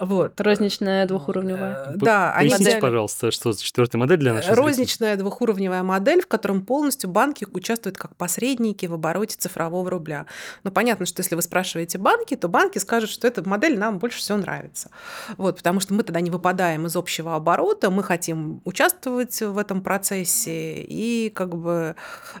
Вот. 0.00 0.40
Розничная 0.40 1.06
двухуровневая. 1.06 1.88
Э, 1.88 1.92
да, 1.96 2.32
они 2.32 2.48
Поясните, 2.48 2.78
пожалуйста, 2.78 3.30
что 3.30 3.52
за 3.52 3.62
четвертая 3.62 4.00
модель 4.00 4.18
для 4.18 4.32
наших 4.32 4.56
Розничная 4.56 5.10
зрителей. 5.10 5.22
двухуровневая 5.22 5.82
модель, 5.82 6.22
в 6.22 6.26
котором 6.26 6.64
полностью 6.64 7.10
банки 7.10 7.46
участвуют 7.52 7.98
как 7.98 8.16
посредники 8.16 8.86
в 8.86 8.94
обороте 8.94 9.36
цифрового 9.36 9.90
рубля. 9.90 10.26
Но 10.64 10.70
понятно, 10.70 11.04
что 11.04 11.20
если 11.20 11.34
вы 11.34 11.42
спрашиваете 11.42 11.98
банки, 11.98 12.36
то 12.36 12.48
банки 12.48 12.78
скажут, 12.78 13.10
что 13.10 13.28
эта 13.28 13.46
модель 13.46 13.78
нам 13.78 13.98
больше 13.98 14.18
всего 14.18 14.38
нравится. 14.38 14.90
Вот, 15.36 15.58
потому 15.58 15.80
что 15.80 15.92
мы 15.92 16.04
тогда 16.04 16.20
не 16.20 16.30
выпадаем 16.30 16.86
из 16.86 16.96
общего 16.96 17.36
оборота, 17.36 17.90
мы 17.90 18.02
хотим 18.02 18.62
участвовать 18.64 19.40
в 19.42 19.58
этом 19.58 19.82
процессе 19.82 20.80
и 20.80 21.28
как 21.28 21.54
бы, 21.54 21.96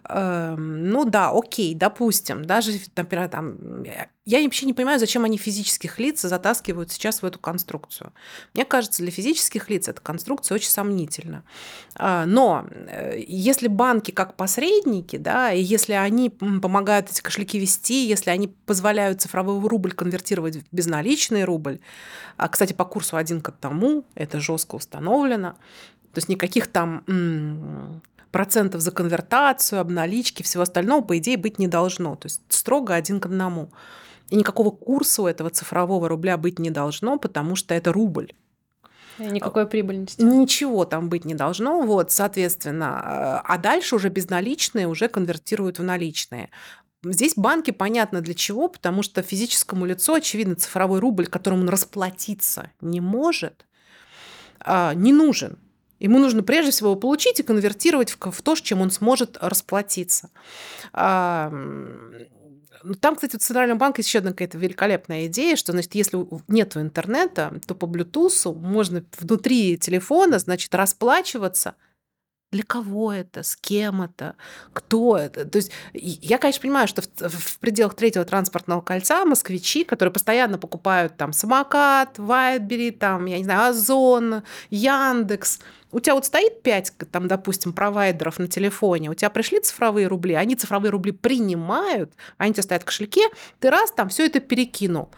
э, 0.08 0.54
ну 0.56 1.04
да, 1.04 1.30
окей, 1.30 1.74
допустим, 1.74 2.46
даже, 2.46 2.72
например, 2.96 3.28
там 3.28 3.56
я 4.26 4.42
вообще 4.42 4.66
не 4.66 4.72
понимаю, 4.72 4.98
зачем 4.98 5.24
они 5.24 5.38
физических 5.38 6.00
лиц 6.00 6.20
затаскивают 6.20 6.90
сейчас 6.90 7.22
в 7.22 7.24
эту 7.24 7.38
конструкцию. 7.38 8.12
Мне 8.54 8.64
кажется, 8.64 9.02
для 9.02 9.12
физических 9.12 9.70
лиц 9.70 9.86
эта 9.86 10.00
конструкция 10.00 10.56
очень 10.56 10.68
сомнительна. 10.68 11.44
А, 11.94 12.26
но 12.26 12.66
э, 12.70 13.22
если 13.28 13.68
банки 13.68 14.10
как 14.10 14.34
посредники, 14.34 15.16
да, 15.16 15.52
и 15.52 15.62
если 15.62 15.92
они 15.92 16.30
помогают 16.30 17.08
эти 17.08 17.20
кошельки 17.20 17.60
вести, 17.60 18.04
если 18.04 18.30
они 18.30 18.48
позволяют 18.48 19.22
цифровой 19.22 19.60
рубль 19.68 19.92
конвертировать 19.92 20.56
в 20.56 20.64
безналичный 20.72 21.44
рубль, 21.44 21.78
а, 22.36 22.48
кстати, 22.48 22.72
по 22.72 22.84
курсу 22.84 23.16
один 23.16 23.40
к 23.40 23.52
тому, 23.52 24.04
это 24.16 24.40
жестко 24.40 24.74
установлено, 24.74 25.52
то 26.12 26.18
есть 26.18 26.28
никаких 26.28 26.66
там 26.66 28.02
процентов 28.32 28.80
за 28.80 28.90
конвертацию, 28.90 29.80
обналички, 29.80 30.42
всего 30.42 30.64
остального, 30.64 31.00
по 31.00 31.16
идее, 31.16 31.36
быть 31.36 31.58
не 31.60 31.68
должно. 31.68 32.16
То 32.16 32.26
есть 32.26 32.42
строго 32.48 32.94
один 32.94 33.20
к 33.20 33.26
одному. 33.26 33.70
И 34.30 34.36
никакого 34.36 34.70
курса 34.70 35.22
у 35.22 35.26
этого 35.26 35.50
цифрового 35.50 36.08
рубля 36.08 36.36
быть 36.36 36.58
не 36.58 36.70
должно, 36.70 37.18
потому 37.18 37.56
что 37.56 37.74
это 37.74 37.92
рубль. 37.92 38.32
И 39.18 39.24
никакой 39.24 39.66
прибыльности. 39.66 40.20
Ничего 40.20 40.84
там 40.84 41.08
быть 41.08 41.24
не 41.24 41.34
должно. 41.34 41.80
Вот, 41.82 42.12
соответственно, 42.12 43.40
а 43.40 43.58
дальше 43.58 43.96
уже 43.96 44.08
безналичные 44.08 44.88
уже 44.88 45.08
конвертируют 45.08 45.78
в 45.78 45.82
наличные. 45.82 46.50
Здесь 47.02 47.34
банки 47.36 47.70
понятно 47.70 48.20
для 48.20 48.34
чего, 48.34 48.68
потому 48.68 49.02
что 49.02 49.22
физическому 49.22 49.86
лицу, 49.86 50.14
очевидно, 50.14 50.56
цифровой 50.56 50.98
рубль, 50.98 51.26
которым 51.26 51.60
он 51.60 51.68
расплатиться 51.68 52.72
не 52.80 53.00
может, 53.00 53.64
а, 54.60 54.92
не 54.94 55.12
нужен. 55.12 55.58
Ему 55.98 56.18
нужно 56.18 56.42
прежде 56.42 56.72
всего 56.72 56.90
его 56.90 57.00
получить 57.00 57.40
и 57.40 57.42
конвертировать 57.42 58.16
в 58.20 58.42
то, 58.42 58.54
с 58.54 58.60
чем 58.60 58.82
он 58.82 58.90
сможет 58.90 59.38
расплатиться. 59.40 60.30
Ну, 62.86 62.94
там, 62.94 63.16
кстати, 63.16 63.34
у 63.34 63.38
Центрального 63.40 63.78
банка 63.78 64.00
еще 64.00 64.18
одна 64.18 64.30
какая-то 64.30 64.58
великолепная 64.58 65.26
идея, 65.26 65.56
что, 65.56 65.72
значит, 65.72 65.96
если 65.96 66.24
нет 66.46 66.76
интернета, 66.76 67.60
то 67.66 67.74
по 67.74 67.86
Bluetooth 67.86 68.54
можно 68.54 69.04
внутри 69.18 69.76
телефона, 69.76 70.38
значит, 70.38 70.72
расплачиваться. 70.72 71.74
Для 72.52 72.62
кого 72.62 73.12
это, 73.12 73.42
с 73.42 73.56
кем 73.56 74.02
это, 74.02 74.36
кто 74.72 75.16
это. 75.16 75.44
То 75.44 75.56
есть 75.56 75.72
я, 75.92 76.38
конечно, 76.38 76.62
понимаю, 76.62 76.86
что 76.86 77.02
в, 77.02 77.28
в 77.28 77.58
пределах 77.58 77.96
третьего 77.96 78.24
транспортного 78.24 78.82
кольца 78.82 79.24
москвичи, 79.24 79.82
которые 79.82 80.12
постоянно 80.12 80.56
покупают 80.56 81.16
там 81.16 81.32
самокат, 81.32 82.20
Вайбери, 82.20 82.92
там, 82.92 83.26
я 83.26 83.38
не 83.38 83.44
знаю, 83.44 83.70
Озон, 83.70 84.44
Яндекс, 84.70 85.58
у 85.96 86.00
тебя 86.00 86.14
вот 86.14 86.26
стоит 86.26 86.62
5, 86.62 86.92
там, 87.10 87.26
допустим, 87.26 87.72
провайдеров 87.72 88.38
на 88.38 88.48
телефоне, 88.48 89.08
у 89.08 89.14
тебя 89.14 89.30
пришли 89.30 89.60
цифровые 89.60 90.08
рубли, 90.08 90.34
они 90.34 90.54
цифровые 90.54 90.90
рубли 90.90 91.10
принимают, 91.10 92.12
они 92.36 92.50
у 92.50 92.52
тебя 92.52 92.64
стоят 92.64 92.82
в 92.82 92.84
кошельке, 92.84 93.22
ты 93.60 93.70
раз 93.70 93.92
там 93.92 94.10
все 94.10 94.26
это 94.26 94.40
перекинул. 94.40 95.08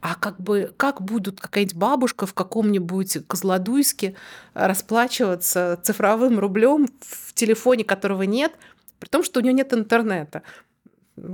А 0.00 0.16
как 0.16 0.40
бы 0.40 0.74
как 0.76 1.00
будут 1.00 1.40
какая-нибудь 1.40 1.76
бабушка 1.76 2.26
в 2.26 2.34
каком-нибудь 2.34 3.18
Козлодуйске 3.28 4.16
расплачиваться 4.54 5.78
цифровым 5.84 6.40
рублем 6.40 6.88
в 7.00 7.32
телефоне, 7.34 7.84
которого 7.84 8.24
нет, 8.24 8.52
при 8.98 9.08
том, 9.08 9.22
что 9.22 9.38
у 9.38 9.42
нее 9.42 9.52
нет 9.52 9.72
интернета 9.72 10.42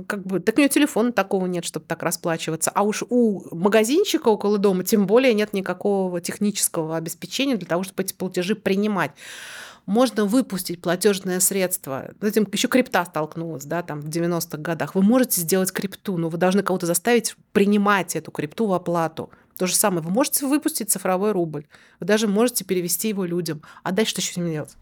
как 0.07 0.25
бы, 0.25 0.39
так 0.39 0.57
у 0.57 0.59
нее 0.59 0.69
телефона 0.69 1.11
такого 1.11 1.47
нет, 1.47 1.65
чтобы 1.65 1.85
так 1.87 2.03
расплачиваться. 2.03 2.71
А 2.73 2.83
уж 2.83 3.03
у 3.09 3.55
магазинчика 3.55 4.27
около 4.27 4.57
дома 4.57 4.83
тем 4.83 5.07
более 5.07 5.33
нет 5.33 5.53
никакого 5.53 6.21
технического 6.21 6.97
обеспечения 6.97 7.55
для 7.55 7.67
того, 7.67 7.83
чтобы 7.83 8.03
эти 8.03 8.13
платежи 8.13 8.55
принимать. 8.55 9.11
Можно 9.87 10.25
выпустить 10.25 10.79
платежное 10.81 11.39
средство. 11.39 12.11
Этим 12.21 12.47
еще 12.51 12.67
крипта 12.67 13.03
столкнулась, 13.05 13.65
да, 13.65 13.81
там 13.81 14.01
в 14.01 14.09
90-х 14.09 14.59
годах. 14.59 14.93
Вы 14.93 15.01
можете 15.01 15.41
сделать 15.41 15.71
крипту, 15.71 16.17
но 16.17 16.29
вы 16.29 16.37
должны 16.37 16.61
кого-то 16.61 16.85
заставить 16.85 17.35
принимать 17.51 18.15
эту 18.15 18.29
крипту 18.29 18.67
в 18.67 18.73
оплату. 18.73 19.31
То 19.57 19.65
же 19.65 19.75
самое. 19.75 20.03
Вы 20.03 20.11
можете 20.11 20.45
выпустить 20.45 20.91
цифровой 20.91 21.31
рубль. 21.31 21.65
Вы 21.99 22.05
даже 22.05 22.27
можете 22.27 22.63
перевести 22.63 23.09
его 23.09 23.25
людям. 23.25 23.63
А 23.83 23.91
дальше 23.91 24.11
что 24.11 24.21
еще 24.21 24.33
с 24.33 24.37
ним 24.37 24.51
делать? 24.51 24.75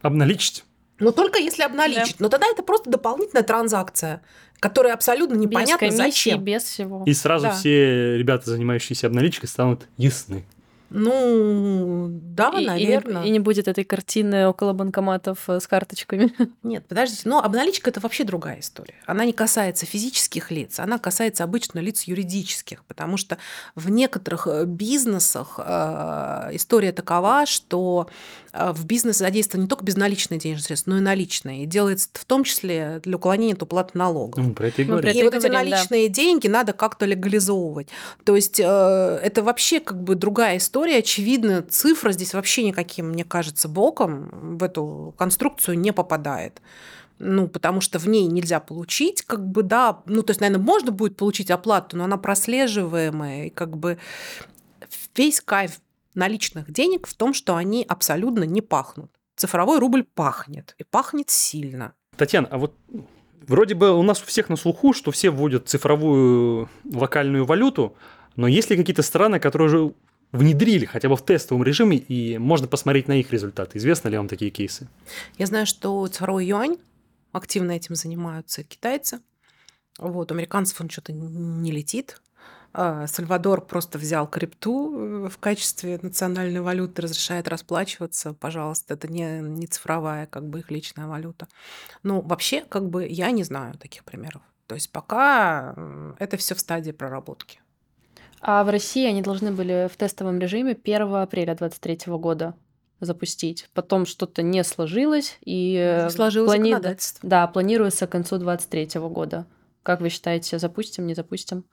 Обналичить. 0.00 0.64
Но 0.98 1.10
только 1.12 1.38
если 1.38 1.62
обналичить. 1.62 2.16
Да. 2.18 2.24
Но 2.24 2.28
тогда 2.28 2.46
это 2.46 2.62
просто 2.62 2.90
дополнительная 2.90 3.44
транзакция 3.44 4.22
которые 4.60 4.92
абсолютно 4.94 5.34
непонятно 5.34 5.86
без 5.86 5.96
комиссии, 5.96 6.30
зачем. 6.30 6.44
без 6.44 6.62
всего. 6.64 7.02
И 7.06 7.12
сразу 7.12 7.46
да. 7.46 7.52
все 7.52 8.16
ребята, 8.16 8.50
занимающиеся 8.50 9.06
обналичкой, 9.06 9.48
станут 9.48 9.88
ясны. 9.96 10.44
Ну, 10.88 12.08
да, 12.10 12.50
и, 12.56 12.64
наверное. 12.64 13.22
И 13.22 13.24
не, 13.24 13.28
и 13.28 13.32
не 13.32 13.38
будет 13.40 13.66
этой 13.66 13.82
картины 13.82 14.46
около 14.46 14.72
банкоматов 14.72 15.48
э, 15.48 15.58
с 15.58 15.66
карточками. 15.66 16.32
Нет, 16.62 16.86
подождите, 16.86 17.22
но 17.24 17.42
обналичка 17.42 17.90
это 17.90 17.98
вообще 18.00 18.22
другая 18.22 18.60
история. 18.60 18.94
Она 19.04 19.24
не 19.24 19.32
касается 19.32 19.84
физических 19.84 20.50
лиц, 20.52 20.78
она 20.78 20.98
касается 20.98 21.42
обычно 21.42 21.80
лиц 21.80 22.04
юридических, 22.04 22.84
потому 22.84 23.16
что 23.16 23.36
в 23.74 23.90
некоторых 23.90 24.46
э, 24.46 24.64
бизнесах 24.64 25.58
э, 25.58 26.50
история 26.52 26.92
такова, 26.92 27.46
что 27.46 28.08
в 28.74 28.84
бизнес 28.86 29.18
задействованы 29.18 29.64
не 29.64 29.68
только 29.68 29.84
безналичные 29.84 30.38
денежные 30.38 30.64
средства, 30.64 30.92
но 30.92 30.98
и 30.98 31.00
наличные. 31.00 31.64
И 31.64 31.66
делается 31.66 32.08
в 32.12 32.24
том 32.24 32.44
числе 32.44 33.00
для 33.02 33.16
уклонения 33.16 33.54
от 33.54 33.62
уплаты 33.62 33.98
налогов. 33.98 34.44
Мы 34.44 34.54
про 34.54 34.68
это 34.68 34.82
и 34.82 34.84
говорим. 34.84 35.12
И, 35.12 35.18
и 35.18 35.22
вот 35.22 35.34
эти 35.34 35.46
наличные 35.46 36.08
да. 36.08 36.14
деньги 36.14 36.48
надо 36.48 36.72
как-то 36.72 37.06
легализовывать. 37.06 37.88
То 38.24 38.36
есть 38.36 38.60
э, 38.60 38.64
это 38.64 39.42
вообще 39.42 39.80
как 39.80 40.02
бы 40.02 40.14
другая 40.14 40.58
история 40.58 40.86
история, 40.86 40.98
очевидно, 40.98 41.62
цифра 41.62 42.12
здесь 42.12 42.34
вообще 42.34 42.62
никаким, 42.62 43.08
мне 43.08 43.24
кажется, 43.24 43.68
боком 43.68 44.58
в 44.58 44.62
эту 44.62 45.14
конструкцию 45.16 45.78
не 45.78 45.92
попадает. 45.92 46.60
Ну, 47.18 47.48
потому 47.48 47.80
что 47.80 47.98
в 47.98 48.06
ней 48.06 48.26
нельзя 48.26 48.60
получить, 48.60 49.22
как 49.22 49.46
бы, 49.46 49.62
да, 49.62 50.02
ну, 50.04 50.22
то 50.22 50.32
есть, 50.32 50.40
наверное, 50.42 50.62
можно 50.62 50.92
будет 50.92 51.16
получить 51.16 51.50
оплату, 51.50 51.96
но 51.96 52.04
она 52.04 52.18
прослеживаемая, 52.18 53.46
и 53.46 53.50
как 53.50 53.76
бы 53.78 53.96
весь 55.14 55.40
кайф 55.40 55.80
наличных 56.16 56.70
денег 56.70 57.06
в 57.06 57.14
том, 57.14 57.34
что 57.34 57.56
они 57.56 57.84
абсолютно 57.88 58.44
не 58.44 58.60
пахнут. 58.60 59.10
Цифровой 59.36 59.78
рубль 59.78 60.02
пахнет, 60.02 60.74
и 60.78 60.84
пахнет 60.84 61.30
сильно. 61.30 61.94
Татьяна, 62.16 62.48
а 62.50 62.58
вот 62.58 62.74
вроде 63.46 63.74
бы 63.74 63.92
у 63.92 64.02
нас 64.02 64.22
у 64.22 64.26
всех 64.26 64.48
на 64.48 64.56
слуху, 64.56 64.92
что 64.92 65.10
все 65.10 65.30
вводят 65.30 65.68
цифровую 65.68 66.68
локальную 66.90 67.44
валюту, 67.44 67.96
но 68.34 68.48
есть 68.48 68.70
ли 68.70 68.76
какие-то 68.76 69.02
страны, 69.02 69.38
которые 69.38 69.66
уже 69.66 69.94
внедрили 70.32 70.84
хотя 70.84 71.08
бы 71.08 71.16
в 71.16 71.24
тестовом 71.24 71.62
режиме, 71.62 71.96
и 71.96 72.38
можно 72.38 72.66
посмотреть 72.66 73.08
на 73.08 73.20
их 73.20 73.32
результаты. 73.32 73.78
Известны 73.78 74.08
ли 74.08 74.16
вам 74.16 74.28
такие 74.28 74.50
кейсы? 74.50 74.88
Я 75.38 75.46
знаю, 75.46 75.66
что 75.66 76.06
цифровой 76.08 76.46
юань 76.46 76.78
активно 77.32 77.72
этим 77.72 77.94
занимаются 77.94 78.64
китайцы. 78.64 79.20
Вот, 79.98 80.30
у 80.30 80.34
американцев 80.34 80.80
он 80.80 80.90
что-то 80.90 81.12
не 81.12 81.70
летит. 81.72 82.20
А, 82.78 83.06
Сальвадор 83.06 83.62
просто 83.62 83.96
взял 83.96 84.28
крипту 84.28 84.94
э, 84.94 85.28
в 85.30 85.38
качестве 85.38 85.98
национальной 86.02 86.60
валюты, 86.60 87.00
разрешает 87.00 87.48
расплачиваться, 87.48 88.34
пожалуйста, 88.34 88.92
это 88.92 89.08
не, 89.08 89.40
не 89.40 89.66
цифровая, 89.66 90.26
как 90.26 90.46
бы 90.46 90.58
их 90.58 90.70
личная 90.70 91.06
валюта. 91.06 91.48
Но 92.02 92.20
вообще, 92.20 92.60
как 92.60 92.90
бы 92.90 93.06
я 93.08 93.30
не 93.30 93.44
знаю 93.44 93.78
таких 93.78 94.04
примеров. 94.04 94.42
То 94.66 94.74
есть 94.74 94.92
пока 94.92 95.74
это 96.18 96.36
все 96.36 96.54
в 96.54 96.60
стадии 96.60 96.90
проработки. 96.90 97.60
А 98.42 98.62
в 98.62 98.68
России 98.68 99.06
они 99.06 99.22
должны 99.22 99.52
были 99.52 99.88
в 99.90 99.96
тестовом 99.96 100.38
режиме 100.38 100.72
1 100.72 101.14
апреля 101.14 101.54
2023 101.54 102.12
года 102.18 102.52
запустить. 103.00 103.70
Потом 103.72 104.04
что-то 104.04 104.42
не 104.42 104.62
сложилось, 104.64 105.38
и 105.40 106.02
не 106.04 106.10
сложилось 106.10 106.50
плани... 106.50 106.76
Да, 107.22 107.46
планируется 107.46 108.06
к 108.06 108.10
концу 108.10 108.36
2023 108.36 109.00
года. 109.08 109.46
Как 109.82 110.02
вы 110.02 110.10
считаете, 110.10 110.58
запустим, 110.58 111.06
не 111.06 111.14
запустим? 111.14 111.64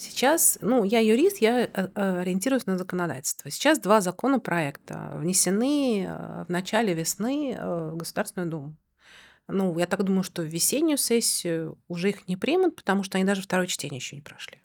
Сейчас, 0.00 0.56
ну, 0.62 0.82
я 0.82 1.00
юрист, 1.00 1.42
я 1.42 1.64
э, 1.64 1.68
э, 1.74 2.20
ориентируюсь 2.20 2.64
на 2.64 2.78
законодательство. 2.78 3.50
Сейчас 3.50 3.78
два 3.78 4.00
законопроекта 4.00 5.12
внесены 5.16 6.06
э, 6.06 6.44
в 6.44 6.48
начале 6.48 6.94
весны 6.94 7.54
в 7.60 7.96
Государственную 7.96 8.50
Думу. 8.50 8.76
Ну, 9.46 9.78
я 9.78 9.86
так 9.86 10.02
думаю, 10.02 10.22
что 10.22 10.40
в 10.40 10.46
весеннюю 10.46 10.96
сессию 10.96 11.76
уже 11.86 12.08
их 12.08 12.28
не 12.28 12.38
примут, 12.38 12.76
потому 12.76 13.02
что 13.02 13.18
они 13.18 13.26
даже 13.26 13.42
второе 13.42 13.66
чтение 13.66 13.98
еще 13.98 14.16
не 14.16 14.22
прошли. 14.22 14.62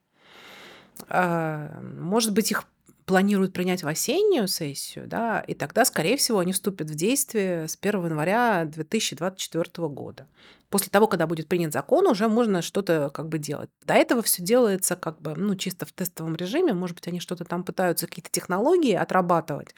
А, 1.09 1.81
может 1.81 2.31
быть, 2.31 2.51
их 2.51 2.63
планируют 3.05 3.53
принять 3.53 3.83
в 3.83 3.87
осеннюю 3.87 4.47
сессию, 4.47 5.07
да, 5.07 5.39
и 5.41 5.53
тогда, 5.53 5.85
скорее 5.85 6.17
всего, 6.17 6.39
они 6.39 6.53
вступят 6.53 6.89
в 6.89 6.95
действие 6.95 7.67
с 7.67 7.77
1 7.79 8.05
января 8.05 8.65
2024 8.65 9.87
года. 9.89 10.27
После 10.69 10.89
того, 10.89 11.07
когда 11.07 11.27
будет 11.27 11.47
принят 11.47 11.71
закон, 11.71 12.07
уже 12.07 12.27
можно 12.27 12.61
что-то 12.61 13.09
как 13.13 13.29
бы 13.29 13.37
делать. 13.37 13.69
До 13.85 13.93
этого 13.93 14.21
все 14.23 14.41
делается 14.41 14.95
как 14.95 15.21
бы, 15.21 15.35
ну, 15.35 15.55
чисто 15.55 15.85
в 15.85 15.91
тестовом 15.91 16.35
режиме. 16.35 16.73
Может 16.73 16.95
быть, 16.95 17.07
они 17.07 17.19
что-то 17.19 17.45
там 17.45 17.63
пытаются, 17.63 18.07
какие-то 18.07 18.31
технологии 18.31 18.93
отрабатывать. 18.93 19.75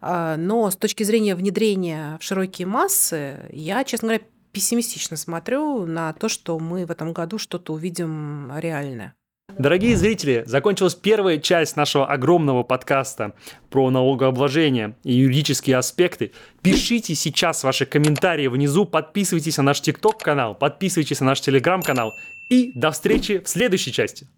А, 0.00 0.36
но 0.36 0.70
с 0.70 0.76
точки 0.76 1.04
зрения 1.04 1.36
внедрения 1.36 2.18
в 2.20 2.24
широкие 2.24 2.66
массы, 2.66 3.48
я, 3.50 3.84
честно 3.84 4.08
говоря, 4.08 4.24
пессимистично 4.52 5.16
смотрю 5.16 5.86
на 5.86 6.12
то, 6.12 6.28
что 6.28 6.58
мы 6.58 6.86
в 6.86 6.90
этом 6.90 7.12
году 7.12 7.38
что-то 7.38 7.72
увидим 7.72 8.50
реальное. 8.58 9.14
Дорогие 9.58 9.96
зрители, 9.96 10.42
закончилась 10.46 10.94
первая 10.94 11.38
часть 11.38 11.76
нашего 11.76 12.06
огромного 12.06 12.62
подкаста 12.62 13.32
про 13.70 13.88
налогообложение 13.90 14.96
и 15.02 15.14
юридические 15.14 15.78
аспекты. 15.78 16.32
Пишите 16.60 17.14
сейчас 17.14 17.64
ваши 17.64 17.86
комментарии 17.86 18.48
внизу, 18.48 18.84
подписывайтесь 18.84 19.56
на 19.56 19.62
наш 19.62 19.80
ТикТок 19.80 20.18
канал, 20.18 20.54
подписывайтесь 20.54 21.20
на 21.20 21.26
наш 21.26 21.40
Телеграм 21.40 21.80
канал 21.80 22.12
и 22.50 22.72
до 22.74 22.90
встречи 22.90 23.38
в 23.38 23.48
следующей 23.48 23.92
части. 23.92 24.28